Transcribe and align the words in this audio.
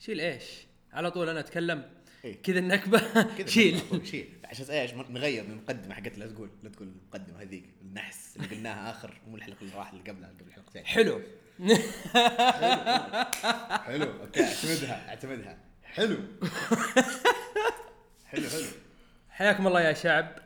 شيل 0.00 0.20
إيش؟ 0.20 0.44
على 0.92 1.10
طول 1.10 1.28
أنا 1.28 1.40
أتكلم. 1.40 1.90
إيه. 2.24 2.42
كذا 2.42 2.58
النكبة. 2.58 3.02
شيل. 3.46 3.80
شيل. 4.06 4.28
عشان 4.44 4.66
إيش؟ 4.66 4.94
نغير 4.94 5.44
من 5.44 5.50
المقدمه 5.50 5.94
حقت 5.94 6.18
لا 6.18 6.26
تقول 6.26 6.50
لا 6.62 6.68
تقول 6.70 6.88
المقدمة 6.88 7.42
هذيك. 7.42 7.64
النحس 7.82 8.36
اللي 8.36 8.48
قلناها 8.56 8.90
آخر. 8.90 9.20
مو 9.28 9.36
الحلقة 9.36 9.60
اللي 9.62 9.74
راح 9.74 9.92
اللي 9.92 10.10
قبلها 10.10 10.28
قبل 10.28 10.44
الحلقتين 10.48 10.86
حلو. 10.94 11.20
حلو. 13.84 14.20
أوكي 14.20 14.42
أعتمدها. 14.42 15.08
أعتمدها. 15.08 15.58
حلو. 15.84 16.16
حلو 18.30 18.48
حلو. 18.48 18.66
حياكم 19.30 19.66
الله 19.66 19.80
يا 19.80 19.92
شعب. 19.92 20.38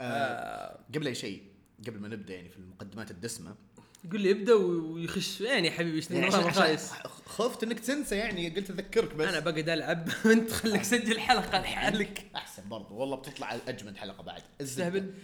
آه 0.00 0.78
قبل 0.94 1.06
أي 1.06 1.14
شيء 1.14 1.42
قبل 1.86 2.00
ما 2.00 2.08
نبدأ 2.08 2.34
يعني 2.34 2.48
في 2.48 2.56
المقدمات 2.56 3.10
الدسمة 3.10 3.56
يقول 4.04 4.20
لي 4.20 4.30
ابدأ 4.30 4.54
ويخش. 4.54 5.40
يعني 5.40 5.70
حبيبي 5.70 5.96
إيش 5.96 6.10
يعني 6.10 6.52
خايس 6.52 6.90
خفت 7.26 7.62
إنك 7.62 7.80
تنسى 7.80 8.16
يعني 8.16 8.48
قلت 8.48 8.70
أذكرك 8.70 9.14
بس. 9.14 9.28
أنا 9.28 9.38
بقعد 9.38 9.68
ألعب. 9.68 10.08
وانت 10.24 10.52
خليك 10.52 10.82
سجل 10.82 11.20
حلقة 11.20 11.60
لحالك. 11.60 12.26
أحسن 12.36 12.68
برضو. 12.68 12.94
والله 12.94 13.16
بتطلع 13.16 13.58
أجمد 13.68 13.96
حلقة 13.96 14.22
بعد. 14.22 14.42
تستهبل 14.58 15.14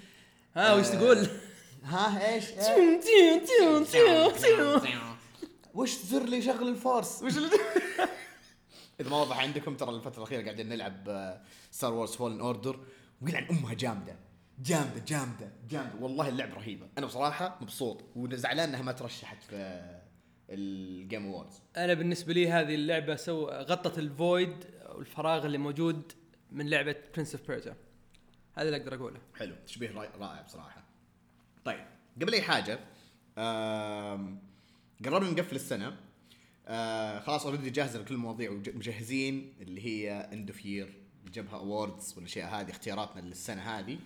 ها 0.57 0.75
وش 0.75 0.89
تقول؟ 0.89 1.27
ها 1.85 2.35
إيش. 2.35 2.45
وش 5.75 5.91
زر 5.91 6.23
لي 6.23 6.43
شغل 6.43 6.69
ال 6.69 6.77
force؟ 6.77 7.23
وش 7.23 7.33
إذا 9.01 9.09
ما 9.11 9.17
واضح 9.17 9.39
عندكم 9.39 9.77
ترى 9.77 9.91
الفترة 9.91 10.19
الأخيرة 10.19 10.43
قاعدين 10.43 10.69
نلعب 10.69 11.41
Star 11.71 11.93
Wars 11.93 12.11
Fallen 12.15 12.41
Order 12.41 12.81
ويلعن 13.23 13.45
أمها 13.45 13.75
جامدة. 13.75 14.17
جامدة 14.63 15.03
جامدة 15.07 15.53
جامدة. 15.71 15.93
والله 16.01 16.29
اللعبه 16.29 16.55
رهيبة. 16.55 16.89
أنا 16.99 17.07
بصراحة 17.07 17.59
مبسوط. 17.61 18.05
وزعلان 18.17 18.69
إنها 18.69 18.83
ما 18.83 18.93
ترشحت 18.93 19.43
في 19.43 20.01
ال 20.51 20.66
Game 20.66 21.27
Awards 21.27 21.63
أنا 21.77 21.95
بالنسبة 21.95 22.33
لي 22.33 22.51
هذه 22.51 22.75
اللعبة 22.75 23.17
so 23.17 23.49
غطت 23.49 23.99
ال 23.99 24.10
void 24.10 24.57
أو 24.83 25.01
الفراغ 25.01 25.47
اللي 25.47 25.59
موجود 25.59 26.13
من 26.53 26.71
لعبة 26.71 26.97
Prince 27.15 27.35
of 27.35 27.49
Persia 27.49 27.77
هذا 28.55 28.67
اللي 28.69 28.77
أقدر 28.77 28.95
أقوله. 28.95 29.21
حلو. 29.39 29.55
تشبيه 29.67 29.91
رائع 30.21 30.43
بصراحة. 30.43 30.85
طيب 31.65 31.87
قبل 32.23 32.33
أي 32.33 32.43
حاجة 32.43 32.79
قربنا 35.05 35.31
نقفل 35.31 35.57
السنة. 35.57 35.97
آه 36.69 37.21
خلاص 37.21 37.47
already 37.47 37.71
جاهزة 37.71 38.01
لكل 38.01 38.15
المواضيع 38.15 38.51
ومجهزين 38.51 39.55
اللي 39.61 39.87
هي 39.87 40.13
end 40.33 40.51
of 40.51 40.65
year 40.65 40.95
الجبهه 41.27 41.57
awards 41.57 42.15
والأشياء 42.17 42.49
هذه 42.55 42.71
اختياراتنا 42.71 43.21
للسنة 43.21 43.63
هذه. 43.63 43.99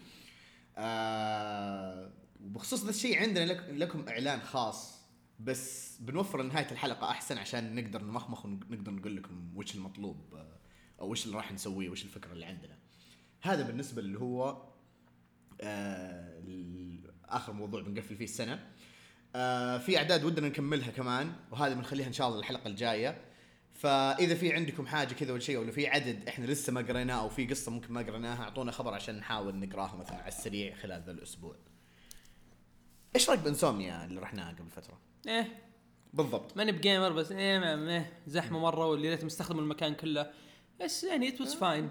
آه 0.79 2.11
وبخصوص 2.45 2.85
ذا 2.85 2.91
الشيء 2.91 3.21
عندنا 3.21 3.45
لك 3.45 3.67
لكم 3.71 4.09
إعلان 4.09 4.41
خاص 4.41 4.95
بس 5.41 5.97
بنوفر 6.01 6.43
لنهاية 6.43 6.71
الحلقة 6.71 7.11
أحسن 7.11 7.39
عشان 7.39 7.75
نقدر 7.75 8.03
نمخمخ 8.03 8.47
ونقدر 8.47 8.93
نقول 8.93 9.17
لكم 9.17 9.53
وش 9.57 9.75
المطلوب 9.75 10.35
آه، 10.35 10.59
أو 11.01 11.11
وش 11.11 11.27
اللي 11.27 11.37
راح 11.37 11.53
نسويه 11.53 11.89
وش 11.89 12.05
الفكرة 12.05 12.33
اللي 12.33 12.45
عندنا. 12.45 12.79
هذا 13.43 13.63
بالنسبة 13.63 14.03
اللي 14.03 14.21
هو 14.21 14.63
آه 15.61 16.43
آخر 17.25 17.53
موضوع 17.53 17.83
بنقفل 17.83 18.17
فيه 18.17 18.25
السنة. 18.25 18.71
آه 19.37 19.79
في 19.79 19.97
أعداد 19.99 20.25
ودنا 20.25 20.49
نكملها 20.49 20.91
كمان 20.91 21.33
وهذه 21.51 21.75
بنخليها 21.75 22.07
إن 22.07 22.13
شاء 22.13 22.29
الله 22.29 22.41
الحلقة 22.41 22.69
الجاية. 22.69 23.34
فإذا 23.75 24.35
في 24.35 24.53
عندكم 24.53 24.87
حاجة 24.87 25.15
كذا 25.15 25.33
ولا 25.33 25.41
شيء 25.41 25.59
ولا 25.59 25.73
في 25.73 25.87
عدد 25.87 26.29
إحنا 26.29 26.47
لسه 26.47 26.73
ما 26.73 26.81
قريناه 26.81 27.21
أو 27.21 27.29
في 27.29 27.47
قصة 27.47 27.73
ممكن 27.73 27.93
ما 27.93 28.01
قريناها 28.01 28.43
أعطونا 28.43 28.73
خبر 28.73 28.95
عشان 28.95 29.19
نحاول 29.19 29.57
نقراها 29.57 29.97
مثلا 29.97 30.17
على 30.17 30.29
السريع 30.29 30.75
خلال 30.75 31.03
ذا 31.07 31.13
الأسبوع. 31.13 31.57
إيش 33.17 33.31
رأيك 33.31 33.41
ب 33.41 33.48
Insomnia 33.48 34.05
اللي 34.05 34.21
رحناها 34.21 34.53
قبل 34.53 34.71
فترة؟ 34.71 35.01
إيه. 35.29 35.65
بالضبط. 36.13 36.57
ماني 36.57 36.73
ب 36.73 36.79
gamer 36.79 37.13
بس 37.13 37.33
إيه 37.33 37.59
ما 37.59 37.77
ما 37.77 38.07
زحمة 38.27 38.59
مرة 38.59 38.87
واللي 38.87 39.11
ريت 39.11 39.25
مستخدم 39.25 39.59
المكان 39.59 39.95
كله. 39.95 40.31
بس 40.81 41.05
يعني 41.05 41.29
it 41.29 41.41
was 41.41 41.55
fine 41.55 41.91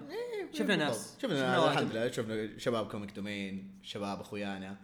شفنا 0.52 0.76
ناس. 0.76 1.16
شفنا. 1.22 1.72
الحمد 1.72 1.92
لله. 1.92 2.10
شفنا 2.10 2.58
شباب 2.58 2.88
Comic 2.88 3.10
Domain 3.10 3.80
شباب 3.82 4.20
أخويانا. 4.20 4.76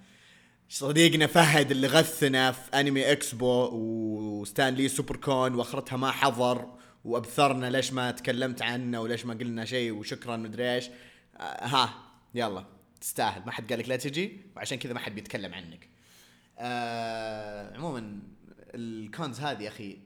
صديقنا 0.68 1.26
فهد 1.26 1.70
اللي 1.70 1.86
غثنا 1.86 2.52
في 2.52 2.80
Anime 2.80 3.12
Expo 3.12 3.68
و 3.72 3.87
Stan 3.87 4.45
Lee 4.45 4.88
Super 4.88 5.16
Con 5.16 5.54
وأخرتها 5.54 5.96
ما 5.96 6.10
حضر. 6.10 6.79
وابثرنا 7.04 7.70
ليش 7.70 7.92
ما 7.92 8.10
تكلمت 8.10 8.62
عنه 8.62 9.00
وليش 9.00 9.26
ما 9.26 9.34
قلنا 9.34 9.64
شيء 9.64 9.92
وشكرا 9.92 10.36
مدري 10.36 10.74
إيش. 10.74 10.90
آه، 11.36 11.66
ها 11.66 11.94
يلا 12.34 12.64
تستاهل. 13.00 13.42
ما 13.46 13.52
حد 13.52 13.70
قال 13.72 13.78
لك 13.78 13.88
لا 13.88 13.96
تجي؟ 13.96 14.40
وعشان 14.56 14.78
كذا 14.78 14.92
ما 14.92 14.98
حد 15.00 15.14
بيتكلم 15.14 15.54
عنك. 15.54 15.88
آه 16.58 17.76
عموما 17.76 18.22
الكونز 18.74 19.40
هذه 19.40 19.62
يا 19.62 19.68
أخي 19.68 19.98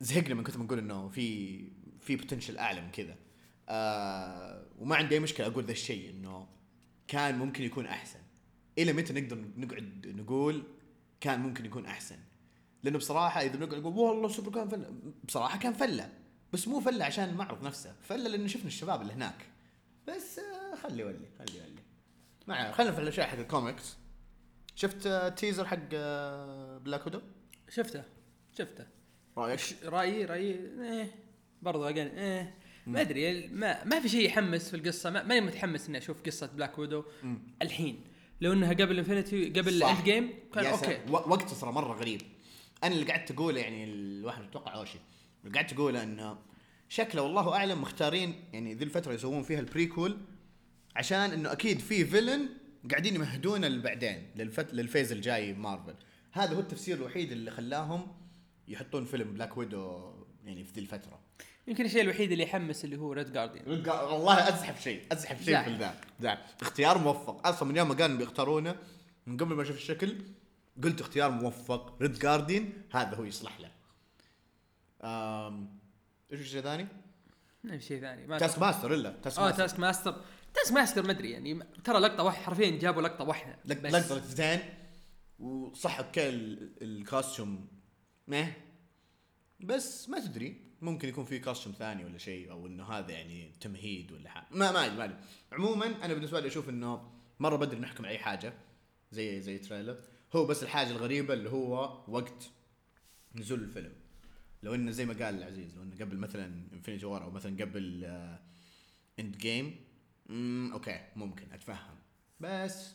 زهقنا 0.00 0.34
من 0.34 0.44
كثر 0.44 0.58
ما 0.58 0.64
نقول 0.64 0.78
إنه 0.78 1.08
في 1.08 1.58
في 2.00 2.16
بوتنشل 2.16 2.58
اعلى 2.58 2.80
من 2.80 2.90
كذا. 2.90 3.16
آه 3.68 4.66
وما 4.78 4.96
عندي 4.96 5.14
أي 5.14 5.20
مشكلة 5.20 5.46
أقول 5.46 5.64
ذا 5.64 5.72
الشيء 5.72 6.10
إنه 6.10 6.48
كان 7.08 7.38
ممكن 7.38 7.64
يكون 7.64 7.86
أحسن. 7.86 8.18
إلى 8.78 8.92
متى 8.92 9.12
نقدر 9.12 9.44
نقعد 9.56 10.06
نقول 10.06 10.62
كان 11.20 11.40
ممكن 11.40 11.66
يكون 11.66 11.86
أحسن؟ 11.86 12.16
لأنه 12.84 12.98
بصراحة 12.98 13.40
إذا 13.40 13.56
نقعد 13.56 13.74
نقول 13.74 13.98
والله 13.98 14.28
سوبر 14.28 14.52
كان 14.52 14.68
فلة 14.68 14.94
بصراحة 15.24 15.58
كان 15.58 15.72
فلة. 15.72 16.10
بس 16.52 16.68
مو 16.68 16.80
فلة 16.80 17.04
عشان 17.04 17.24
المعرض 17.28 17.62
نفسه 17.62 17.94
فلة 18.02 18.28
لأنه 18.28 18.46
شفنا 18.46 18.66
الشباب 18.66 19.02
اللي 19.02 19.12
هناك. 19.12 19.46
بس 20.08 20.38
آه 20.38 20.76
خلي 20.76 21.04
ولي 21.04 21.28
خلي 21.38 21.60
ولي 21.60 21.82
ما. 22.46 22.72
خلينا 22.72 22.92
في 22.92 23.00
الأشياء 23.00 23.26
حق 23.26 23.38
الكوميكس 23.38 23.96
شفت 24.74 25.06
آه، 25.06 25.28
teaser 25.28 25.66
حق 25.66 25.78
آه، 25.94 26.78
Black 26.78 27.06
Widow 27.06 27.20
شفته 27.68 28.02
شفته. 28.58 28.86
رأيك؟ 29.38 29.60
رأيي 29.84 30.24
رأيي 30.24 30.52
إيه 30.82 31.10
برضو 31.62 31.84
again 31.84 32.06
إيه. 32.06 32.54
ما 32.86 33.00
أدري 33.00 33.48
ما 33.48 33.84
ما 33.84 34.00
في 34.00 34.08
شيء 34.08 34.26
يحمس 34.26 34.68
في 34.70 34.76
القصة 34.76 35.10
ما 35.10 35.22
ماني 35.22 35.40
متحمس 35.40 35.88
إني 35.88 35.98
أشوف 35.98 36.22
قصة 36.22 36.46
Black 36.46 36.78
Widow 36.78 37.04
الحين. 37.62 38.04
لو 38.40 38.52
إنها 38.52 38.72
قبل 38.72 38.98
Infinity 38.98 39.48
قبل. 39.50 39.68
ال 39.68 40.04
Endgame 40.04 40.30
كان 40.54 40.66
أوكي. 40.66 41.00
وقته 41.10 41.60
ترى 41.60 41.72
مرة 41.72 41.92
غريب. 41.92 42.22
أنا 42.84 42.94
اللي 42.94 43.12
قعدت 43.12 43.30
أقوله 43.30 43.60
يعني 43.60 43.84
الواحد 43.84 44.42
أتوقع 44.42 44.74
اوشي 44.74 44.98
اللي 45.44 45.58
قعدت 45.58 45.72
أقوله 45.72 46.02
إنه 46.02 46.38
شكله 46.88 47.22
والله 47.22 47.54
أعلم 47.54 47.82
مختارين 47.82 48.44
يعني 48.52 48.74
ذي 48.74 48.84
الفترة 48.84 49.12
يسوون 49.12 49.42
فيها 49.42 49.60
ال 49.60 49.67
prequel 49.67 50.16
عشان 50.96 51.30
إنه 51.30 51.52
أكيد 51.52 51.78
في 51.78 52.04
villain 52.04 52.48
قاعدين 52.90 53.14
يمهدونه 53.14 53.68
لبعدين 53.68 54.30
لل 54.36 54.47
phase 54.47 54.74
لل 54.74 54.85
phase 54.85 55.12
الجاي 55.12 55.52
بمارفل 55.52 55.94
هذا 56.32 56.54
هو 56.54 56.60
التفسير 56.60 56.96
الوحيد 56.96 57.32
اللي 57.32 57.50
خلاهم 57.50 58.06
يحطون 58.68 59.04
فيلم 59.04 59.32
Black 59.32 59.56
Widow 59.56 60.12
يعني 60.44 60.64
في 60.64 60.72
ذي 60.72 60.80
الفترة. 60.80 61.20
يمكن 61.66 61.84
الشيء 61.84 62.02
الوحيد 62.02 62.32
اللي 62.32 62.44
يحمس 62.44 62.84
اللي 62.84 62.96
هو 62.96 63.12
Red 63.12 63.32
Guardian 63.32 63.68
والله 63.88 64.48
أزحف 64.48 64.82
شيء 64.82 65.02
أزحف 65.12 65.44
شيء. 65.44 65.62
في 65.62 65.92
ذا. 66.22 66.38
اختيار 66.60 66.98
موفق. 66.98 67.46
أصلا 67.46 67.68
من 67.68 67.76
يوم 67.76 67.88
ما 67.88 67.94
قالوا 67.94 68.18
بيختارونه 68.18 68.76
من 69.26 69.36
قبل 69.36 69.54
ما 69.54 69.62
أشوف 69.62 69.76
الشكل 69.76 70.16
قلت 70.82 71.00
اختيار 71.00 71.30
موفق. 71.30 72.02
Red 72.02 72.18
Guardian 72.18 72.82
هذا 72.92 73.16
هو 73.16 73.24
يصلح 73.24 73.60
له. 73.60 73.70
امم 75.02 75.68
إيش 76.32 76.40
الشيء 76.40 76.60
ثاني؟ 76.62 76.86
ما 77.64 77.78
شيء 77.78 78.00
ثاني. 78.00 78.26
ما 78.26 78.38
تاسك 78.38 78.58
ماستر 78.58 78.94
إلا 78.94 79.10
تاسك 79.22 79.38
آه 79.38 79.42
ماستر. 79.44 79.58
تاسك 79.58 79.78
ماستر. 79.78 80.24
تاسك 80.54 80.72
ماستر 80.72 81.02
ما 81.02 81.10
أدري 81.10 81.30
يعني 81.30 81.60
ترى 81.84 81.98
لقطة 81.98 82.22
واحدة 82.22 82.42
حرفيا 82.44 82.70
جابوا 82.78 83.02
لقطة 83.02 83.24
واحدة. 83.24 83.58
لقطة 83.64 83.88
لقطتين 83.88 84.60
وصح 85.38 85.98
okay 85.98 86.28
ال- 86.28 86.82
ال 86.82 86.93
costume 86.93 87.68
meh. 88.28 88.52
بس 89.60 90.08
ما 90.08 90.20
تدري 90.20 90.60
ممكن 90.80 91.08
يكون 91.08 91.24
في 91.24 91.38
costume 91.38 91.74
ثاني 91.74 92.04
ولا 92.04 92.18
شيء 92.18 92.50
أو 92.50 92.66
إنه 92.66 92.84
هذا 92.84 93.12
يعني 93.12 93.52
تمهيد 93.60 94.12
ولا 94.12 94.30
حاجة. 94.30 94.46
ما 94.50 94.72
ما 94.72 94.84
أدري 94.86 94.96
ما 94.96 95.04
أدري. 95.04 95.16
عموما 95.52 95.86
أنا 96.04 96.14
بالنسبة 96.14 96.40
لي 96.40 96.48
أشوف 96.48 96.68
إنه 96.68 97.10
مرة 97.40 97.56
بدري 97.56 97.80
نحكم 97.80 98.04
على 98.06 98.12
أي 98.14 98.18
حاجة 98.18 98.52
زي 99.12 99.40
زي 99.40 99.58
trailer. 99.58 99.98
هو 100.36 100.46
بس 100.46 100.62
الحاجة 100.62 100.90
الغريبة 100.90 101.34
اللي 101.34 101.50
هو 101.50 102.04
وقت 102.08 102.50
نزول 103.34 103.60
الفيلم. 103.60 103.92
لو 104.62 104.74
إنه 104.74 104.90
زي 104.90 105.06
ما 105.06 105.12
قال 105.12 105.38
العزيز 105.38 105.76
لو 105.76 105.82
إنه 105.82 105.96
قبل 106.00 106.16
مثلا 106.16 106.52
Infinity 106.72 107.06
War 107.06 107.22
أو 107.22 107.30
مثلا 107.30 107.64
قبل 107.64 108.04
Endgame 109.18 109.76
okay 110.72 111.00
ممكن 111.16 111.52
أتفهم. 111.52 111.96
بس 112.40 112.94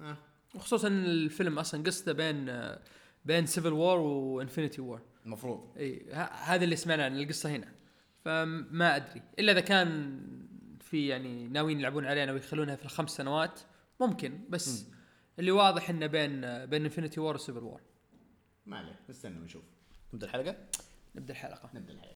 آه. 0.00 0.16
وخصوصا 0.54 0.88
الفيلم 0.88 1.58
أصلا 1.58 1.82
قصته 1.82 2.12
بين 2.12 2.48
آه، 2.48 2.82
بين 3.24 3.46
Civil 3.46 3.72
War 3.72 3.98
و 3.98 4.07
Infinity 4.07 4.80
War 4.80 5.00
المفروض 5.26 5.72
إي 5.78 6.12
هذا 6.32 6.64
اللي 6.64 6.76
سمعنا 6.76 7.04
عن 7.04 7.20
القصة 7.20 7.56
هنا. 7.56 7.72
فما 8.24 8.96
أدري. 8.96 9.22
إلا 9.38 9.52
إذا 9.52 9.60
كان 9.60 10.20
في 10.80 11.06
يعني 11.06 11.48
ناويين 11.48 11.80
يلعبون 11.80 12.06
علينا 12.06 12.32
ويخلونها 12.32 12.76
في 12.76 12.84
الخمس 12.84 13.10
سنوات 13.10 13.60
ممكن 14.00 14.40
بس 14.48 14.86
اللي 15.38 15.50
واضح 15.50 15.90
إنه 15.90 16.06
بين 16.06 16.40
بين 16.66 16.82
Infinity 16.84 17.20
War 17.20 17.34
و 17.34 17.38
Civil 17.38 17.58
War 17.64 17.80
ما 18.66 18.78
عليه 18.78 19.00
نستنى 19.08 19.40
ونشوف. 19.40 19.64
نبدأ 20.14 20.26
الحلقة؟ 20.26 20.56
نبدأ 21.14 21.32
الحلقة. 21.32 21.70
نبدأ 21.74 21.92
الحلقة. 21.92 22.14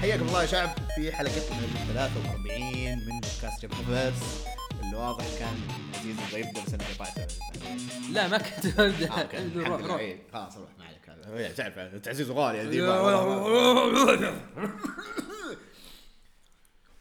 حياكم 0.00 0.26
الله 0.28 0.40
يا 0.42 0.46
شعب 0.46 0.68
في 0.94 1.12
حلقتنا 1.12 1.58
ال 1.58 1.86
43 1.94 2.98
من 2.98 3.20
بودكاست 3.20 3.62
جبهة 3.62 3.90
بس 4.08 4.44
اللي 4.82 4.96
واضح 4.96 5.24
كان 5.38 5.54
عزيز 5.94 6.16
يبغى 6.28 6.40
يبدا 6.40 6.62
بس 6.66 6.74
أنا 6.74 6.84
قطعته 6.84 7.26
لا 8.12 8.28
ما 8.28 8.38
كنت 8.38 8.66
آه، 8.80 8.86
أبدأ. 8.86 9.68
روح 9.68 9.80
روح. 9.80 9.98
إيه، 10.00 10.18
خلاص 10.32 10.56
روح 10.56 10.68
ما 10.78 10.84
عليك 10.84 11.10
هذا 11.10 11.48
هو 11.50 11.54
تعرف 11.54 11.94
عزيز 12.02 12.30
غالي. 12.30 12.62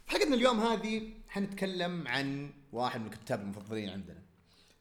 حلقتنا 0.07 0.35
اليوم 0.35 0.59
هذه 0.59 1.01
حنتكلم 1.29 2.07
عن 2.07 2.49
واحد 2.73 2.99
من 3.01 3.05
الكتاب 3.07 3.41
المفضلين 3.41 3.89
عندنا. 3.89 4.21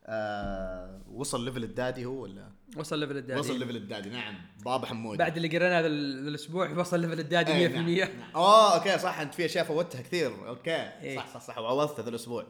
آه 0.06 1.00
وصل 1.12 1.44
level 1.44 1.64
ال 1.64 1.71
daddy 1.71 2.04
هو 2.04 2.22
ولا؟ 2.22 2.48
وصل 2.76 2.98
level 2.98 3.16
ال 3.16 3.20
daddy. 3.20 3.40
وصل 3.40 3.58
level 3.58 3.76
ال 3.76 3.81
daddy. 3.81 4.10
نعم. 4.10 4.34
بابا 4.64 4.86
حمود 4.86 5.18
بعد 5.18 5.36
اللي 5.36 5.48
قريناه 5.48 5.78
هذا 5.80 5.86
ال- 5.86 6.28
الأسبوع 6.28 6.70
وصل 6.70 7.00
level 7.00 7.20
ال 7.20 7.26
daddy 7.26 7.52
100% 7.52 7.54
إيه، 7.56 8.04
نعم، 8.04 8.18
نعم. 8.18 8.30
آه 8.34 8.74
okay 8.78 8.98
صح. 8.98 9.20
أنت 9.20 9.34
في 9.34 9.44
أشياء 9.44 9.64
فوتها 9.64 10.02
كثير. 10.02 10.48
okay. 10.48 10.70
إيه. 11.02 11.16
صح 11.16 11.34
صح 11.34 11.40
صح. 11.40 11.58
وعوضت 11.58 12.00
هذا 12.00 12.08
الأسبوع. 12.08 12.46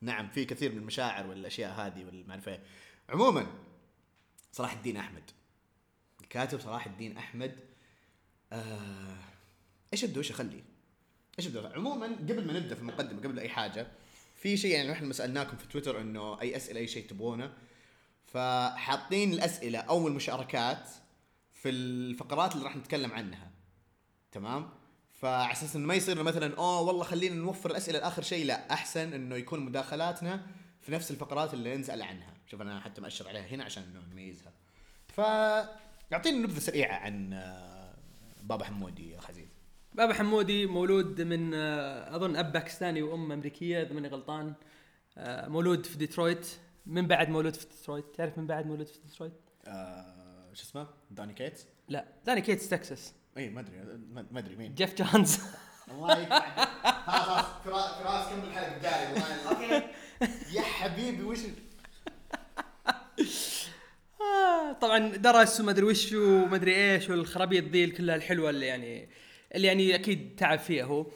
نعم 0.00 0.28
في 0.28 0.44
كثير 0.44 0.72
من 0.72 0.78
المشاعر 0.78 1.26
والأشياء 1.26 1.70
هذه 1.70 2.04
والمعرفه 2.04 2.52
إيه. 2.52 2.62
عموما 3.08 3.46
صلاح 4.52 4.72
الدين 4.72 4.96
أحمد 4.96 5.30
الكاتب 6.20 6.60
صلاح 6.60 6.86
الدين 6.86 7.16
أحمد 7.16 7.56
آه 8.52 9.16
إيش 9.92 10.04
ابدا 10.04 10.20
وش 10.20 10.30
اخلي؟ 10.30 10.64
إيش 11.38 11.46
ابدا؟ 11.46 11.74
عموما 11.74 12.06
قبل 12.06 12.46
ما 12.46 12.52
نبدأ 12.52 12.74
في 12.74 12.80
المقدمة 12.80 13.22
قبل 13.22 13.38
أي 13.38 13.48
حاجة 13.48 13.86
في 14.36 14.56
شيء 14.56 14.74
يعني 14.74 14.92
إحنا 14.92 15.12
سألناكم 15.12 15.56
في 15.56 15.68
تويتر 15.68 16.00
إنه 16.00 16.40
أي 16.40 16.56
أسئلة 16.56 16.80
أي 16.80 16.86
شيء 16.86 17.06
تبغونه 17.08 17.52
فحاطين 18.26 19.32
الأسئلة 19.32 19.78
أو 19.78 20.08
المشاركات 20.08 20.88
في 21.54 21.68
الفقرات 21.68 22.54
اللي 22.54 22.64
راح 22.64 22.76
نتكلم 22.76 23.12
عنها 23.12 23.50
تمام 24.32 24.70
فعلى 25.20 25.52
أساس 25.52 25.76
إنه 25.76 25.86
ما 25.86 25.94
يصير 25.94 26.22
مثلا 26.22 26.56
اوه 26.56 26.80
والله 26.80 27.04
خلينا 27.04 27.34
نوفر 27.34 27.70
الأسئلة 27.70 27.98
لآخر 27.98 28.22
شيء. 28.22 28.46
لا 28.46 28.72
أحسن 28.72 29.12
إنه 29.12 29.36
يكون 29.36 29.60
مداخلاتنا 29.60 30.46
في 30.80 30.92
نفس 30.92 31.10
الفقرات 31.10 31.54
اللي 31.54 31.76
نسأل 31.76 32.02
عنها. 32.02 32.34
شوف 32.46 32.62
أنا 32.62 32.80
حتى 32.80 33.00
مأشر 33.00 33.28
عليها 33.28 33.46
هنا 33.46 33.64
عشان 33.64 33.82
إنه 33.82 34.00
نميزها. 34.12 34.52
فيعطينا 35.08 36.38
نبذة 36.38 36.58
سريعة 36.58 36.96
عن 36.96 37.32
آه، 37.32 37.94
بابا 38.42 38.64
حمودي 38.64 39.10
يا 39.10 39.18
اخ 39.18 39.30
عزيز 39.30 39.48
بابا 39.94 40.14
حمودي 40.14 40.66
مولود 40.66 41.20
من 41.20 41.54
آه، 41.54 42.16
أظن 42.16 42.36
أب 42.36 42.52
باكستاني 42.52 43.02
وأم 43.02 43.32
أمريكية 43.32 43.82
إذا 43.82 43.92
ماني 43.92 44.08
غلطان. 44.08 44.54
آه، 45.18 45.48
مولود 45.48 45.86
في 45.86 45.98
ديترويت. 45.98 46.46
من 46.86 47.06
بعد 47.06 47.28
مولود 47.28 47.54
في 47.54 47.66
ديترويت؟ 47.66 48.04
تعرف 48.16 48.38
من 48.38 48.46
بعد 48.46 48.66
مولود 48.66 48.86
في 48.86 48.98
ديترويت؟ 49.06 49.32
آه 49.66 50.50
شو 50.54 50.62
اسمه؟ 50.62 50.86
Donny 51.10 51.34
Cates؟ 51.34 51.66
لا. 51.88 52.04
Donny 52.26 52.40
Cates 52.40 52.68
تكساس. 52.68 53.14
اي 53.36 53.48
ما 53.50 53.60
أدري 53.60 53.76
ما 54.12 54.26
ما 54.30 54.38
أدري 54.38 54.56
مين. 54.56 54.74
Geoff 54.74 55.02
Johns. 55.02 55.38
الله 55.90 56.18
يقطع 56.18 56.64
خلاص 57.64 57.94
فراس 57.94 58.28
كمل 58.28 58.44
الحلقة 58.48 59.12
والله. 59.12 59.48
okay. 59.48 59.86
يا 60.52 60.62
حبيبي 60.62 61.22
وش 61.22 61.38
طبعا 64.80 64.98
درس 65.08 65.60
وما 65.60 65.70
أدري 65.70 65.86
وش 65.86 66.12
وما 66.12 66.56
أدري 66.56 66.74
إيش 66.76 67.10
والخرابيط 67.10 67.64
ذي 67.64 67.90
كلها 67.90 68.16
الحلوة 68.16 68.50
اللي 68.50 68.66
يعني 68.66 69.08
اللي 69.54 69.66
يعني 69.66 69.94
أكيد 69.94 70.36
تعب 70.36 70.58
فيها 70.58 70.84
هو. 70.84 71.06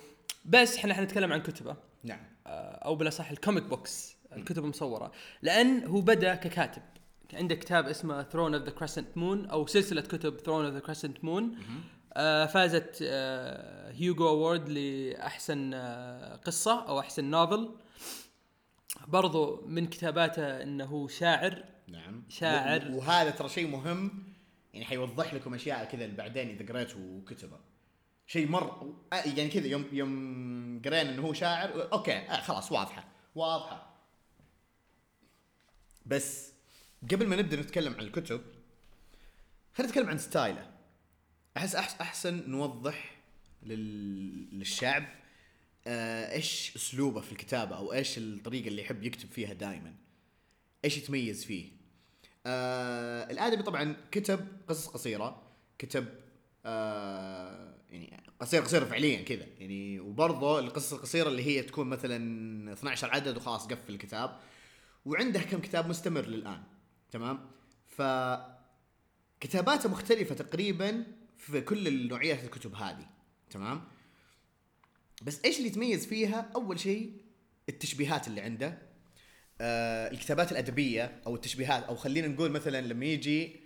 بس 0.45 0.77
إحنا 0.77 0.95
حنتكلم 0.95 1.33
عن 1.33 1.43
كتبة. 1.43 1.77
نعم. 2.05 2.21
آه، 2.47 2.51
أو 2.85 2.97
بالأصح 2.97 3.31
ال 3.31 3.37
comic 3.37 3.65
books 3.65 4.17
الكتب 4.37 4.65
المصورة. 4.65 5.13
لأن 5.43 5.85
هو 5.85 6.01
بدأ 6.01 6.35
ككاتب. 6.35 6.83
عنده 7.35 7.55
كتاب 7.55 7.89
اسمه 7.89 8.23
Throne 8.23 8.55
of 8.55 8.65
the 8.65 8.71
Crescent 8.71 9.17
Moon 9.17 9.47
أو 9.47 9.67
سلسلة 9.67 10.01
كتب 10.01 10.41
Throne 10.41 10.65
of 10.65 10.75
the 10.75 10.81
Crescent 10.81 11.25
Moon 11.25 11.59
فازت 12.47 12.99
آه، 13.03 13.93
Hugo 13.93 14.29
Award 14.29 14.69
لأحسن 14.69 15.75
آه، 15.75 16.37
قصة 16.37 16.89
أو 16.89 17.01
أحسن 17.01 17.25
novel. 17.25 17.75
برضو 19.09 19.67
من 19.67 19.87
كتاباته 19.87 20.63
إنه 20.63 20.85
هو 20.85 21.09
شاعر. 21.09 21.65
نعم. 21.89 22.25
شاعر. 22.29 22.91
وهذا 22.91 23.31
ترى 23.31 23.49
شيء 23.49 23.69
مهم 23.69 24.33
يعني 24.75 24.87
حيوضح 24.87 25.35
لكم 25.35 25.55
أشياء 25.55 25.85
كذا 25.85 26.05
اللي 26.05 26.17
بعدين 26.17 26.49
إذا 26.49 26.73
قريته 26.73 27.23
كتبه 27.29 27.59
شيء 28.27 28.49
مر 28.49 28.95
آه، 29.13 29.17
يعني 29.17 29.49
كذا 29.49 29.67
يوم 29.67 29.85
يوم 29.93 30.83
قرينا 30.85 31.11
إنه 31.11 31.23
هو 31.23 31.33
شاعر 31.33 31.93
أوكي 31.93 32.17
آه 32.17 32.41
خلاص 32.41 32.73
واضحة 32.73 33.05
واضحة. 33.35 33.91
بس 36.07 36.53
قبل 37.11 37.27
ما 37.27 37.37
نبدأ 37.37 37.61
نتكلم 37.61 37.95
عن 37.95 38.01
الكتب 38.01 38.41
خلينا 39.75 39.93
نتكلم 39.93 40.09
عن 40.09 40.19
ستايله. 40.19 40.80
أحس 41.57 41.75
أحسن 41.75 42.51
نوضح 42.51 43.17
لل... 43.63 44.59
للشعب 44.59 45.05
آه 45.87 46.33
إيش 46.33 46.77
أسلوبه 46.77 47.21
في 47.21 47.33
الكتابة 47.33 47.77
أو 47.77 47.93
إيش 47.93 48.19
الطريقة 48.19 48.69
اللي 48.69 48.83
يحب 48.83 49.05
يكتب 49.05 49.29
فيها 49.29 49.53
دائما 49.53 49.95
إيش 50.85 50.99
يتميز 50.99 51.45
فيه. 51.45 51.71
آه 52.47 53.31
الآدمي 53.31 53.63
طبعا 53.63 53.97
كتب 54.11 54.47
قصص 54.69 54.87
قصيرة 54.87 55.43
كتب 55.79 56.09
آه 56.67 57.75
يعني 57.91 58.23
قصيرة 58.41 58.65
قصيرة 58.65 58.85
فعليا 58.85 59.23
كذا. 59.23 59.47
يعني 59.59 60.01
وبرضه 60.01 60.59
القصص 60.59 60.93
القصيرة 60.93 61.29
اللي 61.29 61.47
هي 61.47 61.63
تكون 61.63 61.87
مثلا 61.87 62.73
12 62.73 63.11
عدد 63.11 63.37
وخلاص 63.37 63.67
قفل 63.67 63.95
الكتاب. 63.95 64.41
وعنده 65.05 65.41
كم 65.41 65.61
كتاب 65.61 65.89
مستمر 65.89 66.27
للآن. 66.27 66.63
تمام؟ 67.11 67.51
ف 67.87 68.03
كتاباته 69.41 69.89
مختلفة 69.89 70.35
تقريبا 70.35 71.05
في 71.41 71.61
كل 71.61 71.89
النوعيات 71.89 72.45
الكتب 72.45 72.75
هذه 72.75 73.07
تمام؟ 73.51 73.83
بس 75.23 75.41
إيش 75.45 75.57
اللي 75.57 75.69
يتميز 75.69 76.07
فيها؟ 76.07 76.51
أول 76.55 76.81
شيء 76.81 77.13
التشبيهات 77.69 78.29
اللي 78.29 78.41
عنده 78.41 78.79
آه 79.61 80.11
الكتابات 80.11 80.53
الأدبية 80.53 81.21
أو 81.27 81.35
التشبيهات 81.35 81.85
أو 81.85 81.97
خلينا 81.97 82.29
نقول 82.29 82.51
مثلا 82.51 82.81
لما 82.81 83.07
يجي 83.07 83.61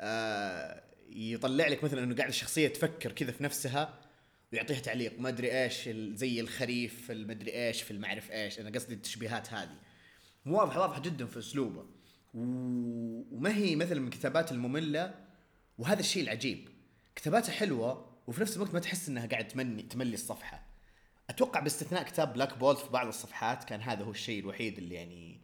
آه 0.00 0.82
يطلع 1.10 1.68
لك 1.68 1.84
مثلا 1.84 2.04
إنه 2.04 2.14
قاعد 2.14 2.28
الشخصية 2.28 2.68
تفكر 2.68 3.12
كذا 3.12 3.32
في 3.32 3.42
نفسها 3.42 4.00
ويعطيها 4.52 4.80
تعليق 4.80 5.20
ما 5.20 5.28
أدري 5.28 5.62
إيش 5.62 5.88
زي 5.88 6.40
الخريف 6.40 7.10
المدري 7.10 7.52
إيش 7.52 7.82
في 7.82 7.90
المعرف 7.90 8.30
إيش. 8.30 8.60
أنا 8.60 8.70
قصدي 8.70 8.94
التشبيهات 8.94 9.52
هذه. 9.52 9.78
واضحة 10.46 10.80
واضحة 10.80 11.02
جدا 11.02 11.26
في 11.26 11.38
أسلوبه. 11.38 11.86
وما 12.34 13.56
هي 13.56 13.76
مثلا 13.76 14.00
من 14.00 14.06
الكتابات 14.06 14.52
المملة 14.52 15.14
وهذا 15.78 16.00
الشيء 16.00 16.22
العجيب. 16.22 16.68
كتاباته 17.16 17.52
حلوة 17.52 18.10
وفي 18.26 18.40
نفس 18.40 18.56
الوقت 18.56 18.74
ما 18.74 18.80
تحس 18.80 19.08
إنها 19.08 19.26
قاعد 19.26 19.48
تمني 19.48 19.82
تملي 19.82 20.14
الصفحة. 20.14 20.66
أتوقع 21.30 21.60
باستثناء 21.60 22.02
كتاب 22.02 22.32
بلاك 22.32 22.58
بولت 22.58 22.78
في 22.78 22.90
بعض 22.90 23.06
الصفحات 23.06 23.64
كان 23.64 23.80
هذا 23.80 24.04
هو 24.04 24.10
الشيء 24.10 24.40
الوحيد 24.40 24.78
اللي 24.78 24.94
يعني 24.94 25.40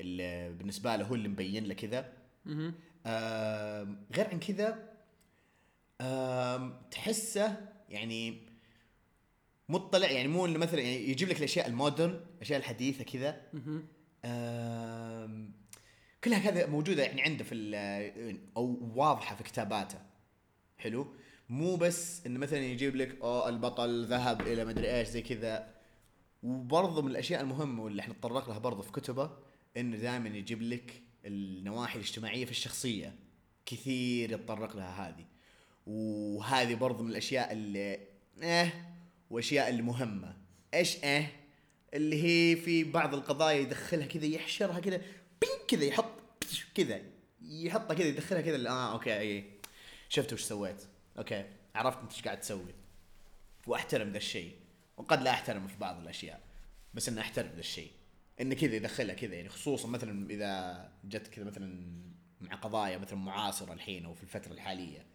اللي 0.00 0.52
بالنسبة 0.52 0.96
له 0.96 1.04
هو 1.04 1.14
اللي 1.14 1.28
مبين 1.28 1.64
له 1.64 1.74
كذا. 1.74 2.12
آم، 3.06 4.06
غير 4.16 4.28
عن 4.28 4.40
كذا 4.40 4.90
آم، 6.00 6.80
تحسه 6.90 7.68
يعني 7.88 8.42
مطلع 9.68 10.10
يعني 10.10 10.28
مو 10.28 10.46
إنه 10.46 10.58
مثلا 10.58 10.80
يعني 10.80 11.08
يجيب 11.10 11.28
لك 11.28 11.38
الأشياء 11.38 11.66
المودرن 11.66 12.20
الأشياء 12.36 12.58
الحديثة 12.58 13.04
كذا. 13.04 13.40
كلها 16.24 16.38
كذا 16.38 16.66
موجودة 16.66 17.02
يعني 17.02 17.22
عنده 17.22 17.44
في 17.44 17.54
أو 18.56 18.92
واضحة 18.94 19.36
في 19.36 19.42
كتاباته. 19.42 19.98
حلو؟ 20.78 21.14
مو 21.48 21.76
بس 21.76 22.26
إنه 22.26 22.38
مثلا 22.38 22.58
يجيب 22.58 22.96
لك 22.96 23.18
آه 23.22 23.48
البطل 23.48 24.04
ذهب 24.06 24.40
إلى 24.40 24.64
مدري 24.64 24.98
إيش 24.98 25.08
زي 25.08 25.22
كذا. 25.22 25.74
وبرضه 26.42 27.02
من 27.02 27.10
الأشياء 27.10 27.40
المهمة 27.40 27.82
واللي 27.82 28.02
إحنا 28.02 28.14
نتطرق 28.14 28.48
لها 28.48 28.58
برضه 28.58 28.82
في 28.82 28.92
كتبة 28.92 29.30
انه 29.76 29.96
دائما 29.96 30.28
يجيب 30.28 30.62
لك 30.62 31.02
النواحي 31.24 31.98
الاجتماعية 31.98 32.44
في 32.44 32.50
الشخصية. 32.50 33.14
كثير 33.66 34.32
يتطرق 34.32 34.76
لها 34.76 35.08
هذه. 35.08 35.24
وهذه 35.86 36.74
برضه 36.74 37.02
من 37.04 37.10
الأشياء 37.10 37.52
اللي 37.52 37.98
آه 38.42 38.72
وأشياء 39.30 39.68
اللي 39.68 39.82
مهمه 39.82 40.36
إيش 40.74 41.04
آه 41.04 41.26
اللي 41.94 42.22
هي 42.22 42.56
في 42.56 42.84
بعض 42.84 43.14
القضايا 43.14 43.58
يدخلها 43.58 44.06
كذا 44.06 44.26
يحشرها 44.26 44.80
كذا 44.80 44.96
بين 45.40 45.66
كذا 45.68 45.84
يحط 45.84 46.14
كذا 46.74 47.00
يحطها 47.42 47.94
كذا 47.94 48.06
يدخلها 48.06 48.40
كذا 48.40 48.68
آه 48.68 48.92
okay 48.92 49.18
اي 49.18 49.44
شفت 50.08 50.32
وش 50.32 50.42
سويت؟ 50.42 50.82
okay. 51.18 51.44
عرفت 51.74 51.98
أنت 51.98 52.12
إيش 52.12 52.22
قاعد 52.22 52.40
تسوي. 52.40 52.74
وأحترم 53.66 54.10
ذا 54.10 54.16
الشيء. 54.16 54.56
وقد 54.96 55.22
لا 55.22 55.30
أحترمه 55.30 55.66
في 55.66 55.78
بعض 55.78 56.00
الأشياء. 56.00 56.40
بس 56.94 57.08
إني 57.08 57.20
أحترم 57.20 57.50
ذا 57.54 57.60
الشيء. 57.60 57.90
انه 58.40 58.54
كذا 58.54 58.74
يدخلها 58.74 59.14
كذا. 59.14 59.34
يعني 59.34 59.48
خصوصا 59.48 59.88
مثلا 59.88 60.30
إذا 60.30 60.92
جت 61.04 61.26
كذا 61.26 61.44
مثلا 61.44 61.94
مع 62.40 62.54
قضايا 62.54 62.98
مثلا 62.98 63.18
معاصرة 63.18 63.72
الحين 63.72 64.04
أو 64.04 64.14
في 64.14 64.22
الفترة 64.22 64.52
الحالية. 64.52 65.06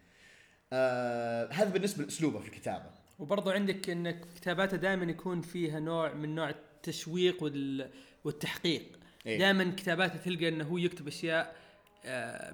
آه 0.72 1.52
هذا 1.52 1.70
بالنسبة 1.70 2.04
لأسلوبه 2.04 2.38
في 2.40 2.48
الكتابة. 2.48 2.90
وبرضو 3.18 3.50
عندك 3.50 3.90
إن 3.90 4.10
كتاباته 4.10 4.76
دائما 4.76 5.04
يكون 5.04 5.40
فيها 5.40 5.80
نوع 5.80 6.12
من 6.12 6.34
نوع 6.34 6.50
التشويق 6.50 7.42
وال... 7.42 7.90
والتحقيق. 8.24 8.98
إيه. 9.26 9.38
دائما 9.38 9.74
كتاباته 9.76 10.16
تلقى 10.16 10.48
إنه 10.48 10.64
هو 10.64 10.78
يكتب 10.78 11.08
أشياء 11.08 11.56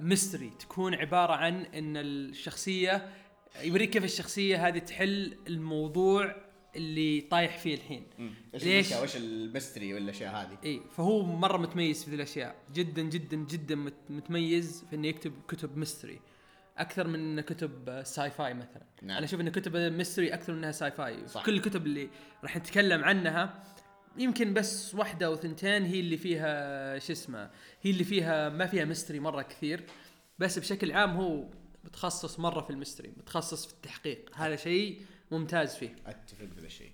mystery 0.00 0.50
تكون 0.58 0.94
عبارة 0.94 1.32
عن 1.32 1.62
إن 1.62 1.96
الشخصية 1.96 3.12
يوريك 3.62 3.90
كيف 3.90 4.04
الشخصية 4.04 4.68
هذه 4.68 4.78
تحل 4.78 5.36
الموضوع 5.46 6.36
اللي 6.76 7.20
طايح 7.20 7.58
فيه 7.58 7.74
الحين 7.74 8.06
إيش 8.54 8.64
ليش؟ 8.64 8.92
وش 8.92 9.16
ال 9.16 9.26
mystery 9.26 9.94
والاشياء 9.94 10.34
هذه؟ 10.34 10.58
إي 10.64 10.80
فهو 10.96 11.22
مرة 11.22 11.56
متميز 11.58 12.04
في 12.04 12.10
ذي 12.10 12.16
الأشياء 12.16 12.54
جدا 12.74 13.02
جدا 13.02 13.36
جدا 13.36 13.74
مت- 13.74 14.10
متميز 14.10 14.84
في 14.90 14.96
إنه 14.96 15.08
يكتب 15.08 15.32
كتب 15.48 15.76
mystery 15.76 16.20
أكثر 16.78 17.06
من 17.08 17.40
كتب 17.40 18.02
sci-fi 18.04 18.54
مثلا 18.54 18.82
نعم. 19.02 19.16
أنا 19.16 19.26
أشوف 19.26 19.40
ان 19.40 19.48
كتب 19.48 19.76
mystery 19.76 20.34
أكثر 20.34 20.52
منها 20.52 20.72
sci-fi 20.72 21.28
صح. 21.28 21.44
كل 21.46 21.54
الكتب 21.56 21.86
اللي 21.86 22.08
راح 22.42 22.56
نتكلم 22.56 23.04
عنها 23.04 23.62
يمكن 24.18 24.54
بس 24.54 24.94
واحدة 24.94 25.26
أو 25.26 25.36
ثنتين 25.36 25.84
هي 25.84 26.00
اللي 26.00 26.16
فيها 26.16 26.98
شو 26.98 27.12
اسمه 27.12 27.50
هي 27.82 27.90
اللي 27.90 28.04
فيها 28.04 28.48
ما 28.48 28.66
فيها 28.66 28.84
mystery 28.84 29.20
مرة 29.20 29.42
كثير 29.42 29.84
بس 30.38 30.58
بشكل 30.58 30.92
عام 30.92 31.10
هو 31.10 31.48
متخصص 31.86 32.40
مرة 32.40 32.60
في 32.60 32.70
ال 32.70 32.75
mystery 32.75 33.08
متخصص 33.16 33.66
في 33.66 33.72
التحقيق. 33.72 34.30
هذا 34.34 34.56
شيء 34.56 35.00
ممتاز 35.30 35.74
فيه. 35.74 35.96
أتفق 36.06 36.44
بهذا 36.44 36.66
الشيء. 36.66 36.92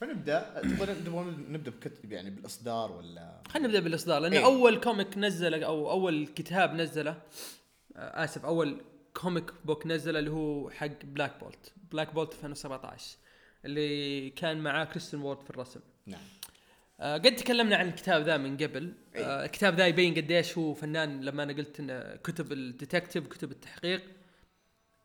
فنبدأ. 0.00 0.60
تبغى 0.62 1.24
نبدأ 1.48 1.70
بكتب 1.70 2.12
يعني 2.12 2.30
بالإصدار 2.30 2.92
ولا؟ 2.92 3.42
خلينا 3.48 3.68
نبدأ 3.68 3.80
بالإصدار 3.80 4.20
لأن 4.20 4.32
إيه. 4.32 4.44
أول 4.44 4.80
comic 4.80 5.18
نزله 5.18 5.66
أو 5.66 5.90
أول 5.90 6.26
كتاب 6.26 6.74
نزله 6.74 7.22
آه، 7.96 8.24
آسف 8.24 8.44
أول 8.44 8.80
comic 9.14 9.52
book 9.64 9.86
نزله 9.86 10.18
اللي 10.18 10.30
هو 10.30 10.70
حق 10.70 11.04
Black 11.04 11.40
Bolt 11.40 11.72
Black 11.92 12.14
Bolt 12.14 12.32
2017 12.32 13.16
اللي 13.64 14.30
كان 14.30 14.60
معاه 14.60 14.84
Christian 14.84 15.20
Ward 15.20 15.40
في 15.40 15.50
الرسم. 15.50 15.80
نعم. 16.06 16.20
آه، 17.00 17.14
قد 17.18 17.36
تكلمنا 17.36 17.76
عن 17.76 17.88
الكتاب 17.88 18.22
ذا 18.22 18.36
من 18.36 18.56
قبل 18.56 18.92
إيه. 19.14 19.24
آه، 19.24 19.44
الكتاب 19.44 19.76
ذا 19.76 19.86
يبين 19.86 20.14
قديش 20.14 20.58
هو 20.58 20.74
فنان 20.74 21.20
لما 21.20 21.42
أنا 21.42 21.52
قلت 21.52 21.80
ان 21.80 22.16
كتب 22.24 22.52
ال 22.52 22.59
detective 22.59 23.26
كتب 23.26 23.50
التحقيق 23.50 24.02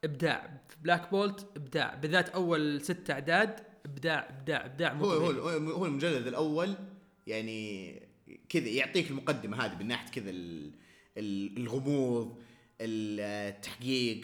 إبداع 0.04 0.62
في 0.70 0.76
Black 0.84 1.12
Bolt 1.12 1.48
إبداع 1.56 1.96
بالذات 1.96 2.30
أول 2.30 2.82
ست 2.82 3.10
أعداد 3.10 3.60
إبداع 3.86 4.30
إبداع 4.30 4.66
إبداع 4.66 4.94
هو 4.94 5.12
هو 5.12 5.32
طبيعي. 5.32 5.58
هو 5.72 5.86
المجلد 5.86 6.28
الأول 6.28 6.74
يعني 7.28 7.94
كذا 8.50 8.68
يعطيك 8.68 9.10
المقدمة 9.12 9.66
هذه 9.66 9.76
من 9.80 9.88
ناحية 9.88 10.12
كذا 10.12 10.30
ال- 10.30 10.72
ال- 11.18 11.58
الغموض 11.58 12.42
التحقيق 12.82 14.22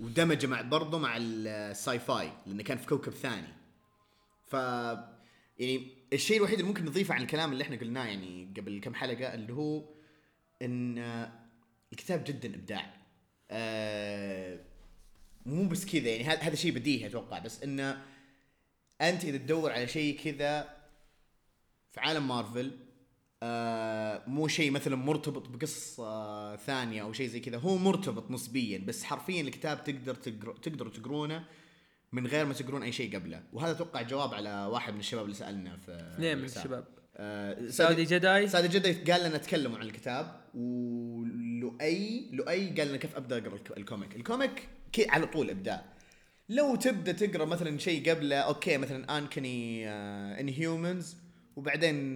ودمجه 0.00 0.46
مع 0.46 0.60
برضه 0.62 0.98
مع 0.98 1.16
الساي 1.20 1.98
فاي 1.98 2.32
لأنه 2.46 2.62
كان 2.62 2.78
في 2.78 2.86
كوكب 2.86 3.12
ثاني 3.12 3.48
ف 4.46 4.56
يعني 5.58 5.98
الشيء 6.12 6.36
الوحيد 6.36 6.58
اللي 6.58 6.68
ممكن 6.68 6.84
نضيفه 6.84 7.14
عن 7.14 7.22
الكلام 7.22 7.52
اللي 7.52 7.64
إحنا 7.64 7.76
قلناه 7.76 8.04
يعني 8.06 8.54
قبل 8.56 8.80
كم 8.80 8.94
حلقة 8.94 9.34
اللي 9.34 9.52
هو 9.52 9.84
إن 10.62 10.98
آه، 10.98 11.32
الكتاب 11.92 12.24
جدا 12.24 12.54
إبداع. 12.54 12.94
آه، 13.50 14.60
مو 15.46 15.68
بس 15.68 15.86
كذا 15.86 16.08
يعني 16.08 16.24
هذا 16.24 16.54
شيء 16.54 16.72
بديهي 16.72 17.06
أتوقع 17.06 17.38
بس 17.38 17.62
انه 17.62 18.02
أنت 19.00 19.24
إذا 19.24 19.36
تدور 19.36 19.72
على 19.72 19.88
شيء 19.88 20.18
كذا 20.24 20.78
في 21.92 22.00
عالم 22.00 22.28
مارفل 22.28 22.72
آه 23.42 24.24
مو 24.26 24.48
شيء 24.48 24.70
مثلا 24.70 24.96
مرتبط 24.96 25.48
بقصة 25.48 26.06
آه 26.06 26.56
ثانية 26.56 27.02
أو 27.02 27.12
شيء 27.12 27.28
زي 27.28 27.40
كذا 27.40 27.58
هو 27.58 27.76
مرتبط 27.76 28.30
نسبيا 28.30 28.78
بس 28.78 29.04
حرفيا 29.04 29.40
الكتاب 29.40 29.84
تقدر 29.84 30.14
تقر... 30.14 30.56
تقدروا 30.56 30.92
تقرونه 30.92 31.44
من 32.12 32.26
غير 32.26 32.46
ما 32.46 32.54
تقرون 32.54 32.82
أي 32.82 32.92
شيء 32.92 33.16
قبله. 33.16 33.42
وهذا 33.52 33.70
أتوقع 33.72 34.02
جواب 34.02 34.34
على 34.34 34.68
واحد 34.72 34.92
من 34.94 35.00
الشباب 35.00 35.24
اللي 35.24 35.34
سألنا 35.36 35.76
في 35.76 36.12
اثنين 36.14 36.38
من. 36.38 36.44
الشباب. 36.44 36.84
آه 37.16 37.68
سعودي 37.68 38.04
جداي 38.04 38.48
سعد 38.48 38.64
جدة 38.70 39.12
قال 39.12 39.28
لنا 39.28 39.38
تكلموا 39.38 39.78
عن 39.78 39.86
الكتاب 39.86 40.40
ولؤي 40.54 42.30
لؤي 42.32 42.70
قال 42.70 42.88
لنا 42.88 42.96
كيف 42.96 43.16
أبدأ 43.16 43.38
أقرأ 43.38 43.54
الك- 43.54 43.76
ال 43.78 43.83
comic. 43.83 44.16
ال 44.16 44.25
comic 44.25 44.68
كي 44.92 45.08
على 45.08 45.26
طول 45.26 45.50
إبداع. 45.50 45.84
لو 46.48 46.76
تبدأ 46.76 47.12
تقرأ 47.12 47.44
مثلا 47.44 47.78
شيء 47.78 48.10
قبله 48.10 48.36
okay 48.36 48.76
مثلا 48.78 49.18
Uncanny 49.18 49.88
Inhumans 50.40 51.16
وبعدين 51.56 52.14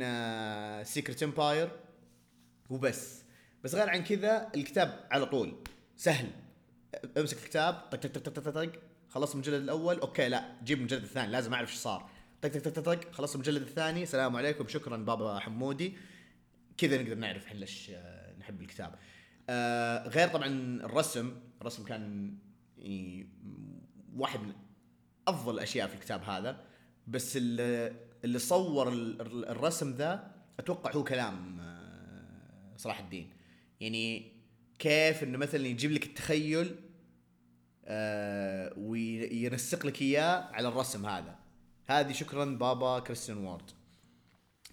Secret 0.85 1.23
Empire 1.23 1.71
وبس. 2.71 3.23
بس 3.65 3.75
غير 3.75 3.91
عن 3.91 4.05
كذا 4.05 4.49
الكتاب 4.55 5.07
على 5.11 5.27
طول. 5.27 5.55
سهل. 5.97 6.29
أمسك 7.19 7.37
الكتاب 7.39 7.75
طق 7.75 7.99
طق 8.07 8.21
طق 8.31 8.51
طق 8.51 8.73
خلصت 9.13 9.35
المجلد 9.35 9.63
الأول. 9.63 10.01
okay 10.01 10.29
لا 10.29 10.57
جيب 10.65 10.79
المجلد 10.79 11.03
الثاني 11.03 11.33
لازم 11.33 11.55
أعرف 11.55 11.71
إيش 11.71 11.79
صار. 11.79 12.11
طق 12.43 12.49
طق 12.49 12.71
طق 12.71 12.83
طق 12.83 13.13
خلصت 13.13 13.35
المجلد 13.35 13.63
الثاني. 13.63 14.07
سلام 14.07 14.37
عليكم. 14.37 14.69
شكرا 14.69 14.97
بابا 14.97 15.39
حمودي. 15.39 15.97
كذا 16.77 17.03
نقدر 17.03 17.15
نعرف 17.15 17.47
إحنا 17.47 17.59
ليش 17.59 17.91
آه، 17.95 18.35
نحب 18.39 18.61
الكتاب. 18.63 18.95
آه 19.49 20.09
غير 20.09 20.29
طبعا 20.29 20.47
الرسم 20.85 21.37
الرسم 21.61 21.85
كان 21.85 22.35
يعني 22.79 23.29
واحد 24.17 24.41
من 24.41 24.53
أفضل 25.29 25.55
الأشياء 25.55 25.89
في 25.89 25.95
الكتاب 25.95 26.23
هذا. 26.23 26.65
بس 27.07 27.37
اللي, 27.37 28.39
صور 28.39 28.89
ال- 28.93 29.21
ال- 29.21 29.45
الرسم 29.49 29.91
ذا 29.93 30.31
أتوقع 30.59 30.93
هو 30.93 31.05
كلام 31.05 31.61
آه، 31.61 32.77
صلاح 32.77 32.99
الدين. 33.01 33.31
يعني 33.81 34.33
كيف 34.79 35.23
إنه 35.23 35.39
مثلا 35.39 35.67
يجيب 35.67 35.93
لك 35.93 36.07
التخيل 36.07 36.77
آه 37.85 38.75
وينسق 38.77 39.87
لك 39.87 40.03
إياه 40.03 40.49
على 40.53 40.69
الرسم 40.69 41.07
هذا. 41.07 41.39
هذه 41.87 42.13
شكرا 42.13 42.45
بابا 42.45 42.99
كريستيان 42.99 43.39
وورد 43.39 43.71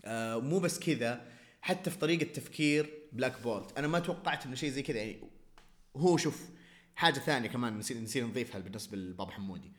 آه 0.06 0.38
مو 0.38 0.60
بس 0.60 0.80
كذا 0.80 1.22
حتى 1.62 1.89
في 1.89 1.98
طريقة 1.98 2.32
تفكير 2.34 2.89
Black 3.13 3.42
Bolt 3.42 3.78
أنا 3.78 3.88
ما 3.88 4.00
توقعت 4.00 4.46
إنه 4.46 4.56
شيء 4.56 4.70
زي 4.70 4.82
كذا 4.82 4.98
يعني 4.98 5.20
هو 5.96 6.18
شوف 6.18 6.50
حاجة 6.96 7.20
ثانية 7.20 7.50
كمان 7.50 7.78
نسينا 7.78 8.01
نسينا 8.01 8.28
نضيفها 8.28 8.60
بالنسبة 8.60 8.98
لبابا 8.98 9.32
حمودي. 9.32 9.72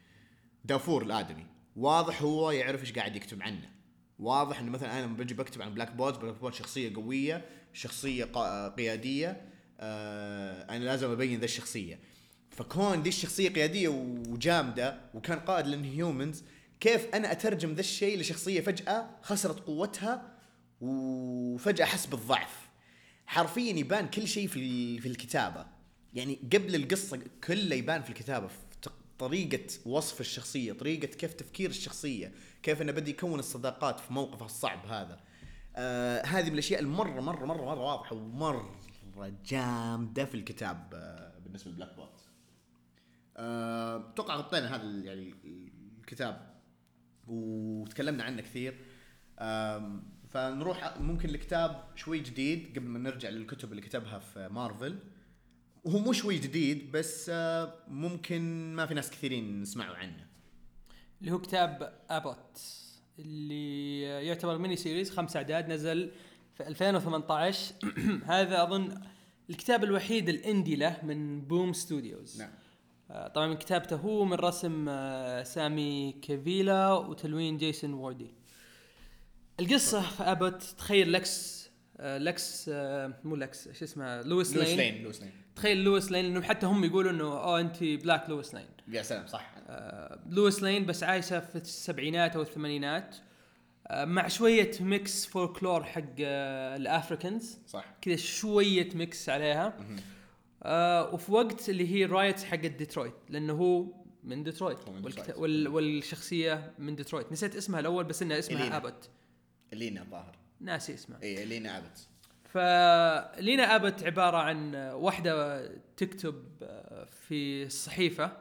دافور 0.64 1.02
الآدمي. 1.02 1.46
واضح 1.76 2.22
هو 2.22 2.50
يعرف 2.50 2.80
إيش 2.80 2.92
قاعد 2.92 3.16
يكتب 3.16 3.42
عنه. 3.42 3.70
واضح 4.18 4.60
إنه 4.60 4.70
مثلا 4.70 4.98
أنا 4.98 5.06
لما 5.06 5.16
بجي 5.16 5.34
بكتب 5.34 5.62
عن 5.62 5.74
Black 5.74 5.92
Bolt 5.92 6.18
Black 6.18 6.34
Bolt 6.34 6.54
شخصية 6.54 6.94
قوية 6.94 7.44
شخصية 7.72 8.24
قيادية 8.68 9.50
آه 9.80 10.76
أنا 10.76 10.84
لازم 10.84 11.10
أبين 11.10 11.38
ذا 11.38 11.44
الشخصية. 11.44 11.98
فكون 12.50 13.02
دي 13.02 13.08
الشخصية 13.08 13.48
قيادية 13.48 13.88
وجامدة 14.28 15.00
وكان 15.14 15.38
قائد 15.40 15.66
لل 15.66 15.82
Inhumans 15.82 16.42
كيف 16.80 17.06
أنا 17.14 17.32
أترجم 17.32 17.72
ذا 17.74 17.80
الشيء 17.80 18.18
لشخصية 18.20 18.60
فجأة 18.60 19.06
خسرت 19.22 19.60
قوتها 19.60 20.32
وفجأة 20.80 21.84
حس 21.84 22.06
بالضعف. 22.06 22.68
حرفيا 23.26 23.72
يبان 23.72 24.08
كل 24.08 24.28
شيء 24.28 24.46
في 24.48 24.98
في 24.98 25.08
الكتابة. 25.08 25.66
يعني 26.14 26.38
قبل 26.52 26.74
القصة 26.74 27.18
كله 27.44 27.74
يبان 27.76 28.02
في 28.02 28.10
الكتابة 28.10 28.46
في 28.46 28.54
ط- 28.82 28.92
طريقة 29.18 29.66
وصف 29.86 30.20
الشخصية 30.20 30.72
طريقة 30.72 31.06
كيف 31.06 31.32
تفكير 31.34 31.70
الشخصية 31.70 32.32
كيف 32.62 32.82
أنه 32.82 32.92
بدأ 32.92 33.10
يكون 33.10 33.38
الصداقات 33.38 34.00
في 34.00 34.12
موقفه 34.12 34.46
الصعب 34.46 34.86
هذا. 34.86 35.20
آه 35.76 36.22
هذه 36.26 36.46
من 36.46 36.52
الأشياء 36.52 36.80
المره 36.80 37.20
مرة 37.20 37.44
مرة 37.46 37.64
مرة 37.66 37.80
واضحة 37.80 38.16
ومرة 38.16 38.70
جامدة 39.46 40.24
في 40.24 40.34
الكتاب 40.34 40.90
آه 40.94 41.38
بالنسبة 41.44 41.70
لبلاك 41.70 41.96
بوت 41.96 42.19
أتوقع 43.40 44.36
غطينا 44.36 44.76
هذا 44.76 44.84
يعني 44.84 45.34
الكتاب 46.00 46.60
وتكلمنا 47.26 48.24
عنه 48.24 48.42
كثير. 48.42 48.74
فنروح 50.28 51.00
ممكن 51.00 51.28
لكتاب 51.28 51.84
شوي 51.96 52.18
جديد 52.18 52.78
قبل 52.78 52.88
ما 52.88 52.98
نرجع 52.98 53.28
للكتب 53.28 53.70
اللي 53.70 53.82
كتبها 53.82 54.18
في 54.18 54.48
مارفل. 54.48 54.98
وهو 55.84 55.98
مو 55.98 56.12
شوي 56.12 56.38
جديد 56.38 56.92
بس 56.92 57.30
آه، 57.34 57.74
ممكن 57.88 58.72
ما 58.74 58.86
في 58.86 58.94
ناس 58.94 59.10
كثيرين 59.10 59.64
سمعوا 59.64 59.96
عنه. 59.96 60.26
اللي 61.20 61.32
هو 61.32 61.40
كتاب 61.40 61.92
أبوت 62.10 62.60
اللي 63.18 64.02
يعتبر 64.02 64.58
mini 64.58 64.76
series 64.76 65.10
خمس 65.10 65.36
أعداد 65.36 65.68
نزل 65.68 66.10
في 66.54 66.68
2018 66.68 67.74
هذا 68.24 68.62
أظن 68.62 69.00
الكتاب 69.50 69.84
الوحيد 69.84 70.28
ال 70.28 70.36
indie 70.36 70.76
له 70.76 70.96
من 71.02 71.40
Boom 71.40 71.72
Studios 71.72 72.38
نعم. 72.38 72.50
آه، 72.50 72.59
طبعا 73.34 73.46
من 73.46 73.56
كتابته 73.56 73.96
هو 73.96 74.24
من 74.24 74.32
رسم 74.32 74.86
آه، 74.88 75.42
سامي 75.42 76.12
كافيلا 76.22 76.92
وتلوين 76.92 77.56
جيسون 77.56 77.92
ووردي 77.92 78.30
القصة 79.60 80.00
في 80.00 80.22
ابوت 80.22 80.62
تخيل 80.62 81.12
لكس 81.12 81.60
آه، 82.00 82.18
لكس 82.18 82.70
آه، 82.72 83.12
مو 83.24 83.36
لكس 83.36 83.68
شو 83.68 83.84
اسمه 83.84 84.22
لويس 84.22 84.56
لويس 84.56 84.68
لين. 84.68 84.76
لين 84.78 85.02
لويس 85.02 85.20
لين. 85.22 85.32
تخيل 85.56 85.84
لويس 85.84 86.12
لين 86.12 86.24
انه 86.24 86.42
حتى 86.42 86.66
هم 86.66 86.84
يقولوا 86.84 87.10
إنه 87.10 87.24
اوه 87.24 87.60
أنت 87.60 87.84
black 87.84 88.28
لويس 88.30 88.54
لين. 88.54 88.66
يا 88.88 89.02
سلام 89.02 89.26
صح. 89.26 89.54
آه، 89.68 90.18
لويس 90.30 90.62
لين 90.62 90.86
بس 90.86 91.02
عايشة 91.02 91.40
في 91.40 91.56
السبعينات 91.56 92.36
أو 92.36 92.42
الثمانينات. 92.42 93.16
آه، 93.86 94.04
مع 94.04 94.28
شوية 94.28 94.70
mix 94.80 95.26
فولكلور 95.26 95.84
حق 95.84 96.02
آه، 96.20 96.76
ال 96.76 96.85
Africans. 96.85 97.58
صح. 97.66 97.84
كذا 98.02 98.16
شوية 98.16 98.88
mix 98.94 99.28
عليها. 99.28 99.74
آه 100.62 101.14
وفي 101.14 101.32
وقت 101.32 101.68
اللي 101.68 101.94
هي 101.94 102.04
riots 102.04 102.44
حق 102.44 102.56
ديترويت 102.56 103.14
لأنه 103.28 103.52
هو 103.52 103.84
من 104.24 104.42
ديترويت 104.42 104.78
والكت... 104.88 105.34
وال... 105.36 105.68
والشخصية 105.68 106.72
من 106.78 106.96
ديترويت. 106.96 107.32
نسيت 107.32 107.56
اسمها 107.56 107.80
الأول 107.80 108.04
بس 108.04 108.22
إنها 108.22 108.38
اسمها 108.38 108.60
إلينا. 108.60 108.76
أبت. 108.76 109.10
لينا 109.72 110.02
الظاهر. 110.02 110.38
ناسي 110.60 110.94
اسمها. 110.94 111.22
اي 111.22 111.44
لينا 111.44 111.78
أبت. 111.78 112.08
فلينا 112.44 113.76
أبت 113.76 114.04
عبارة 114.04 114.36
عن 114.36 114.74
واحدة 114.74 115.66
تكتب 115.96 116.44
آه، 116.62 117.04
في 117.04 117.62
الصحيفه 117.62 118.32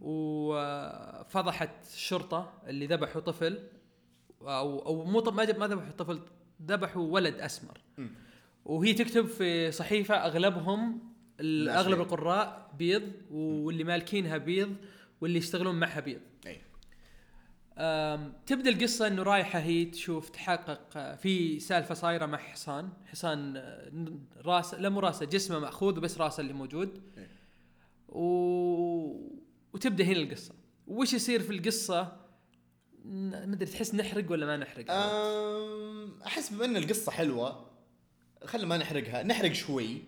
وفضحت 0.00 1.84
الشرطه 1.94 2.52
اللي 2.66 2.86
ذبحوا 2.86 3.20
طفل 3.20 3.68
أو 4.42 4.86
أو 4.86 5.04
مو 5.04 5.20
ما 5.20 5.44
ذبحوا 5.44 5.90
طفل 5.98 6.20
ذبحوا 6.62 7.02
ولد 7.02 7.40
أسمر. 7.40 7.80
وهي 8.64 8.92
تكتب 8.92 9.26
في 9.26 9.72
صحيفة 9.72 10.14
أغلبهم 10.14 11.13
اغلب. 11.40 12.00
القراء 12.00 12.70
بيض 12.78 13.12
واللي 13.30 13.84
مالكينها 13.84 14.36
بيض 14.38 14.76
واللي 15.20 15.38
يشتغلون 15.38 15.74
معها 15.80 16.00
بيض. 16.00 16.20
أي. 16.46 16.60
تبدأ 18.46 18.70
القصة 18.70 19.06
إنه 19.06 19.22
رايحة 19.22 19.58
هي 19.58 19.84
تشوف 19.84 20.28
تحقق 20.30 20.80
آه، 20.96 21.14
في 21.16 21.60
سالفة 21.60 21.94
صايرة 21.94 22.26
مع 22.26 22.38
حصان. 22.38 22.88
حصان 23.06 23.56
آه، 23.56 23.88
ن- 23.90 24.18
راس 24.44 24.74
لا 24.74 24.88
مو 24.88 25.00
راسه 25.00 25.26
جسمه 25.26 25.58
مأخوذ 25.58 26.00
بس 26.00 26.18
راسه 26.18 26.40
اللي 26.40 26.52
موجود. 26.52 27.02
إيه. 27.18 27.30
و... 28.08 28.20
وتبدأ 29.72 30.04
هنا 30.04 30.16
القصة. 30.20 30.54
وش 30.86 31.12
يصير 31.12 31.40
في 31.42 31.50
القصة؟ 31.52 32.16
ما 33.04 33.42
أدري 33.44 33.66
تحس 33.70 33.94
نحرق 33.94 34.30
ولا 34.30 34.46
ما 34.46 34.56
نحرق؟ 34.56 34.84
أحس 36.26 36.52
بما 36.52 36.64
ان 36.64 36.76
القصة 36.76 37.12
حلوة. 37.12 37.70
خلينا 38.44 38.68
ما 38.68 38.76
نحرقها. 38.76 39.22
نحرق 39.22 39.52
شوي. 39.52 40.02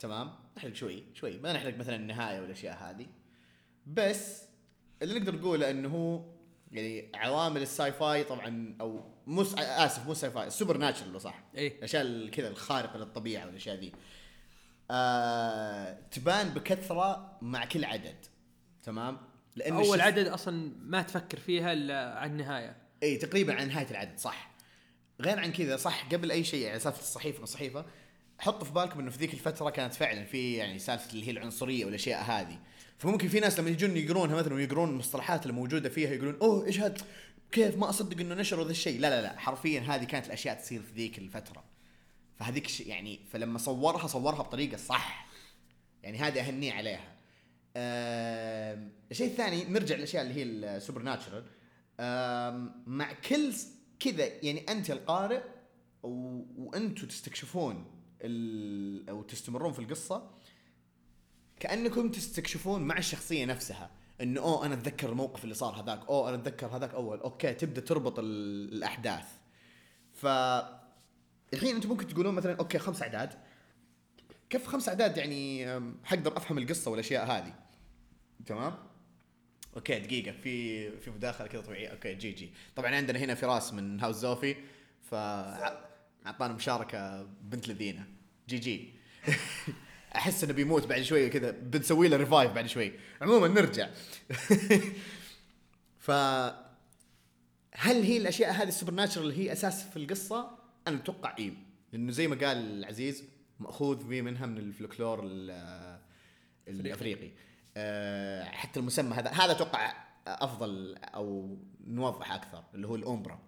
تمام؟ 0.00 0.30
نحرق 0.56 0.72
شوي 0.74 1.04
شوي. 1.14 1.38
ما 1.38 1.52
نحرق 1.52 1.76
مثلا 1.78 1.96
النهاية 1.96 2.40
والأشياء 2.40 2.76
هذه. 2.90 3.06
بس 3.86 4.42
اللي 5.02 5.18
نقدر 5.20 5.36
نقوله 5.36 5.70
إنه 5.70 5.88
هو 5.88 6.24
يعني 6.72 7.10
عوامل 7.14 7.62
ال 7.62 7.92
sci-fi 7.92 8.24
طبعا 8.24 8.76
أو 8.80 9.00
مو 9.26 9.42
آسف 9.58 10.06
مو 10.06 10.14
sci-fi 10.14 10.46
ال 10.46 10.76
supernatural 10.76 11.20
صح. 11.20 11.42
إيه 11.54 11.78
الأشياء 11.78 12.02
ال- 12.02 12.30
كذا 12.30 12.48
الخارقة 12.48 12.98
للطبيعة 12.98 13.46
والأشياء 13.46 13.76
ذي. 13.76 13.92
آه 14.90 15.98
تبان 16.10 16.48
بكثرة 16.48 17.38
مع 17.42 17.64
كل 17.64 17.84
عدد. 17.84 18.16
تمام؟ 18.82 19.18
لأن 19.56 19.72
أول 19.72 19.82
الشخص- 19.84 20.00
عدد 20.00 20.26
أصلا 20.26 20.72
ما 20.80 21.02
تفكر 21.02 21.38
فيها 21.38 21.72
إلا 21.72 22.18
على 22.18 22.30
النهاية. 22.30 22.76
إي 23.02 23.16
تقريبا 23.16 23.54
عن 23.54 23.68
نهاية 23.68 23.90
العدد 23.90 24.18
صح. 24.18 24.50
غير 25.20 25.38
عن 25.40 25.52
كذا 25.52 25.76
صح 25.76 26.08
قبل 26.12 26.30
أي 26.30 26.44
شيء 26.44 26.66
يعني 26.66 26.78
سالفه 26.78 27.00
الصحيفة 27.00 27.42
الصحيفة. 27.42 27.84
حطوا 28.40 28.64
في 28.64 28.72
بالكم 28.72 29.00
إنه 29.00 29.10
في 29.10 29.18
ذيك 29.18 29.34
الفترة 29.34 29.70
كانت 29.70 29.94
فعلا 29.94 30.24
في 30.24 30.54
يعني 30.54 30.78
سالفة 30.78 31.12
اللي 31.12 31.26
هي 31.26 31.30
العنصرية 31.30 31.84
والأشياء 31.84 32.22
هذه. 32.22 32.58
فممكن 32.98 33.28
في 33.28 33.40
ناس 33.40 33.60
لما 33.60 33.70
يجون 33.70 33.96
يقرونها 33.96 34.36
مثلا 34.36 34.54
ويقرون 34.54 34.90
المصطلحات 34.90 35.42
اللي 35.42 35.52
موجوده 35.52 35.88
فيها 35.88 36.10
يقولون 36.10 36.38
أوه 36.42 36.66
إيش 36.66 36.80
هذا 36.80 36.94
كيف؟ 37.52 37.76
ما 37.76 37.88
أصدق 37.88 38.20
إنه 38.20 38.34
نشروا 38.34 38.64
ذا 38.64 38.70
الشيء. 38.70 39.00
لا 39.00 39.10
لا 39.10 39.22
لا 39.22 39.38
حرفيا 39.38 39.80
هذه 39.80 40.04
كانت 40.04 40.26
الأشياء 40.26 40.56
تصير 40.56 40.82
في 40.82 40.92
ذيك 40.92 41.18
الفترة. 41.18 41.64
فهذيك 42.38 42.80
يعني 42.80 43.20
فلما 43.32 43.58
صورها 43.58 44.06
صورها 44.06 44.42
بطريقة 44.42 44.76
صح. 44.76 45.26
يعني 46.02 46.18
هذه 46.18 46.40
اهنيه 46.40 46.72
عليها. 46.72 47.16
آم، 47.76 48.92
الشيء 49.10 49.26
الثاني 49.26 49.64
نرجع 49.64 49.96
للأشياء 49.96 50.22
اللي 50.22 50.34
هي 50.34 50.42
ال 50.42 51.02
supernatural 51.02 51.44
مع 52.86 53.12
كل 53.12 53.52
كذا 54.00 54.26
يعني 54.42 54.64
أنت 54.68 54.90
القارئ. 54.90 55.40
وأنتم 56.02 57.06
تستكشفون. 57.06 57.99
أو 59.08 59.22
تستمرون 59.22 59.72
في 59.72 59.78
القصة 59.78 60.30
كأنكم 61.60 62.10
تستكشفون 62.10 62.82
مع 62.82 62.98
الشخصية 62.98 63.44
نفسها 63.44 63.90
إنه 64.20 64.40
أوه 64.40 64.66
أنا 64.66 64.74
أتذكر 64.74 65.08
الموقف 65.08 65.44
اللي 65.44 65.54
صار 65.54 65.80
هذاك 65.80 66.06
أوه 66.08 66.28
أنا 66.28 66.36
أتذكر 66.36 66.66
هذاك 66.66 66.94
أول 66.94 67.20
okay 67.20 67.54
تبدأ 67.54 67.80
تربط 67.80 68.18
ال... 68.18 68.24
الأحداث. 68.72 69.24
ف 70.12 70.26
الحين 71.54 71.74
أنتم 71.74 71.88
ممكن 71.88 72.06
تقولون 72.06 72.34
مثلا 72.34 72.56
okay 72.56 72.78
خمس 72.78 73.02
أعداد. 73.02 73.32
كيف 74.50 74.66
خمس 74.66 74.88
أعداد 74.88 75.16
يعني 75.16 75.66
حقدر 76.04 76.36
أفهم 76.36 76.58
القصة 76.58 76.90
والأشياء 76.90 77.26
هذه؟ 77.26 77.54
تمام؟ 78.46 78.74
okay 79.76 79.98
دقيقة 79.98 80.32
في 80.32 80.90
في 81.00 81.10
مداخلة 81.10 81.46
كذا 81.46 81.60
طبيعية. 81.60 81.88
okay 81.88 82.14
GG. 82.14 82.52
طبعا 82.76 82.96
عندنا 82.96 83.18
هنا 83.18 83.34
فراس 83.34 83.72
من 83.72 84.00
هاوس 84.00 84.16
زوفي 84.16 84.56
ف 85.10 85.14
اعطانا 86.26 86.54
مشاركة 86.54 87.22
بنت 87.42 87.68
لذينة. 87.68 88.06
GG. 88.48 88.92
أحس 90.16 90.44
إنه 90.44 90.52
بيموت 90.52 90.86
بعد 90.86 91.02
شوي 91.02 91.28
كذا. 91.28 91.50
بنسوي 91.50 92.08
له 92.08 92.16
revive 92.16 92.52
بعد 92.52 92.66
شوي. 92.66 92.92
عموما 93.22 93.48
نرجع. 93.48 93.88
ف 95.98 96.10
هل 97.72 98.02
هي 98.02 98.16
الأشياء 98.16 98.52
هذه 98.52 98.68
ال 98.68 98.92
supernatural 98.92 99.24
اللي 99.30 99.38
هي 99.38 99.52
أساس 99.52 99.82
في 99.82 99.96
القصة؟ 99.96 100.50
أنا 100.88 100.96
أتوقع 100.96 101.36
إيه. 101.38 101.52
لأنه 101.92 102.12
زي 102.12 102.28
ما 102.28 102.36
قال 102.46 102.56
العزيز 102.58 103.24
مأخوذ 103.60 104.04
منها 104.06 104.46
من 104.46 104.58
الفلكلور 104.58 105.20
ال- 105.24 106.00
الأفريقي. 106.68 107.30
أه 107.76 108.44
حتى 108.44 108.80
المسمى 108.80 109.14
هذا. 109.14 109.30
هذا 109.30 109.52
أتوقع 109.52 109.92
أفضل 110.26 110.94
أو 110.96 111.56
نوضح 111.86 112.32
أكثر 112.32 112.64
اللي 112.74 112.86
هو 112.86 112.96
ال 112.96 113.02
Umbra. 113.02 113.38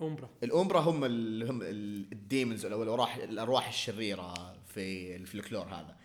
Umbra 0.00 0.30
ال 0.42 0.48
Umbra 0.48 0.80
هم 0.80 1.04
ال 1.04 1.48
هم 1.48 1.62
ال- 1.62 2.12
ال 2.12 2.20
demons 2.20 2.66
أو 2.66 2.82
الارواح 2.82 3.16
الأرواح 3.16 3.68
الشريرة 3.68 4.56
في 4.66 5.16
الفلكلور 5.16 5.66
هذا. 5.66 5.96